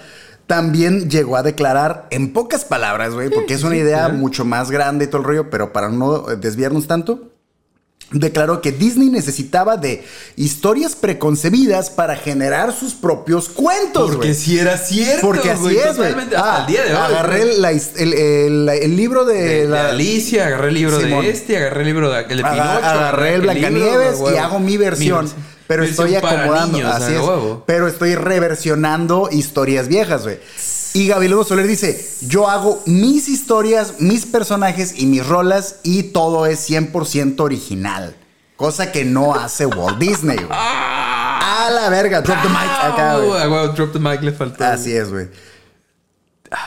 también 0.47 1.09
llegó 1.09 1.37
a 1.37 1.43
declarar 1.43 2.07
en 2.11 2.33
pocas 2.33 2.65
palabras, 2.65 3.13
güey, 3.13 3.29
porque 3.29 3.53
es 3.53 3.63
una 3.63 3.77
idea 3.77 4.09
mucho 4.09 4.43
más 4.45 4.69
grande 4.71 5.05
y 5.05 5.07
todo 5.07 5.19
el 5.19 5.23
rollo, 5.27 5.49
pero 5.49 5.71
para 5.73 5.89
no 5.89 6.29
eh, 6.29 6.35
desviarnos 6.35 6.85
tanto, 6.87 7.29
declaró 8.11 8.61
que 8.61 8.71
Disney 8.71 9.09
necesitaba 9.09 9.77
de 9.77 10.03
historias 10.35 10.95
preconcebidas 10.95 11.89
para 11.89 12.15
generar 12.15 12.71
sus 12.73 12.93
propios 12.93 13.49
cuentos, 13.49 14.11
Porque 14.11 14.33
si 14.35 14.59
era 14.59 14.77
cierto. 14.77 15.25
Porque 15.25 15.49
así 15.49 15.75
es, 15.77 15.97
güey. 15.97 16.13
Ah, 16.35 16.65
el 16.67 16.73
día 16.73 16.83
de 16.83 16.91
hoy. 16.93 16.97
Agarré 17.01 17.57
la 17.57 17.71
el, 17.71 18.13
el- 18.13 18.69
el 18.69 18.95
libro 18.95 19.25
de, 19.25 19.35
de, 19.41 19.59
de 19.61 19.67
la, 19.67 19.89
Alicia, 19.89 20.45
agarré 20.45 20.67
el 20.67 20.73
libro 20.75 20.99
Simón. 20.99 21.25
de 21.25 21.31
este, 21.31 21.57
agarré 21.57 21.79
el 21.81 21.87
libro 21.87 22.11
de 22.11 22.21
el 22.21 22.27
de 22.27 22.35
Pinocho. 22.43 22.59
agarré 22.59 23.35
el 23.35 23.41
libro, 23.41 23.53
Blancanieves 23.53 24.19
y 24.31 24.37
hago 24.37 24.59
mi 24.59 24.77
versión. 24.77 25.25
pero 25.25 25.31
versión 25.31 25.52
estoy 25.81 26.13
para 26.21 26.41
acomodando. 26.41 26.77
niños, 26.77 26.93
así 26.93 27.13
es. 27.13 27.19
huevo. 27.21 27.63
Pero 27.65 27.87
estoy 27.87 28.13
reversionando 28.15 29.29
historias 29.31 29.87
viejas, 29.87 30.23
güey. 30.23 30.39
Y 30.93 31.07
Gabilondo 31.07 31.43
Soler 31.43 31.65
dice: 31.65 32.05
Yo 32.21 32.47
hago 32.49 32.83
mis 32.85 33.27
historias, 33.29 33.95
mis 33.99 34.27
personajes 34.27 34.93
y 34.99 35.07
mis 35.07 35.25
rolas, 35.25 35.77
y 35.83 36.03
todo 36.03 36.45
es 36.45 36.69
100% 36.69 37.39
original. 37.39 38.15
Cosa 38.55 38.91
que 38.91 39.03
no 39.03 39.33
hace 39.33 39.65
Walt 39.65 39.97
Disney, 39.97 40.37
güey. 40.37 40.49
A 41.55 41.69
la 41.71 41.89
verga, 41.89 42.21
drop 42.21 42.41
the 42.41 42.49
mic 42.49 42.57
acá, 42.59 43.13
Ah, 43.13 43.17
güey. 43.17 43.47
güey, 43.47 43.75
drop 43.75 43.93
the 43.93 43.99
mic 43.99 44.21
le 44.21 44.31
faltó. 44.33 44.63
Así 44.65 44.91
es, 44.93 45.09
güey. 45.09 45.27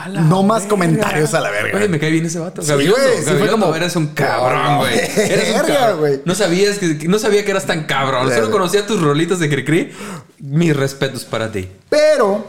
No 0.09 0.43
más 0.43 0.59
verga. 0.63 0.69
comentarios 0.69 1.33
a 1.33 1.39
la 1.39 1.49
verga. 1.49 1.71
Güey, 1.77 1.89
me 1.89 1.99
cae 1.99 2.11
bien 2.11 2.25
ese 2.25 2.39
vato. 2.39 2.61
Sí, 2.61 2.67
Gabilondo, 2.69 3.01
güey, 3.01 3.17
sí 3.23 3.31
fue 3.37 3.47
como- 3.49 3.73
eres 3.75 3.95
un 3.95 4.07
cabrón, 4.07 4.63
No, 4.63 4.77
güey. 4.79 4.93
Eres 4.97 5.49
un 5.49 5.53
verga, 5.61 5.79
cabrón. 5.79 5.99
güey. 5.99 6.21
No 6.25 6.35
sabías 6.35 6.77
que, 6.77 6.97
que- 6.97 7.07
no 7.07 7.19
sabía 7.19 7.43
que 7.45 7.51
eras 7.51 7.65
tan 7.65 7.83
cabrón. 7.85 8.29
Solo 8.33 8.51
conocía 8.51 8.85
tus 8.85 9.01
rolitas 9.01 9.39
de 9.39 9.49
Cricri. 9.49 9.91
Mis 10.39 10.75
respetos 10.75 11.23
para 11.25 11.51
ti. 11.51 11.67
Pero, 11.89 12.45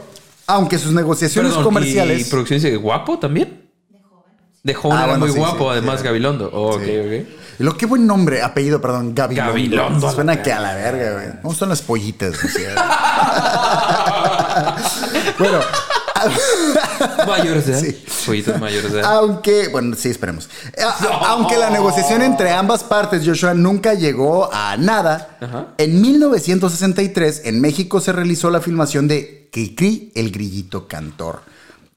aunque 0.47 0.77
sus 0.77 0.91
negociaciones 0.93 1.51
Perdón, 1.51 1.63
comerciales. 1.65 2.27
¿Y 2.27 2.29
producción 2.29 2.59
dice 2.59 2.75
guapo 2.75 3.19
también? 3.19 3.65
De 4.61 4.73
joven 4.73 4.97
Ah, 4.97 5.03
era 5.03 5.07
bueno, 5.13 5.25
muy 5.25 5.33
sí, 5.33 5.39
guapo, 5.39 5.63
sí, 5.65 5.69
además 5.77 5.99
sí. 6.01 6.05
Gabilondo. 6.05 6.49
Oh, 6.53 6.77
Sí. 6.79 6.85
ok, 6.85 6.91
ok. 7.05 7.27
Lo 7.59 7.77
qué 7.77 7.85
buen 7.85 8.05
nombre, 8.07 8.41
apellido, 8.41 8.81
perdón, 8.81 9.13
Gabilondo. 9.15 9.51
Gabilondo, 9.51 10.11
Suena 10.11 10.41
que 10.41 10.51
a 10.51 10.59
la 10.59 10.75
verga, 10.75 11.13
güey. 11.13 11.41
¿Cómo 11.41 11.53
son 11.53 11.69
las 11.69 11.81
pollitas? 11.81 12.33
O 12.43 12.47
sea. 12.47 12.75
bueno, 15.39 15.59
Mayores 17.27 17.65
de 17.65 17.71
edad. 17.73 17.81
Sí. 17.81 18.03
Pollitos 18.25 18.59
mayores 18.59 18.91
de 18.91 18.99
edad. 18.99 19.15
aunque, 19.17 19.67
bueno, 19.69 19.95
sí, 19.97 20.09
esperemos. 20.09 20.49
A- 20.83 21.29
Aunque 21.31 21.57
la 21.57 21.69
negociación 21.69 22.21
entre 22.21 22.51
ambas 22.51 22.83
partes, 22.83 23.23
Joshua, 23.25 23.53
nunca 23.53 23.93
llegó 23.93 24.49
a 24.53 24.77
nada, 24.77 25.37
Ajá. 25.41 25.67
en 25.77 26.01
1963 26.01 27.41
en 27.45 27.61
México 27.61 27.99
se 28.01 28.11
realizó 28.11 28.49
la 28.49 28.61
filmación 28.61 29.07
de 29.07 29.49
Cricri, 29.51 30.11
el 30.15 30.31
grillito 30.31 30.87
cantor. 30.87 31.41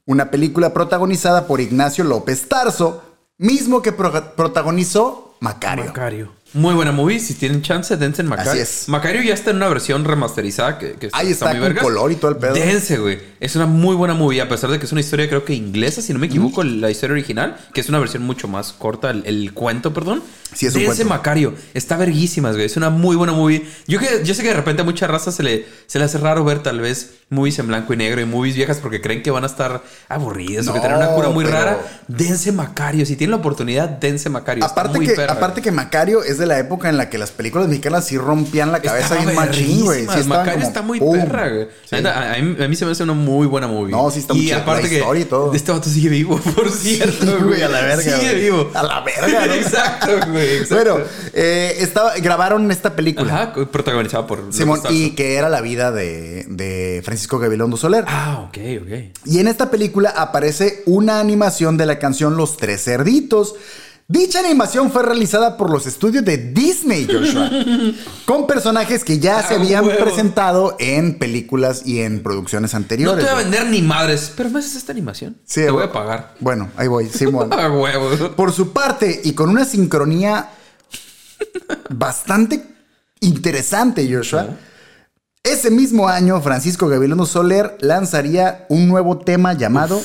Una 0.05 0.31
película 0.31 0.73
protagonizada 0.73 1.47
por 1.47 1.61
Ignacio 1.61 2.03
López 2.03 2.47
Tarso, 2.49 3.03
mismo 3.37 3.81
que 3.81 3.91
pro- 3.91 4.35
protagonizó 4.35 5.35
Macario. 5.39 5.85
Macario. 5.85 6.31
Muy 6.53 6.75
buena 6.75 6.91
movie. 6.91 7.19
Si 7.19 7.33
tienen 7.33 7.61
chance, 7.61 7.97
dense 7.97 8.21
en 8.21 8.27
Macario. 8.27 8.51
Así 8.51 8.61
es. 8.61 8.87
Macario 8.87 9.21
ya 9.23 9.33
está 9.33 9.49
en 9.51 9.57
una 9.57 9.67
versión 9.69 10.05
remasterizada 10.05 10.77
que, 10.77 10.93
que 10.93 11.09
Ahí 11.11 11.31
está, 11.31 11.57
con 11.57 11.73
color 11.75 12.11
y 12.11 12.15
todo 12.15 12.31
el 12.31 12.37
pedo. 12.37 12.53
Dense, 12.53 12.97
güey. 12.97 13.19
Es 13.39 13.55
una 13.55 13.65
muy 13.65 13.95
buena 13.95 14.13
movie, 14.13 14.39
a 14.39 14.47
pesar 14.47 14.69
de 14.69 14.79
que 14.79 14.85
es 14.85 14.91
una 14.91 15.01
historia, 15.01 15.27
creo 15.27 15.43
que 15.43 15.53
inglesa, 15.53 16.01
si 16.01 16.13
no 16.13 16.19
me 16.19 16.27
equivoco, 16.27 16.63
la 16.63 16.91
historia 16.91 17.13
original, 17.13 17.57
que 17.73 17.81
es 17.81 17.89
una 17.89 17.99
versión 17.99 18.23
mucho 18.23 18.47
más 18.47 18.71
corta, 18.71 19.09
el, 19.09 19.23
el 19.25 19.53
cuento, 19.53 19.93
perdón. 19.93 20.21
Sí, 20.53 20.67
es 20.67 20.75
un 20.75 20.81
Dense 20.81 20.97
cuento. 20.97 21.15
Macario. 21.15 21.53
Está 21.73 21.97
verguísimas, 21.97 22.53
güey. 22.53 22.67
Es 22.67 22.77
una 22.77 22.89
muy 22.91 23.15
buena 23.15 23.33
movie. 23.33 23.65
Yo, 23.87 23.99
que, 23.99 24.21
yo 24.23 24.33
sé 24.33 24.43
que 24.43 24.49
de 24.49 24.55
repente 24.55 24.83
a 24.83 24.85
mucha 24.85 25.07
raza 25.07 25.31
se 25.31 25.41
le, 25.41 25.65
se 25.87 25.97
le 25.97 26.05
hace 26.05 26.19
raro 26.19 26.43
ver 26.43 26.61
tal 26.61 26.79
vez 26.79 27.15
movies 27.33 27.59
en 27.59 27.67
blanco 27.67 27.93
y 27.93 27.97
negro 27.97 28.21
y 28.21 28.25
movies 28.25 28.55
viejas 28.55 28.77
porque 28.81 29.01
creen 29.01 29.21
que 29.23 29.31
van 29.31 29.43
a 29.43 29.47
estar 29.47 29.81
aburridas 30.09 30.67
o 30.67 30.73
que 30.73 30.79
No, 30.79 30.85
tienen 30.85 30.97
una 30.99 31.07
cura 31.15 31.29
muy 31.29 31.45
pero- 31.45 31.57
rara. 31.57 31.77
Dense 32.07 32.51
Macario. 32.51 33.05
Si 33.05 33.15
tienen 33.15 33.31
la 33.31 33.37
oportunidad, 33.37 33.89
dense 33.89 34.29
Macario. 34.29 34.63
Aparte 34.65 34.99
que, 34.99 35.11
perra, 35.13 35.33
aparte 35.33 35.61
que 35.61 35.71
Macario 35.71 36.23
es 36.23 36.37
de 36.37 36.45
la 36.45 36.59
época 36.59 36.89
en 36.89 36.97
la 36.97 37.09
que 37.09 37.17
las 37.17 37.31
películas 37.31 37.67
mexicanas 37.67 38.05
sí 38.05 38.17
rompían 38.17 38.71
la 38.71 38.81
cabeza 38.81 39.15
bien 39.15 39.35
machín, 39.35 39.83
güey. 39.85 40.01
Sí 40.07 40.27
Macario 40.27 40.53
como, 40.53 40.67
está 40.67 40.81
muy 40.81 40.99
¡pum! 40.99 41.17
perra, 41.17 41.49
güey. 41.49 41.67
Sí. 41.89 41.95
A, 42.05 42.33
a 42.33 42.37
mí, 42.41 42.63
a 42.63 42.67
mí 42.67 42.75
se 42.75 42.85
me 42.85 42.91
hace 42.91 43.03
una 43.03 43.13
muy 43.13 43.47
buena 43.47 43.67
movie. 43.67 43.91
No, 43.91 44.11
sí 44.11 44.19
está 44.19 44.33
muy 44.33 44.43
Y 44.43 44.47
chida. 44.47 44.57
aparte 44.57 44.83
La 44.83 44.89
que 45.13 45.19
y 45.19 45.25
todo. 45.25 45.53
este 45.53 45.71
vato 45.71 45.89
sigue 45.89 46.09
vivo, 46.09 46.37
por 46.55 46.69
cierto, 46.71 47.25
Sí, 47.25 47.43
güey. 47.43 47.61
a 47.61 47.69
la 47.69 47.81
verga. 47.81 48.01
Sigue 48.03 48.31
güey. 48.31 48.41
vivo. 48.41 48.71
A 48.73 48.83
la 48.83 48.99
verga, 49.01 49.45
¿no? 49.47 49.53
exacto, 49.53 50.11
güey. 50.31 50.57
exacto. 50.57 50.75
Bueno, 50.93 51.05
eh, 51.33 51.75
estaba, 51.79 52.13
grabaron 52.17 52.69
esta 52.71 52.95
película. 52.95 53.33
Ajá, 53.33 53.53
protagonizada 53.71 54.27
por 54.27 54.53
Simón, 54.53 54.81
y 54.89 55.11
que 55.11 55.35
era 55.35 55.49
la 55.49 55.61
vida 55.61 55.91
de, 55.91 56.45
de 56.49 57.01
Francisco 57.03 57.22
Gabilondo 57.27 57.77
Soler. 57.77 58.05
Ah, 58.07 58.45
ok, 58.47 58.57
ok. 58.81 59.17
Y 59.25 59.39
en 59.39 59.47
esta 59.47 59.69
película 59.71 60.09
aparece 60.09 60.83
una 60.85 61.19
animación 61.19 61.77
de 61.77 61.85
la 61.85 61.99
canción 61.99 62.37
Los 62.37 62.57
Tres 62.57 62.83
Cerditos. 62.83 63.55
Dicha 64.05 64.39
animación 64.39 64.91
fue 64.91 65.01
realizada 65.01 65.55
por 65.55 65.69
los 65.71 65.87
estudios 65.87 66.25
de 66.25 66.37
Disney, 66.37 67.07
Joshua, 67.09 67.49
con 68.25 68.45
personajes 68.45 69.03
que 69.05 69.17
ya 69.17 69.41
se 69.47 69.53
Ah, 69.53 69.57
habían 69.57 69.85
huevo. 69.85 70.03
presentado 70.03 70.75
en 70.77 71.17
películas 71.17 71.83
y 71.85 72.01
en 72.01 72.21
producciones 72.21 72.73
No 72.73 72.77
anteriores. 72.77 73.23
te 73.25 73.31
voy 73.31 73.39
a 73.39 73.43
vender 73.43 73.65
ni 73.67 73.81
madres, 73.81 74.31
pero 74.35 74.49
me 74.49 74.59
haces 74.59 74.75
esta 74.75 74.91
animación. 74.91 75.37
Sí, 75.45 75.61
te 75.61 75.71
voy 75.71 75.83
a 75.83 75.91
pagar. 75.91 76.35
Bueno, 76.41 76.69
ahí 76.75 76.87
voy, 76.89 77.07
Simón. 77.09 77.51
A 77.57 77.71
huevo. 77.71 78.35
Por 78.35 78.51
su 78.51 78.73
parte, 78.73 79.21
y 79.23 79.31
con 79.33 79.49
una 79.49 79.63
sincronía 79.63 80.49
bastante 81.89 82.61
interesante, 83.21 84.07
Joshua, 84.13 84.47
ese 85.43 85.69
mismo 85.69 86.07
año 86.07 86.41
Francisco 86.41 86.87
Gabilondo 86.87 87.25
Soler 87.25 87.77
lanzaría 87.81 88.65
un 88.69 88.87
nuevo 88.87 89.17
tema 89.17 89.51
llamado 89.53 90.01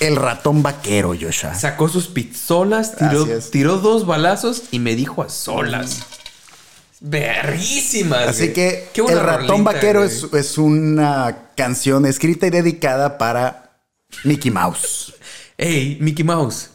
El 0.00 0.16
ratón 0.16 0.62
vaquero, 0.62 1.14
Joshua. 1.18 1.54
Sacó 1.54 1.88
sus 1.88 2.08
pistolas, 2.08 2.94
tiró, 3.50 3.76
dos 3.76 4.06
balazos 4.06 4.62
y 4.70 4.78
me 4.78 4.96
dijo 4.96 5.22
a 5.22 5.28
solas. 5.28 6.04
Verguísimas. 7.00 8.28
Así 8.28 8.44
güey. 8.44 8.52
que 8.54 8.88
Qué 8.94 9.02
El 9.02 9.20
ratón 9.20 9.48
rolita, 9.48 9.72
vaquero 9.72 10.04
es, 10.04 10.26
es 10.32 10.56
una 10.56 11.50
canción 11.54 12.06
escrita 12.06 12.46
y 12.46 12.50
dedicada 12.50 13.18
para 13.18 13.82
Mickey 14.24 14.50
Mouse. 14.50 15.14
Ey, 15.58 15.98
Mickey 16.00 16.24
Mouse. 16.24 16.70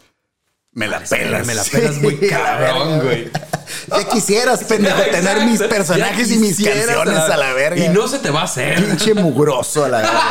Me 0.75 0.87
la 0.87 0.99
pelas. 1.01 1.45
me 1.45 1.53
la 1.53 1.63
pelas 1.63 1.97
muy 1.97 2.17
cabrón, 2.29 3.01
güey. 3.03 3.31
Ya 3.89 4.03
quisieras, 4.09 4.63
pendejo, 4.63 4.97
Exacto. 4.97 5.17
tener 5.29 5.45
mis 5.45 5.61
personajes 5.61 6.31
y 6.31 6.37
mis 6.37 6.63
canciones 6.63 7.17
a 7.17 7.37
la 7.37 7.53
verga. 7.53 7.85
Y 7.85 7.89
no 7.89 8.07
se 8.07 8.19
te 8.19 8.29
va 8.31 8.41
a 8.41 8.43
hacer. 8.45 8.83
Pinche 8.83 9.13
mugroso 9.13 9.85
a 9.85 9.89
la 9.89 9.97
verga. 9.99 10.21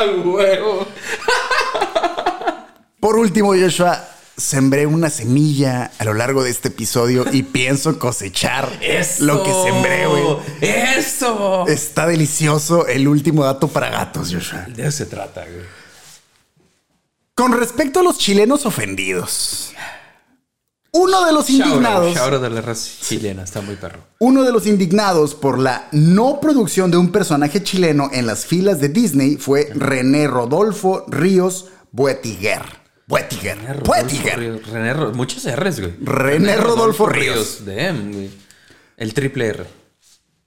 Por 3.00 3.16
último, 3.16 3.54
Joshua, 3.54 4.02
sembré 4.36 4.86
una 4.86 5.10
semilla 5.10 5.90
a 5.98 6.04
lo 6.04 6.14
largo 6.14 6.42
de 6.44 6.50
este 6.50 6.68
episodio 6.68 7.26
y 7.30 7.42
pienso 7.42 7.98
cosechar 7.98 8.68
¡Eso! 8.80 9.24
lo 9.24 9.42
que 9.42 9.52
sembré, 9.52 10.06
güey. 10.06 10.24
¡Eso! 10.60 11.66
Está 11.68 12.06
delicioso 12.06 12.86
el 12.86 13.08
último 13.08 13.44
dato 13.44 13.68
para 13.68 13.90
gatos, 13.90 14.32
Joshua. 14.32 14.66
De 14.68 14.82
eso 14.82 14.92
se 14.98 15.06
trata, 15.06 15.42
güey. 15.42 15.81
Con 17.34 17.52
respecto 17.52 18.00
a 18.00 18.02
los 18.02 18.18
chilenos 18.18 18.66
ofendidos, 18.66 19.72
uno 20.92 21.24
de 21.24 21.32
los 21.32 21.48
indignados, 21.48 22.14
out 22.18 22.42
de 22.42 22.50
la 22.50 22.60
raza 22.60 22.90
chilena, 23.00 23.42
está 23.44 23.62
muy 23.62 23.76
perro. 23.76 24.00
uno 24.18 24.42
de 24.42 24.52
los 24.52 24.66
indignados 24.66 25.34
por 25.34 25.58
la 25.58 25.88
no 25.92 26.40
producción 26.40 26.90
de 26.90 26.98
un 26.98 27.10
personaje 27.10 27.62
chileno 27.62 28.10
en 28.12 28.26
las 28.26 28.44
filas 28.44 28.80
de 28.80 28.90
Disney 28.90 29.36
fue 29.36 29.70
René 29.74 30.26
Rodolfo 30.26 31.06
Ríos 31.08 31.68
Buetiger. 31.90 32.62
Buetiger. 33.06 33.56
René 33.58 33.72
Rodolfo 33.72 33.92
Buetiger. 33.94 34.38
Ríos. 34.38 34.66
René 34.68 34.94
muchos 35.14 35.44
R's, 35.56 35.80
güey. 35.80 35.94
René 36.02 36.56
Rodolfo 36.56 37.06
Ríos. 37.06 37.64
Damn, 37.64 38.12
güey. 38.12 38.30
El 38.98 39.14
triple 39.14 39.46
R. 39.48 39.66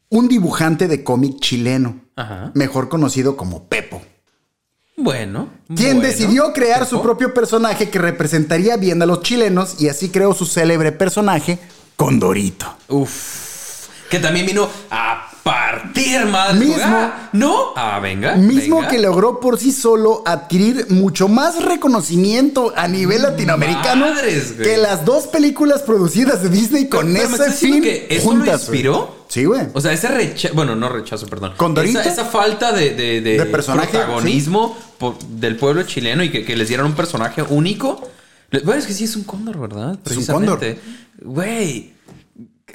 Un 0.09 0.27
dibujante 0.27 0.87
de 0.87 1.03
cómic 1.03 1.39
chileno, 1.39 2.05
Ajá. 2.15 2.51
mejor 2.53 2.89
conocido 2.89 3.35
como 3.35 3.67
Pepo. 3.67 4.01
Bueno. 4.97 5.49
Quien 5.75 5.97
bueno. 5.97 6.01
decidió 6.01 6.53
crear 6.53 6.85
su 6.85 7.01
propio 7.01 7.33
personaje 7.33 7.89
que 7.89 7.99
representaría 7.99 8.77
bien 8.77 9.01
a 9.01 9.05
los 9.05 9.21
chilenos 9.21 9.81
y 9.81 9.89
así 9.89 10.09
creó 10.09 10.33
su 10.33 10.45
célebre 10.45 10.91
personaje 10.91 11.59
Condorito. 11.95 12.65
Uf. 12.89 13.87
Que 14.09 14.19
también 14.19 14.45
vino 14.45 14.69
a 14.91 15.29
partir 15.45 16.25
madre. 16.25 16.59
Mismo. 16.65 16.81
Ah, 16.83 17.29
no. 17.31 17.55
Ah, 17.75 17.99
venga. 17.99 18.33
Mismo 18.35 18.77
venga. 18.77 18.89
que 18.89 18.97
logró 18.97 19.39
por 19.39 19.59
sí 19.59 19.71
solo 19.71 20.23
adquirir 20.25 20.87
mucho 20.89 21.27
más 21.27 21.63
reconocimiento 21.63 22.73
a 22.75 22.87
nivel 22.87 23.21
latinoamericano 23.21 24.07
Madres, 24.07 24.55
güey. 24.57 24.67
que 24.67 24.77
las 24.77 25.05
dos 25.05 25.27
películas 25.27 25.83
producidas 25.83 26.41
de 26.41 26.49
Disney 26.49 26.89
con 26.89 27.13
Pero 27.13 27.29
me 27.29 27.35
ese 27.37 27.51
fin 27.51 27.83
que 27.83 28.07
eso 28.09 28.27
juntas, 28.29 28.47
lo 28.47 28.53
inspiró. 28.53 29.15
Sí, 29.27 29.45
güey. 29.45 29.67
O 29.73 29.81
sea, 29.81 29.93
ese 29.93 30.07
rechazo, 30.07 30.55
bueno, 30.55 30.75
no 30.75 30.89
rechazo, 30.89 31.27
perdón. 31.27 31.53
¿Condorito? 31.57 31.99
Esa, 31.99 32.09
esa 32.11 32.25
falta 32.25 32.71
de, 32.71 32.95
de, 32.95 33.21
de 33.21 33.37
De 33.37 33.45
personaje, 33.45 33.89
protagonismo 33.89 34.75
por- 34.97 35.19
del 35.19 35.57
pueblo 35.57 35.83
chileno 35.83 36.23
y 36.23 36.31
que, 36.31 36.43
que 36.43 36.55
les 36.55 36.67
dieran 36.69 36.87
un 36.87 36.93
personaje 36.95 37.43
único. 37.43 38.01
Bueno, 38.63 38.79
es 38.79 38.87
que 38.87 38.93
sí 38.93 39.03
es 39.03 39.15
un 39.15 39.23
cóndor, 39.25 39.59
¿verdad? 39.59 39.97
Es 40.09 40.17
un 40.17 40.25
cóndor. 40.25 40.57
Precisamente. 40.57 40.79
Güey. 41.21 41.94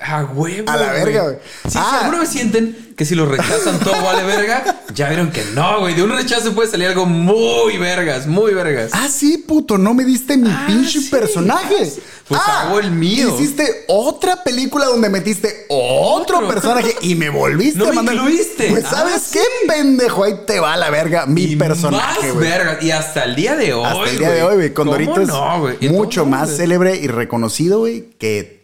A 0.03 0.25
huevo. 0.25 0.71
A 0.71 0.77
la 0.77 0.93
verga, 0.93 1.23
güey. 1.25 1.37
Sí, 1.69 1.77
Ah. 1.79 1.89
Si 1.91 2.05
alguna 2.05 2.21
vez 2.21 2.29
sienten 2.31 2.95
que 2.97 3.05
si 3.05 3.15
lo 3.15 3.27
rechazan 3.27 3.79
todo 3.81 4.03
vale 4.03 4.23
verga, 4.25 4.83
ya 4.95 5.09
vieron 5.09 5.31
que 5.31 5.45
no, 5.55 5.81
güey. 5.81 5.95
De 5.95 6.03
un 6.03 6.11
rechazo 6.11 6.55
puede 6.55 6.71
salir 6.71 6.89
algo 6.89 7.07
muy 7.07 7.77
vergas, 7.79 8.27
muy 8.27 8.53
vergas. 8.55 8.91
Ah, 8.95 9.09
sí, 9.09 9.39
puto, 9.39 9.77
no 9.79 9.93
me 9.95 10.05
diste 10.05 10.37
mi 10.37 10.51
Ah, 10.51 10.65
pinche 10.67 11.01
sí. 11.01 11.09
personaje. 11.11 11.93
Pues 12.29 12.41
Ah, 12.45 12.63
hago 12.63 12.79
el 12.81 12.91
mío. 12.93 13.35
Hiciste 13.35 13.85
otra 13.89 14.43
película 14.45 14.87
donde 14.87 15.09
metiste 15.11 15.67
otro, 15.69 16.39
Otro. 16.39 16.49
personaje 16.49 16.95
y 17.03 17.15
me 17.15 17.29
volviste 17.29 17.79
No 17.79 17.87
a 17.87 17.89
me 17.91 17.97
mandar. 17.97 18.15
incluiste. 18.17 18.69
Pues, 18.71 18.85
Ah, 18.87 18.91
¿sabes 18.91 19.23
sí. 19.23 19.39
qué, 19.39 19.45
pendejo? 19.69 20.25
Ahí 20.25 20.35
te 20.47 20.61
va 20.61 20.77
la 20.77 20.91
verga, 20.91 21.27
mi 21.27 21.43
Y 21.43 21.57
personaje, 21.57 22.21
Más 22.27 22.35
güey. 22.35 22.49
vergas. 22.51 22.83
Y 22.83 22.91
hasta 22.91 23.25
el 23.25 23.35
día 23.35 23.57
de 23.57 23.73
hoy. 23.75 23.85
Hasta 23.85 24.11
el 24.11 24.19
día 24.19 24.31
de 24.31 24.43
hoy, 24.45 24.55
güey. 24.57 24.73
Condorito 24.75 25.13
¿Cómo 25.13 25.23
es 25.23 25.29
no? 25.29 25.71
Y 25.81 25.89
mucho 25.91 26.25
más 26.27 26.57
célebre 26.57 26.97
y 26.97 27.07
reconocido, 27.09 27.81
güey, 27.81 28.11
que 28.19 28.60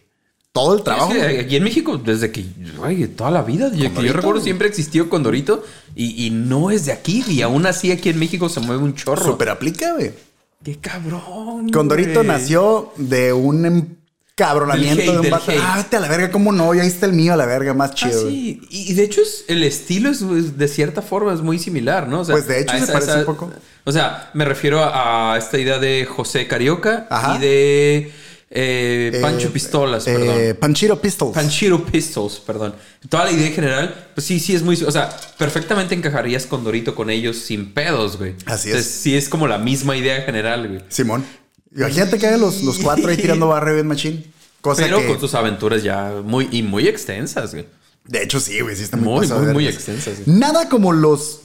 todo 0.57 0.74
el 0.76 0.82
trabajo. 0.82 1.12
Es 1.12 1.26
que 1.34 1.40
aquí 1.40 1.57
en 1.57 1.64
México, 1.64 1.96
desde 1.98 2.30
que, 2.32 2.44
güey, 2.76 3.07
toda 3.09 3.30
la 3.30 3.42
vida, 3.42 3.68
yo- 3.68 3.72
que 3.74 3.78
yo 3.82 3.88
Condorito, 3.90 4.14
recuerdo 4.16 4.40
siempre 4.42 4.68
existió 4.68 5.09
Condorito 5.09 5.64
y, 5.94 6.26
y 6.26 6.30
no 6.30 6.70
es 6.70 6.86
de 6.86 6.92
aquí. 6.92 7.24
Y 7.28 7.42
aún 7.42 7.66
así 7.66 7.90
aquí 7.92 8.09
en 8.09 8.18
México 8.18 8.48
se 8.48 8.61
mueve 8.61 8.82
un 8.82 8.94
chorro. 8.94 9.24
Super 9.24 9.50
aplica, 9.50 9.92
güey. 9.94 10.12
¡Qué 10.64 10.76
cabrón! 10.78 11.70
Condorito 11.70 12.20
güey. 12.20 12.26
nació 12.26 12.92
de 12.96 13.32
un 13.32 13.64
encabronamiento 14.38 15.00
Del 15.00 15.09
hate, 15.11 15.20
de 15.22 15.26
un 15.28 15.30
vato. 15.30 15.52
Ah, 15.62 15.74
vete 15.78 15.96
a 15.96 16.00
la 16.00 16.09
verga, 16.09 16.30
¿cómo 16.30 16.52
no? 16.52 16.74
Ya 16.74 16.82
ahí 16.82 16.88
está 16.88 17.07
el 17.07 17.12
mío 17.12 17.32
a 17.32 17.36
la 17.36 17.46
verga, 17.46 17.72
más 17.74 17.90
Ah, 17.92 17.94
chido. 17.94 18.28
sí. 18.28 18.61
Y 18.68 18.90
y 18.90 18.94
de 18.94 19.04
hecho 19.04 19.20
es- 19.22 19.44
el 19.48 19.62
estilo 19.62 20.11
es, 20.11 20.22
es 20.22 20.59
de 20.59 20.68
cierta 20.68 21.02
forma 21.02 21.32
es 21.32 21.40
muy 21.40 21.59
similar, 21.59 22.09
¿no? 22.09 22.20
O 22.20 22.24
sea, 22.24 22.34
Pues, 22.34 22.48
de 22.48 22.61
hecho, 22.61 22.76
se 22.78 22.92
parece 22.92 23.18
un 23.20 23.24
poco. 23.24 23.50
O 23.84 23.92
sea, 23.92 24.30
me 24.34 24.44
refiero 24.44 24.82
a, 24.82 25.34
a 25.34 25.38
esta 25.38 25.59
idea 25.59 25.78
de 25.78 26.04
José 26.07 26.48
Carioca 26.48 27.07
Ajá. 27.09 27.36
y 27.36 27.38
de 27.40 28.12
eh, 28.51 29.18
Pancho 29.20 29.49
Eh, 29.49 29.51
Pistolas, 29.51 30.07
eh, 30.07 30.12
perdón. 30.14 30.57
Panchito 30.61 31.01
Pistols. 31.01 31.34
Panchito 31.34 31.84
Pistols, 31.84 32.34
perdón. 32.47 32.74
Toda 33.09 33.24
la 33.24 33.32
idea 33.32 33.47
en 33.49 33.55
general, 33.55 34.09
pues 34.14 34.26
sí, 34.26 34.38
sí 34.38 34.55
es 34.55 34.62
muy. 34.62 34.80
O 34.82 34.90
sea, 34.90 35.09
perfectamente 35.36 35.94
encajarías 35.94 36.47
con 36.47 36.62
Dorito 36.64 36.94
con 36.94 37.11
ellos 37.11 37.36
sin 37.38 37.72
pedos, 37.74 38.16
güey. 38.18 38.34
Así 38.47 38.70
es. 38.70 38.86
Sí 38.86 39.16
es 39.16 39.28
como 39.28 39.47
la 39.49 39.59
misma 39.59 39.97
idea 39.97 40.22
general, 40.22 40.68
güey. 40.68 40.80
Simón. 40.88 41.24
Imagínate 41.74 42.18
que 42.18 42.26
hagan 42.26 42.40
los, 42.40 42.62
los 42.62 42.78
cuatro 42.78 43.09
ahí 43.09 43.16
tirando 43.16 43.49
barrio 43.49 43.74
bien 43.74 43.86
machín. 43.86 44.32
Cosa 44.61 44.82
Pero 44.82 45.01
que, 45.01 45.07
con 45.09 45.20
sus 45.20 45.34
aventuras 45.34 45.82
ya 45.82 46.22
muy 46.24 46.49
y 46.51 46.62
muy 46.62 46.88
extensas, 46.88 47.53
güey. 47.53 47.66
de 48.07 48.22
hecho, 48.22 48.40
sí, 48.40 48.61
güey, 48.61 48.74
sí 48.74 48.82
está 48.84 48.97
muy 48.97 49.26
Muy, 49.28 49.38
muy, 49.38 49.53
muy 49.53 49.68
extensas. 49.68 50.14
güey. 50.24 50.38
Nada 50.38 50.68
como 50.68 50.92
los 50.92 51.40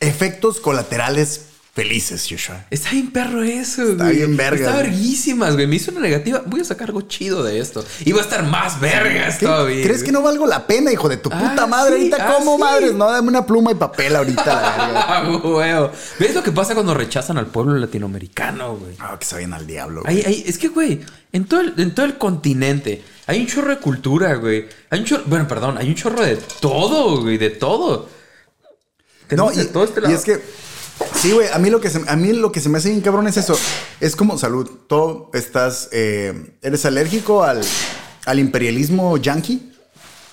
efectos 0.00 0.58
colaterales 0.60 1.42
felices, 1.82 2.26
Joshua. 2.28 2.64
Está 2.70 2.90
bien 2.90 3.10
perro 3.10 3.42
eso, 3.42 3.82
Está 3.92 4.04
güey. 4.04 4.16
bien 4.16 4.36
verga, 4.36 4.56
Está 4.66 4.72
güey. 4.72 4.90
verguísimas, 4.90 5.54
güey. 5.54 5.66
Me 5.66 5.76
hizo 5.76 5.90
una 5.92 6.00
negativa. 6.00 6.42
Voy 6.44 6.60
a 6.60 6.64
sacar 6.64 6.88
algo 6.88 7.00
chido 7.02 7.42
de 7.42 7.58
esto. 7.58 7.82
Y 8.04 8.12
va 8.12 8.20
a 8.20 8.24
estar 8.24 8.42
más 8.44 8.78
vergas 8.80 9.38
¿Qué? 9.38 9.46
todavía. 9.46 9.82
¿Crees 9.82 10.02
que 10.04 10.12
no 10.12 10.20
valgo 10.20 10.46
la 10.46 10.66
pena, 10.66 10.92
hijo 10.92 11.08
de 11.08 11.16
tu 11.16 11.30
Ah, 11.32 11.38
puta 11.38 11.66
madre? 11.66 11.96
sí, 11.96 12.02
ahorita, 12.12 12.16
ah, 12.28 12.34
¿cómo 12.36 12.56
sí. 12.56 12.60
madres? 12.62 12.92
No, 12.94 13.10
dame 13.10 13.28
una 13.28 13.46
pluma 13.46 13.72
y 13.72 13.76
papel 13.76 14.14
ahorita, 14.14 14.44
la 14.44 14.86
verga. 14.86 15.06
Ah, 15.10 15.30
huevo. 15.42 15.90
¿Ves 16.18 16.34
lo 16.34 16.42
que 16.42 16.52
pasa 16.52 16.74
cuando 16.74 16.92
rechazan 16.94 17.38
al 17.38 17.46
pueblo 17.46 17.74
latinoamericano, 17.76 18.76
güey? 18.76 18.94
Ah, 18.98 19.16
que 19.18 19.24
se 19.24 19.34
vayan 19.36 19.54
al 19.54 19.66
diablo. 19.66 20.02
güey. 20.02 20.22
Hay- 20.24 20.44
es 20.46 20.58
que, 20.58 20.68
güey, 20.68 21.00
en 21.32 21.44
todo, 21.46 21.60
el, 21.60 21.74
en 21.78 21.94
todo 21.94 22.04
el 22.06 22.18
continente 22.18 23.02
hay 23.26 23.40
un 23.40 23.46
chorro 23.46 23.70
de 23.70 23.78
cultura, 23.78 24.34
güey. 24.34 24.66
Hay 24.90 25.00
un 25.00 25.04
chorro, 25.06 25.22
bueno, 25.26 25.48
perdón, 25.48 25.78
hay 25.78 25.88
un 25.88 25.94
chorro 25.94 26.22
de 26.22 26.36
todo, 26.36 27.22
güey, 27.22 27.38
de 27.38 27.50
todo. 27.50 28.08
No, 29.30 29.52
y, 29.52 29.56
de 29.56 29.64
todo 29.66 29.84
este 29.84 30.00
y 30.00 30.02
lado. 30.02 30.14
es 30.16 30.24
que, 30.24 30.40
sí, 31.20 31.32
güey, 31.32 31.48
a 31.52 31.58
mí 31.58 31.70
lo 31.70 31.80
que 31.80 31.90
se, 31.90 32.00
a 32.06 32.16
mí 32.16 32.32
lo 32.32 32.52
que 32.52 32.60
se 32.60 32.68
me 32.68 32.78
hace 32.78 32.90
bien 32.90 33.00
cabrón 33.00 33.26
es 33.28 33.36
eso. 33.36 33.58
Es 34.00 34.16
como 34.16 34.38
salud. 34.38 34.68
Tú 34.88 35.30
estás, 35.34 35.88
eh, 35.92 36.54
eres 36.62 36.84
alérgico 36.84 37.42
al, 37.44 37.60
al 38.26 38.38
imperialismo 38.38 39.16
yankee. 39.16 39.66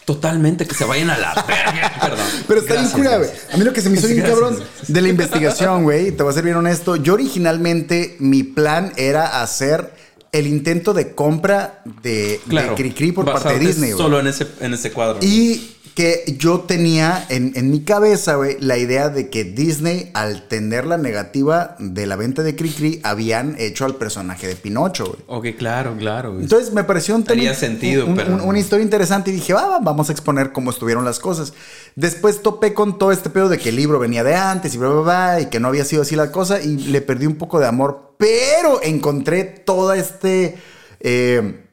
Totalmente, 0.05 0.65
que 0.65 0.73
se 0.73 0.85
vayan 0.85 1.09
a 1.09 1.17
la 1.17 1.33
verga. 1.47 1.93
Perdón. 2.01 2.25
Pero 2.47 2.61
está 2.61 2.75
bien 2.75 2.89
cura, 2.91 3.17
güey. 3.17 3.29
A 3.51 3.57
mí 3.57 3.65
lo 3.65 3.73
que 3.73 3.81
se 3.81 3.89
me 3.89 3.97
hizo 3.97 4.07
bien 4.07 4.19
Gracias. 4.19 4.39
cabrón 4.39 4.63
de 4.87 5.01
la 5.01 5.09
investigación, 5.09 5.83
güey, 5.83 6.11
te 6.11 6.23
voy 6.23 6.31
a 6.31 6.33
ser 6.33 6.45
bien 6.45 6.55
honesto. 6.55 6.95
Yo 6.95 7.13
originalmente, 7.15 8.15
mi 8.19 8.43
plan 8.43 8.93
era 8.95 9.41
hacer 9.41 9.93
el 10.31 10.47
intento 10.47 10.93
de 10.93 11.13
compra 11.13 11.81
de, 12.03 12.39
Claro. 12.47 12.69
de 12.69 12.75
Cricri 12.75 13.11
por 13.11 13.25
parte 13.25 13.53
de 13.53 13.59
Disney, 13.59 13.91
güey. 13.91 14.01
Solo 14.01 14.19
en 14.19 14.27
ese, 14.27 14.47
en 14.61 14.73
ese 14.73 14.91
cuadro. 14.93 15.19
Y 15.21 15.76
que 15.97 16.35
yo 16.37 16.59
tenía 16.59 17.25
en, 17.29 17.53
en 17.55 17.71
mi 17.71 17.81
cabeza, 17.81 18.35
güey, 18.35 18.55
la 18.59 18.77
idea 18.77 19.09
de 19.09 19.31
que 19.31 19.43
Disney, 19.43 20.11
al 20.13 20.47
tener 20.47 20.85
la 20.85 20.99
negativa 20.99 21.75
de 21.79 22.05
la 22.05 22.15
venta 22.15 22.43
de 22.43 22.55
Cricri, 22.55 22.99
habían 23.01 23.55
hecho 23.57 23.83
al 23.83 23.95
personaje 23.95 24.45
de 24.45 24.55
Pinocho, 24.55 25.05
güey. 25.07 25.19
Ok, 25.25 25.57
claro, 25.57 25.95
claro. 25.97 26.33
güey. 26.33 26.43
Entonces 26.43 26.71
me 26.71 26.83
pareció 26.83 27.15
un 27.15 27.23
tema- 27.23 27.39
Haría 27.41 27.55
sentido, 27.55 28.05
un- 28.05 28.15
pero- 28.15 28.31
un- 28.35 28.41
una 28.41 28.59
historia 28.59 28.83
interesante 28.83 29.31
y 29.31 29.33
dije, 29.33 29.53
va, 29.55 29.79
vamos 29.79 30.09
a 30.09 30.11
exponer 30.11 30.51
cómo 30.51 30.69
estuvieron 30.69 31.03
las 31.03 31.17
cosas. 31.19 31.53
Después 31.95 32.43
topé 32.43 32.75
con 32.75 32.99
todo 32.99 33.11
este 33.11 33.31
pedo 33.31 33.49
de 33.49 33.57
que 33.57 33.69
el 33.69 33.75
libro 33.75 33.97
venía 33.97 34.23
de 34.23 34.35
antes 34.35 34.75
y 34.75 34.77
bla, 34.77 34.89
bla, 34.89 35.01
bla, 35.01 35.41
y 35.41 35.45
que 35.47 35.59
no 35.59 35.67
había 35.67 35.83
sido 35.83 36.03
así 36.03 36.15
la 36.15 36.31
cosa 36.31 36.61
y 36.61 36.77
le 36.77 37.01
perdí 37.01 37.25
un 37.25 37.37
poco 37.37 37.59
de 37.59 37.65
amor, 37.65 38.13
pero 38.19 38.83
encontré 38.83 39.43
todo 39.45 39.93
este... 39.93 40.57
eh, 40.99 41.63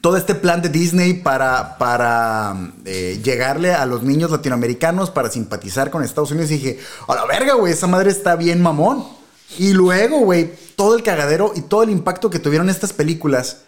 todo 0.00 0.16
este 0.16 0.34
plan 0.34 0.60
de 0.62 0.68
Disney 0.68 1.14
para, 1.14 1.78
para 1.78 2.72
eh, 2.84 3.20
llegarle 3.24 3.72
a 3.72 3.86
los 3.86 4.02
niños 4.02 4.30
latinoamericanos, 4.30 5.10
para 5.10 5.30
simpatizar 5.30 5.90
con 5.90 6.02
Estados 6.02 6.30
Unidos. 6.30 6.50
Y 6.50 6.54
dije, 6.54 6.78
a 7.08 7.14
la 7.14 7.24
verga, 7.26 7.54
güey, 7.54 7.72
esa 7.72 7.86
madre 7.86 8.10
está 8.10 8.36
bien 8.36 8.62
mamón. 8.62 9.04
Y 9.58 9.72
luego, 9.72 10.20
güey, 10.20 10.52
todo 10.76 10.96
el 10.96 11.02
cagadero 11.02 11.52
y 11.54 11.62
todo 11.62 11.82
el 11.82 11.90
impacto 11.90 12.30
que 12.30 12.38
tuvieron 12.38 12.68
estas 12.68 12.92
películas, 12.92 13.64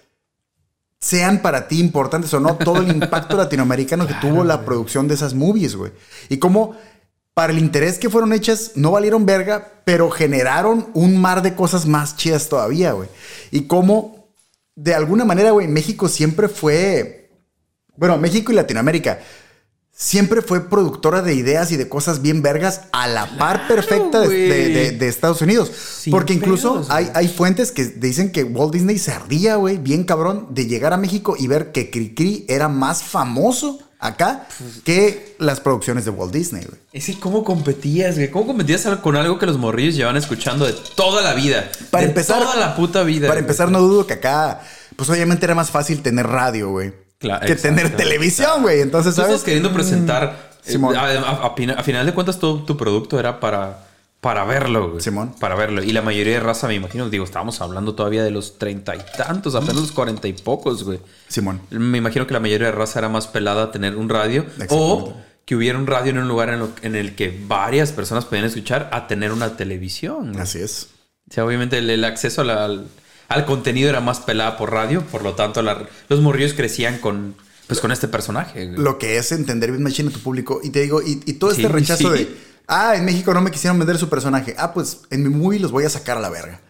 sean 1.00 1.40
para 1.42 1.68
ti 1.68 1.78
importantes 1.78 2.32
o 2.34 2.40
no, 2.40 2.56
todo 2.56 2.78
el 2.78 2.88
impacto 2.88 3.36
latinoamericano 3.36 4.06
que 4.06 4.14
tuvo 4.14 4.44
la 4.44 4.64
producción 4.64 5.08
de 5.08 5.14
esas 5.14 5.34
movies, 5.34 5.76
güey. 5.76 5.92
Y 6.28 6.38
cómo, 6.38 6.74
para 7.34 7.52
el 7.52 7.58
interés 7.58 7.98
que 7.98 8.10
fueron 8.10 8.32
hechas, 8.32 8.72
no 8.74 8.90
valieron 8.90 9.26
verga, 9.26 9.82
pero 9.84 10.10
generaron 10.10 10.88
un 10.94 11.20
mar 11.20 11.42
de 11.42 11.54
cosas 11.54 11.86
más 11.86 12.16
chidas 12.16 12.48
todavía, 12.48 12.92
güey. 12.92 13.08
Y 13.50 13.62
cómo, 13.62 14.25
de 14.76 14.94
alguna 14.94 15.24
manera, 15.24 15.50
güey, 15.50 15.66
México 15.66 16.06
siempre 16.06 16.48
fue, 16.48 17.30
bueno, 17.96 18.18
México 18.18 18.52
y 18.52 18.54
Latinoamérica. 18.54 19.18
Siempre 19.98 20.42
fue 20.42 20.68
productora 20.68 21.22
de 21.22 21.34
ideas 21.34 21.72
y 21.72 21.78
de 21.78 21.88
cosas 21.88 22.20
bien 22.20 22.42
vergas 22.42 22.82
a 22.92 23.06
la 23.08 23.38
par 23.38 23.66
perfecta 23.66 24.20
de, 24.20 24.26
güey. 24.26 24.48
de- 24.48 24.68
de- 24.68 24.90
de 24.92 25.08
Estados 25.08 25.40
Unidos. 25.40 25.70
Sin 26.00 26.10
Porque 26.10 26.34
incluso 26.34 26.74
pedos, 26.74 26.90
hay, 26.90 27.10
hay 27.14 27.28
fuentes 27.28 27.72
que 27.72 27.86
dicen 27.86 28.30
que 28.30 28.44
Walt 28.44 28.74
Disney 28.74 28.98
se 28.98 29.12
ardía, 29.12 29.56
güey, 29.56 29.78
bien 29.78 30.04
cabrón, 30.04 30.48
de 30.50 30.66
llegar 30.66 30.92
a 30.92 30.98
México 30.98 31.34
y 31.38 31.46
ver 31.46 31.72
que 31.72 31.90
Cricri 31.90 32.44
era 32.46 32.68
más 32.68 33.02
famoso 33.04 33.78
acá 33.98 34.46
que 34.84 35.34
las 35.38 35.60
producciones 35.60 36.04
de 36.04 36.10
Walt 36.10 36.30
Disney, 36.34 36.66
güey. 36.66 36.78
Es 36.92 37.06
que 37.06 37.18
cómo 37.18 37.42
competías, 37.42 38.16
güey. 38.16 38.30
¿Cómo 38.30 38.48
competías 38.48 38.84
con 39.02 39.16
algo 39.16 39.38
que 39.38 39.46
los 39.46 39.56
morrillos 39.56 39.94
llevan 39.96 40.18
escuchando 40.18 40.66
de 40.66 40.74
toda 40.94 41.22
la 41.22 41.32
vida? 41.32 41.70
Para 41.90 42.02
de 42.04 42.10
empezar- 42.10 42.42
Toda 42.42 42.56
la 42.56 42.76
puta 42.76 43.02
vida. 43.02 43.28
Para 43.28 43.40
güey. 43.40 43.44
empezar, 43.44 43.70
no 43.70 43.80
dudo 43.80 44.06
que 44.06 44.12
acá, 44.12 44.60
pues 44.94 45.08
obviamente 45.08 45.46
era 45.46 45.54
más 45.54 45.70
fácil 45.70 46.02
tener 46.02 46.26
radio, 46.26 46.68
güey, 46.68 46.92
Claro, 47.18 47.46
que 47.46 47.56
tener 47.56 47.96
televisión, 47.96 48.62
güey. 48.62 48.80
Entonces, 48.80 49.14
Tú 49.14 49.20
¿sabes? 49.22 49.34
estás 49.36 49.44
queriendo 49.44 49.72
presentar. 49.72 50.50
eh, 50.66 50.72
Simón. 50.72 50.94
a, 50.96 51.02
a- 51.06 51.46
a 51.46 51.54
pina- 51.54 51.74
a 51.78 51.82
final 51.82 52.04
de 52.06 52.12
cuentas, 52.12 52.38
todo 52.38 52.62
tu 52.64 52.76
producto 52.76 53.18
era 53.18 53.40
para, 53.40 53.86
para 54.20 54.44
verlo, 54.44 54.90
güey. 54.90 55.00
Simón. 55.02 55.34
Para 55.40 55.54
verlo. 55.54 55.82
Y 55.82 55.92
la 55.92 56.02
mayoría 56.02 56.34
de 56.34 56.40
raza, 56.40 56.66
me 56.68 56.74
imagino, 56.74 57.08
digo, 57.08 57.24
estábamos 57.24 57.60
hablando 57.60 57.94
todavía 57.94 58.22
de 58.24 58.30
los 58.30 58.58
treinta 58.58 58.94
y 58.96 59.00
tantos, 59.16 59.54
apenas 59.54 59.76
los 59.76 59.92
cuarenta 59.92 60.28
y 60.28 60.32
pocos, 60.34 60.84
güey. 60.84 60.98
Simón. 61.28 61.60
Me 61.70 61.98
imagino 61.98 62.26
que 62.26 62.34
la 62.34 62.40
mayoría 62.40 62.66
de 62.66 62.72
raza 62.72 62.98
era 62.98 63.08
más 63.08 63.26
pelada 63.28 63.64
a 63.64 63.70
tener 63.70 63.96
un 63.96 64.08
radio. 64.08 64.44
O 64.68 65.14
que 65.46 65.54
hubiera 65.54 65.78
un 65.78 65.86
radio 65.86 66.10
en 66.10 66.18
un 66.18 66.26
lugar 66.28 66.48
en, 66.50 66.58
lo- 66.58 66.70
en 66.82 66.96
el 66.96 67.14
que 67.14 67.40
varias 67.46 67.92
personas 67.92 68.24
podían 68.24 68.44
escuchar 68.46 68.90
a 68.92 69.06
tener 69.06 69.30
una 69.32 69.56
televisión. 69.56 70.32
güey. 70.32 70.42
Así 70.42 70.58
es. 70.60 70.88
O 71.30 71.32
sea, 71.34 71.44
obviamente 71.44 71.78
el, 71.78 71.88
el 71.88 72.04
acceso 72.04 72.40
a 72.40 72.44
la- 72.44 72.80
al, 73.28 73.44
contenido 73.46 73.88
era 73.88 74.00
más 74.00 74.20
pelada 74.20 74.56
por 74.56 74.72
radio, 74.72 75.02
por 75.02 75.22
lo 75.22 75.34
tanto 75.34 75.62
la- 75.62 75.86
los 76.08 76.20
morrillos 76.20 76.54
crecían 76.54 76.98
con, 76.98 77.34
pues, 77.66 77.80
con 77.80 77.92
este 77.92 78.08
personaje. 78.08 78.66
güey. 78.66 78.78
Lo 78.78 78.98
que 78.98 79.16
es 79.18 79.32
entender 79.32 79.70
bien 79.70 79.82
machine 79.82 80.10
a 80.10 80.12
tu 80.12 80.20
público. 80.20 80.60
Y 80.62 80.70
te 80.70 80.80
digo, 80.80 81.02
y, 81.02 81.22
y 81.26 81.34
todo 81.34 81.50
este 81.50 81.68
rechazo 81.68 82.12
sí. 82.14 82.24
de, 82.24 82.36
ah, 82.68 82.94
en 82.96 83.04
México 83.04 83.32
no 83.34 83.40
me 83.40 83.50
quisieron 83.50 83.78
vender 83.78 83.98
su 83.98 84.08
personaje. 84.08 84.54
Ah, 84.58 84.72
pues 84.72 85.00
en 85.10 85.22
mi 85.22 85.28
movie 85.28 85.58
los 85.60 85.70
voy 85.72 85.84
a 85.84 85.90
sacar 85.90 86.16
a 86.16 86.20
la 86.20 86.30
verga. 86.30 86.60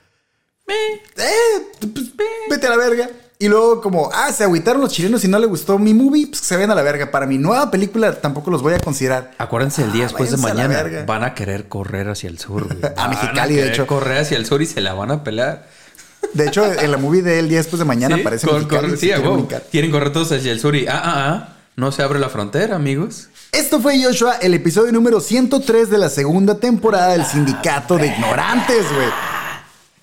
Eh, 0.68 1.86
pues, 1.92 2.06
vete 2.50 2.66
a 2.66 2.70
la 2.70 2.76
verga. 2.76 3.08
Y 3.38 3.48
luego 3.48 3.82
como, 3.82 4.08
ah, 4.14 4.32
se 4.32 4.44
agüitaron 4.44 4.80
los 4.80 4.90
chilenos 4.90 5.22
y 5.22 5.28
no 5.28 5.38
le 5.38 5.46
gustó 5.46 5.78
mi 5.78 5.92
movie, 5.92 6.26
pues 6.26 6.40
que 6.40 6.46
se 6.46 6.56
ven 6.56 6.70
a 6.70 6.74
la 6.74 6.80
verga. 6.82 7.10
Para 7.10 7.26
mi 7.26 7.36
nueva 7.36 7.70
película 7.70 8.14
tampoco 8.18 8.50
los 8.50 8.62
voy 8.62 8.72
a 8.72 8.78
considerar. 8.80 9.32
Acuérdense 9.36 9.82
el 9.82 9.92
día 9.92 10.04
Ah, 10.04 10.08
después 10.08 10.30
de 10.30 10.36
a 10.36 10.38
mañana. 10.40 10.68
verga. 10.68 11.04
Van 11.04 11.22
a 11.22 11.34
querer 11.34 11.68
correr 11.68 12.08
hacia 12.08 12.30
el 12.30 12.38
sur, 12.38 12.64
güey. 12.64 12.78
A 12.96 13.08
Mexicali, 13.08 13.56
de 13.56 13.68
hecho. 13.68 13.86
correr 13.86 14.22
hacia 14.22 14.38
el 14.38 14.46
sur 14.46 14.62
y 14.62 14.66
se 14.66 14.80
la 14.80 14.94
van 14.94 15.10
a 15.10 15.22
pelear. 15.22 15.68
De 16.34 16.46
hecho, 16.46 16.64
en 16.72 16.90
la 16.90 16.96
movie 16.98 17.22
de 17.22 17.38
El 17.38 17.48
día 17.48 17.58
después 17.58 17.78
de 17.78 17.84
mañana 17.84 18.14
Sí, 18.16 18.20
aparece 18.20 18.46
cor- 18.46 18.60
si 18.62 18.68
sí, 18.68 19.10
a 19.12 19.16
quieren 19.16 19.22
huevo. 19.22 19.34
brincar. 19.36 19.66
Quieren 19.70 19.90
correr 19.90 20.12
todos 20.12 20.32
hacia 20.32 20.52
el 20.52 20.60
sur 20.60 20.74
y 20.76 20.86
ah, 20.86 21.00
ah, 21.02 21.28
ah. 21.28 21.48
No 21.76 21.92
se 21.92 22.02
abre 22.02 22.18
la 22.18 22.28
frontera, 22.30 22.76
amigos. 22.76 23.28
Esto 23.52 23.80
fue 23.80 24.02
Joshua, 24.02 24.36
el 24.40 24.54
episodio 24.54 24.92
número 24.92 25.20
103 25.20 25.90
de 25.90 25.98
la 25.98 26.08
segunda 26.08 26.58
temporada 26.58 27.08
del 27.12 27.24
Sindicato 27.26 27.96
de 27.98 28.06
Ignorantes, 28.08 28.84
güey. 28.94 29.08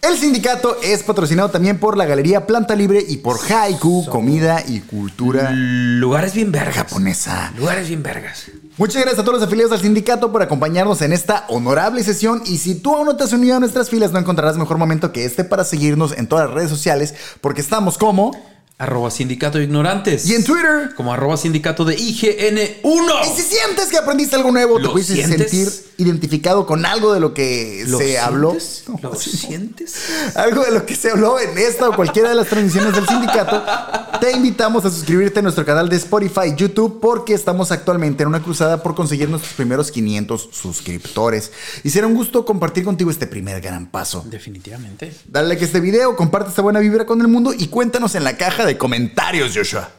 El 0.02 0.18
sindicato 0.18 0.78
es 0.84 1.02
patrocinado 1.02 1.50
también 1.50 1.80
por 1.80 1.96
la 1.98 2.06
Galería 2.06 2.46
Planta 2.46 2.76
Libre 2.76 3.04
y 3.08 3.18
por 3.18 3.38
Haiku, 3.50 4.06
Comida 4.08 4.62
y 4.68 4.82
Cultura 4.82 5.50
Lugares 5.54 6.34
bien 6.34 6.52
vergas. 6.52 6.76
Japonesa. 6.76 7.54
Lugares 7.58 7.88
bien 7.88 8.04
vergas. 8.04 8.44
Muchas 8.76 9.04
gracias 9.04 9.20
a 9.20 9.24
todos 9.24 9.38
los 9.40 9.48
afiliados 9.48 9.72
al 9.72 9.82
sindicato 9.82 10.32
por 10.32 10.42
acompañarnos 10.42 11.04
en 11.04 11.14
esta 11.14 11.46
honorable 11.50 12.04
sesión. 12.04 12.42
Y 12.48 12.58
si 12.58 12.74
tú 12.74 12.96
aún 12.96 13.06
no 13.06 13.16
te 13.16 13.24
has 13.24 13.32
unido 13.32 13.56
a 13.56 13.60
nuestras 13.60 13.92
filas 13.92 14.12
no 14.12 14.18
encontrarás 14.18 14.58
mejor 14.58 14.80
momento 14.80 15.12
que 15.12 15.26
este 15.26 15.44
para 15.44 15.64
seguirnos 15.64 16.12
en 16.18 16.26
todas 16.26 16.48
las 16.48 16.56
redes 16.56 16.72
sociales 16.72 17.14
porque 17.40 17.62
estamos 17.62 18.00
como 18.00 18.32
Arroba 18.80 19.12
sindicato 19.12 19.60
de 19.60 19.66
ignorantes. 19.66 20.26
y 20.26 20.34
en 20.36 20.44
Twitter. 20.44 20.94
Como 20.96 21.14
arroba 21.14 21.38
sindicato 21.38 21.86
de 21.86 21.96
IGN1. 21.96 22.82
Y 22.84 23.36
si 23.36 23.42
sientes 23.44 23.88
que 23.90 23.98
aprendiste 23.98 24.36
algo 24.36 24.52
nuevo, 24.52 24.78
te 24.78 24.84
¿Lo 24.84 24.92
puedes 24.92 25.08
sientes? 25.08 25.52
sentir 25.52 25.94
identificado 25.98 26.66
con 26.66 26.86
algo 26.86 27.14
de 27.14 27.20
lo 27.20 27.34
que 27.36 27.84
¿Lo 27.88 28.00
se 28.00 28.18
habló. 28.18 28.52
sientes? 28.60 28.84
No, 28.88 29.00
¿Lo 29.10 29.16
sientes? 29.20 29.94
algo 30.36 30.64
de 30.64 30.72
lo 30.72 30.86
que 30.88 30.96
se 30.96 31.12
habló 31.12 31.40
en 31.40 31.56
esta 31.58 31.88
o 31.90 31.96
cualquiera 31.96 32.30
de 32.30 32.36
las 32.36 32.48
transmisiones 32.48 32.94
del 32.96 33.08
sindicato, 33.08 33.64
te 34.20 34.32
invitamos 34.32 34.84
a 34.86 34.90
suscribirte 34.90 35.40
a 35.40 35.42
nuestro 35.44 35.66
canal 35.66 35.88
de 35.88 35.96
Spotify 35.98 36.48
y 36.48 36.56
YouTube 36.56 37.00
porque 37.00 37.36
estamos 37.36 37.72
actualmente 37.72 38.24
en 38.24 38.30
una 38.30 38.42
cruzada 38.42 38.82
por 38.82 38.96
conseguir 38.96 39.30
nuestros 39.30 39.54
primeros 39.54 39.92
500 39.92 40.50
suscriptores. 40.52 41.52
Y 41.84 41.92
será 41.92 42.08
un 42.08 42.16
gusto 42.16 42.44
compartir 42.44 42.84
contigo 42.84 43.12
este 43.12 43.28
primer 43.28 43.62
gran 43.62 43.86
paso. 43.92 44.26
Definitivamente. 44.28 45.14
Dale 45.28 45.48
like 45.50 45.64
a 45.64 45.68
este 45.68 45.80
video, 45.80 46.16
comparte 46.16 46.50
esta 46.50 46.64
buena 46.64 46.80
vibra 46.80 47.06
con 47.06 47.22
el 47.22 47.28
mundo 47.28 47.54
y 47.58 47.68
cuéntanos 47.68 48.16
en 48.16 48.24
la 48.24 48.36
caja 48.36 48.63
de 48.66 48.78
comentarios, 48.78 49.52
Joshua. 49.56 49.90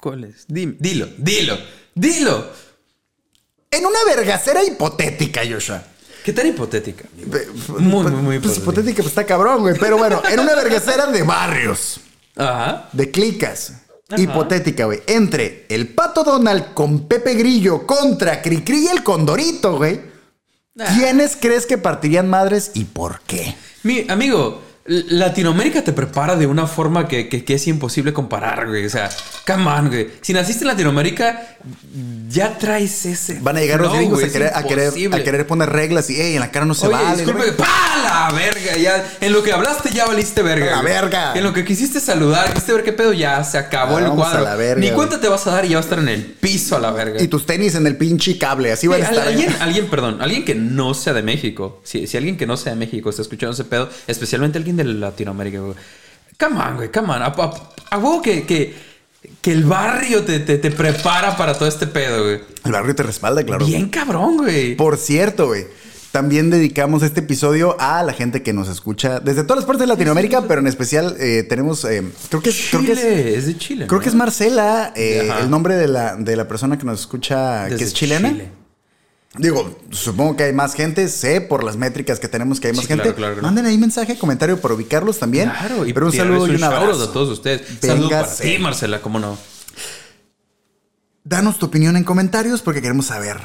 ¿Cuál 0.00 0.24
es? 0.24 0.44
Dime, 0.46 0.76
dilo, 0.78 1.08
dilo, 1.18 1.58
dilo. 1.94 2.46
En 3.70 3.84
una 3.84 3.98
vergacera 4.06 4.62
hipotética, 4.62 5.42
Joshua. 5.48 5.82
¿Qué 6.24 6.32
tan 6.32 6.46
hipotética? 6.46 7.04
Muy, 7.16 7.26
pues- 7.26 7.48
muy, 7.80 8.10
muy 8.12 8.38
pues 8.38 8.56
hipotética. 8.58 8.60
hipotética, 8.60 8.96
pues 9.02 9.08
está 9.08 9.24
cabrón, 9.26 9.60
güey. 9.60 9.74
Pero 9.78 9.96
bueno, 9.98 10.22
en 10.30 10.40
una 10.40 10.54
vergacera 10.54 11.06
de 11.06 11.22
barrios, 11.22 12.00
Ajá. 12.36 12.88
de 12.92 13.10
clicas. 13.10 13.72
Ajá. 14.08 14.20
Hipotética, 14.20 14.84
güey. 14.86 15.02
Entre 15.06 15.66
el 15.68 15.88
pato 15.88 16.22
Donald 16.22 16.72
con 16.74 17.08
Pepe 17.08 17.34
Grillo 17.34 17.86
contra 17.86 18.40
Cricri 18.42 18.84
y 18.84 18.88
el 18.88 19.02
Condorito, 19.02 19.76
güey. 19.76 20.00
Ah. 20.78 20.94
¿Quiénes 20.96 21.36
crees 21.40 21.66
que 21.66 21.78
partirían 21.78 22.28
madres 22.28 22.72
y 22.74 22.84
por 22.84 23.20
qué? 23.22 23.56
Mi 23.82 24.04
amigo, 24.08 24.62
Latinoamérica 24.88 25.82
te 25.82 25.92
prepara 25.92 26.36
de 26.36 26.46
una 26.46 26.66
forma 26.66 27.08
que, 27.08 27.28
que- 27.28 27.44
que 27.44 27.54
es 27.54 27.66
imposible 27.66 28.12
comparar, 28.12 28.66
güey. 28.68 28.86
O 28.86 28.90
sea, 28.90 29.08
come 29.46 29.66
on, 29.68 29.88
güey. 29.88 30.08
Si 30.20 30.32
naciste 30.32 30.64
en 30.64 30.68
Latinoamérica, 30.68 31.56
ya 32.28 32.56
traes 32.58 33.04
ese. 33.06 33.38
Van 33.40 33.56
a 33.56 33.60
llegar 33.60 33.80
los 33.80 33.92
gringos 33.94 34.22
a 34.22 34.28
querer, 34.28 34.52
a, 34.54 34.62
querer, 34.62 34.84
imposible. 34.86 35.16
a 35.16 35.24
querer 35.24 35.46
poner 35.46 35.70
reglas 35.70 36.08
y, 36.10 36.20
ey, 36.20 36.34
en 36.34 36.40
la 36.40 36.50
cara 36.50 36.66
no 36.66 36.74
se 36.74 36.86
Oye, 36.86 36.96
vale. 36.96 37.22
disculpe. 37.24 37.52
¡pa! 37.52 37.66
la 38.04 38.30
verga! 38.36 38.76
Ya, 38.76 39.04
en 39.20 39.32
lo 39.32 39.42
que 39.42 39.52
hablaste 39.52 39.90
ya 39.92 40.06
valiste 40.06 40.42
verga. 40.42 40.66
La 40.76 40.80
güey. 40.82 40.92
verga. 40.92 41.32
En 41.34 41.42
lo 41.44 41.52
que 41.52 41.64
quisiste 41.64 41.98
saludar, 42.00 42.48
quisiste 42.52 42.72
ver 42.72 42.84
qué 42.84 42.92
pedo, 42.92 43.12
ya 43.12 43.42
se 43.44 43.58
acabó 43.58 43.96
Ah, 43.96 44.00
el 44.00 44.06
a 44.06 44.10
cuadro. 44.10 44.44
la 44.44 44.54
verga, 44.54 44.80
Ni 44.80 44.90
cuenta 44.90 45.20
te 45.20 45.28
vas 45.28 45.46
a 45.46 45.50
dar 45.52 45.64
y 45.64 45.70
ya 45.70 45.76
va 45.76 45.80
a 45.80 45.84
estar 45.84 45.98
en 45.98 46.08
el 46.08 46.22
piso 46.24 46.76
a 46.76 46.80
la 46.80 46.90
verga. 46.92 47.20
Y 47.22 47.28
tus 47.28 47.44
tenis 47.46 47.74
en 47.74 47.86
el 47.86 47.96
pinche 47.96 48.38
cable, 48.38 48.70
así 48.72 48.82
Sí, 48.82 48.86
van 48.88 49.02
a 49.02 49.08
estar. 49.08 49.26
alguien, 49.28 49.54
alguien, 49.60 49.86
perdón, 49.88 50.18
alguien 50.20 50.44
que 50.44 50.54
no 50.54 50.94
sea 50.94 51.12
de 51.12 51.22
México. 51.22 51.80
Si, 51.84 52.06
si 52.06 52.16
alguien 52.16 52.36
que 52.36 52.46
no 52.46 52.56
sea 52.56 52.72
de 52.72 52.78
México 52.78 53.10
está 53.10 53.22
escuchando 53.22 53.52
ese 53.54 53.64
pedo, 53.64 53.88
especialmente 54.06 54.58
alguien 54.58 54.75
de 54.76 54.84
Latinoamérica, 54.84 55.60
güey. 55.60 55.74
Come 56.38 56.60
on, 56.60 56.76
güey, 56.76 56.90
come 56.92 57.08
on. 57.12 57.22
A, 57.22 57.26
a- 57.26 57.70
a 57.90 57.98
huevo 57.98 58.20
que, 58.22 58.44
que, 58.44 58.74
que 59.40 59.52
el 59.52 59.64
barrio 59.64 60.22
te, 60.24 60.40
te, 60.40 60.58
te 60.58 60.70
prepara 60.70 61.36
para 61.36 61.54
todo 61.54 61.68
este 61.68 61.86
pedo, 61.86 62.24
güey. 62.24 62.40
El 62.64 62.72
barrio 62.72 62.94
te 62.94 63.02
respalda, 63.02 63.42
claro. 63.44 63.64
Bien 63.66 63.88
cabrón, 63.88 64.36
güey. 64.38 64.76
Por 64.76 64.96
cierto, 64.98 65.46
güey. 65.48 65.64
También 66.12 66.48
dedicamos 66.48 67.02
este 67.02 67.20
episodio 67.20 67.76
a 67.78 68.02
la 68.02 68.14
gente 68.14 68.42
que 68.42 68.54
nos 68.54 68.68
escucha 68.68 69.20
desde 69.20 69.42
todas 69.42 69.56
las 69.58 69.64
partes 69.66 69.80
de 69.80 69.86
Latinoamérica, 69.88 70.42
pero 70.48 70.62
en 70.62 70.66
especial 70.66 71.14
eh, 71.20 71.42
tenemos, 71.46 71.84
eh, 71.84 72.02
creo 72.30 72.40
que 72.40 72.48
es, 72.50 72.68
creo 72.70 72.80
que 72.80 72.94
Chile, 72.96 73.28
es, 73.32 73.36
es, 73.38 73.46
de 73.48 73.58
Chile. 73.58 73.86
creo 73.86 73.98
¿no? 73.98 74.02
que 74.02 74.08
es 74.08 74.14
Marcela, 74.14 74.94
eh, 74.96 75.30
el 75.40 75.50
nombre 75.50 75.74
de 75.76 75.88
la, 75.88 76.16
de 76.16 76.34
la 76.36 76.48
persona 76.48 76.78
que 76.78 76.84
nos 76.86 77.00
escucha, 77.00 77.68
que 77.68 77.84
es 77.84 77.92
chilena. 77.92 78.30
Chile. 78.30 78.48
Digo, 79.38 79.78
supongo 79.90 80.36
que 80.36 80.44
hay 80.44 80.52
más 80.52 80.74
gente, 80.74 81.08
sé 81.08 81.40
por 81.40 81.62
las 81.64 81.76
métricas 81.76 82.18
que 82.20 82.28
tenemos 82.28 82.58
que 82.60 82.68
hay 82.68 82.72
más 82.72 82.82
Sí, 82.82 82.88
gente. 82.88 83.02
claro, 83.02 83.16
claro, 83.16 83.32
claro. 83.34 83.46
Manden 83.46 83.66
ahí 83.66 83.76
mensaje, 83.78 84.16
comentario 84.18 84.60
para 84.60 84.74
ubicarlos 84.74 85.18
también. 85.18 85.50
Claro, 85.50 85.86
y 85.86 85.92
pero 85.92 86.06
un 86.06 86.12
saludo 86.12 86.46
y 86.48 86.54
un 86.54 86.64
abrazo. 86.64 87.02
a 87.04 87.12
todos 87.12 87.28
ustedes. 87.30 87.62
Saludo 87.80 88.08
para 88.10 88.34
ti, 88.34 88.58
Marcela, 88.58 89.00
cómo 89.02 89.18
no. 89.18 89.36
Danos 91.24 91.58
tu 91.58 91.66
opinión 91.66 91.96
en 91.96 92.04
comentarios 92.04 92.62
porque 92.62 92.80
queremos 92.80 93.06
saber 93.06 93.38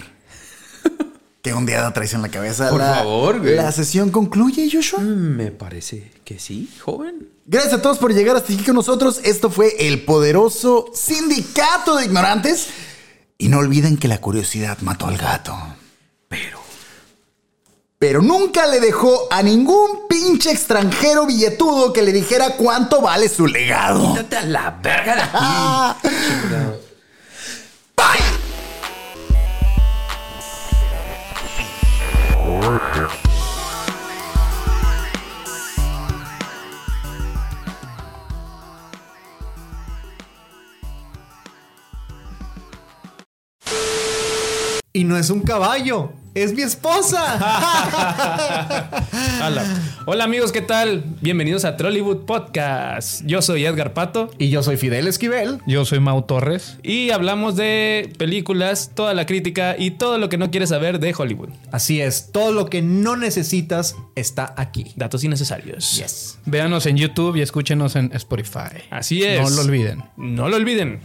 qué 1.42 1.54
ondeada 1.54 1.92
traes 1.94 2.14
en 2.14 2.22
la 2.22 2.30
cabeza. 2.30 2.70
Por 2.70 2.80
La- 2.80 2.96
favor, 2.96 3.40
güey. 3.40 3.56
La 3.56 3.72
sesión 3.72 4.12
concluye, 4.12 4.70
Joshua. 4.72 5.00
Mm, 5.00 5.36
Me 5.36 5.52
parece 5.52 6.12
que 6.24 6.38
sí, 6.38 6.70
joven. 6.80 7.30
Gracias 7.48 7.74
a 7.74 7.82
todos 7.82 7.98
por 7.98 8.14
llegar 8.14 8.36
hasta 8.36 8.54
aquí 8.54 8.64
con 8.64 8.76
nosotros. 8.76 9.20
Esto 9.24 9.50
fue 9.50 9.76
el 9.88 10.04
poderoso 10.06 10.86
Sindicato 10.94 11.98
de 11.98 12.06
Ignorantes. 12.06 12.68
Y 13.40 13.48
no 13.50 13.58
olviden 13.58 13.98
que 13.98 14.08
la 14.08 14.22
curiosidad 14.22 14.78
mató 14.82 15.08
al 15.08 15.18
gato. 15.18 15.58
Pero. 16.32 16.62
Pero 18.00 18.22
nunca 18.24 18.66
le 18.66 18.80
dejó 18.80 19.28
a 19.30 19.44
ningún 19.44 20.08
pinche 20.10 20.50
extranjero 20.50 21.28
billetudo 21.28 21.94
que 21.94 22.02
le 22.02 22.12
dijera 22.12 22.56
cuánto 22.56 23.02
vale 23.02 23.30
su 23.30 23.46
legado. 23.46 24.14
Quítate 24.14 24.38
a 24.38 24.46
la 24.46 24.72
verga 24.82 25.16
de 25.16 25.22
aquí. 25.22 26.08
Bye. 27.98 28.42
Y 44.94 45.04
no 45.04 45.18
es 45.18 45.30
un 45.30 45.42
caballo, 45.42 46.12
es 46.34 46.54
mi 46.54 46.62
esposa. 46.62 47.20
Hola. 49.46 49.66
Hola 50.06 50.24
amigos, 50.24 50.52
¿qué 50.52 50.62
tal? 50.62 51.04
Bienvenidos 51.20 51.66
a 51.66 51.76
Trollywood 51.76 52.26
Podcast. 52.26 53.24
Yo 53.26 53.42
soy 53.42 53.66
Edgar 53.66 53.94
Pato 53.94 54.32
y 54.38 54.50
yo 54.50 54.64
soy 54.64 54.78
Fidel 54.78 55.08
Esquivel. 55.08 55.60
Yo 55.68 55.84
soy 55.84 56.00
Mau 56.00 56.22
Torres. 56.22 56.78
y 56.84 57.10
hablamos 57.10 57.58
de 57.58 58.14
películas, 58.18 58.92
toda 58.96 59.14
la 59.14 59.26
crítica 59.26 59.76
y 59.78 59.92
todo 59.92 60.18
lo 60.18 60.30
que 60.30 60.38
no 60.38 60.52
quieres 60.52 60.70
saber 60.70 61.00
de 61.00 61.14
Hollywood. 61.18 61.50
Así 61.72 62.02
es, 62.02 62.32
todo 62.32 62.54
lo 62.54 62.70
que 62.70 62.82
no 62.82 63.18
necesitas 63.18 63.96
está 64.16 64.54
aquí. 64.58 64.94
Datos 64.96 65.24
innecesarios. 65.24 65.98
Yes. 65.98 66.40
Véanos 66.46 66.86
en 66.86 66.98
YouTube 66.98 67.36
y 67.36 67.42
escúchenos 67.42 67.96
en 67.98 68.12
Spotify. 68.14 68.84
Así 68.90 69.24
es. 69.24 69.42
No 69.42 69.50
lo 69.50 69.62
olviden. 69.64 70.04
No 70.16 70.48
lo 70.48 70.56
olviden. 70.56 71.00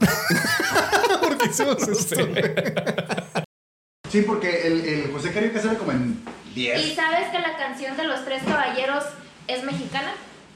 Sí, 4.10 4.22
porque 4.22 4.66
el, 4.66 4.84
el 4.84 5.12
José 5.12 5.32
Carioca 5.32 5.60
sale 5.60 5.78
como 5.78 5.92
en 5.92 6.20
¿Y 6.54 6.54
10. 6.54 6.94
sabes 6.94 7.28
que 7.28 7.38
la 7.38 7.56
canción 7.56 7.96
de 7.96 8.04
los 8.04 8.24
tres 8.24 8.42
caballeros 8.42 9.04
es 9.46 9.62
mexicana? 9.62 10.12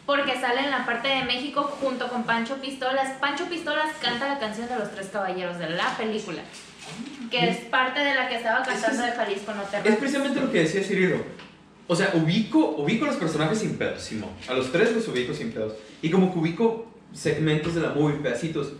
Porque 0.07 0.39
sale 0.39 0.65
en 0.65 0.71
la 0.71 0.85
parte 0.85 1.09
de 1.09 1.23
México 1.25 1.63
junto 1.81 2.09
con 2.09 2.25
Pancho 2.25 2.57
Pistolas. 2.61 3.13
Pancho 3.21 3.45
Pistolas 3.47 3.95
canta 4.03 4.29
la 4.29 4.39
canción 4.39 4.69
de 4.69 4.77
los 4.77 4.91
tres 4.91 5.09
caballeros 5.09 5.59
de 5.59 5.71
la 5.71 5.97
película. 5.97 6.43
Que 7.31 7.49
es 7.49 7.57
parte 7.59 8.01
de 8.01 8.15
la 8.15 8.29
que 8.29 8.37
estaba 8.37 8.63
cantando 8.63 9.03
de 9.03 9.13
Jalisco 9.13 9.55
No 9.55 9.63
te 9.63 9.89
Es 9.89 9.97
precisamente 9.97 10.41
lo 10.41 10.53
que 10.53 10.61
decía 10.61 10.83
Cirilo. 10.83 11.25
O 11.87 11.97
sea, 11.97 12.11
ubico, 12.15 12.59
ubico 12.77 13.07
los 13.07 13.17
personajes 13.17 13.59
sin 13.59 13.77
pedos, 13.79 14.03
Simón. 14.03 14.31
A 14.49 14.55
los 14.55 14.73
tres 14.73 14.93
los 14.93 15.07
ubico 15.09 15.33
sin 15.33 15.53
pedos. 15.53 15.75
Y 16.03 16.11
como 16.11 16.33
que 16.33 16.39
ubico 16.39 16.87
segmentos 17.15 17.75
de 17.75 17.83
la 17.83 17.91
movie, 17.91 18.17
pedacitos. 18.19 18.73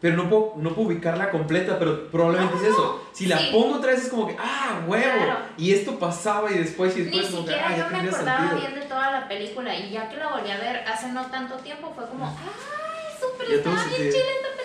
Pero 0.00 0.16
no 0.16 0.28
puedo, 0.30 0.54
no 0.56 0.70
puedo 0.74 0.88
ubicarla 0.88 1.30
completa, 1.30 1.78
pero 1.78 2.10
probablemente 2.10 2.56
es 2.56 2.62
eso. 2.72 3.04
Si 3.12 3.26
la 3.26 3.36
Sí. 3.38 3.50
pongo 3.52 3.76
otra 3.76 3.90
vez 3.92 4.02
es 4.04 4.08
como 4.08 4.26
que, 4.26 4.36
ah, 4.38 4.80
huevo. 4.86 5.24
Claro. 5.24 5.40
Y 5.58 5.72
esto 5.72 5.98
pasaba 5.98 6.50
y 6.50 6.54
después 6.58 6.96
y 6.96 7.00
Ni 7.00 7.04
después 7.06 7.26
como 7.28 7.44
que, 7.46 7.54
ah, 7.54 7.70
ya 7.76 7.76
yo 7.76 7.90
me 8.02 8.08
acordaba 8.08 8.38
sentido. 8.48 8.60
bien 8.60 8.80
de 8.80 8.86
toda 8.86 9.10
la 9.10 9.28
película 9.28 9.74
y 9.76 9.90
ya 9.90 10.08
que 10.08 10.16
la 10.16 10.28
volví 10.28 10.50
a 10.50 10.56
ver 10.58 10.76
hace 10.88 11.08
no 11.08 11.26
tanto 11.26 11.56
tiempo 11.56 11.92
fue 11.94 12.06
como, 12.08 12.24
¡ay, 12.26 13.12
súper! 13.20 13.52
Estaba 13.52 13.76
bien 13.84 14.10
chile 14.10 14.24
esta 14.40 14.59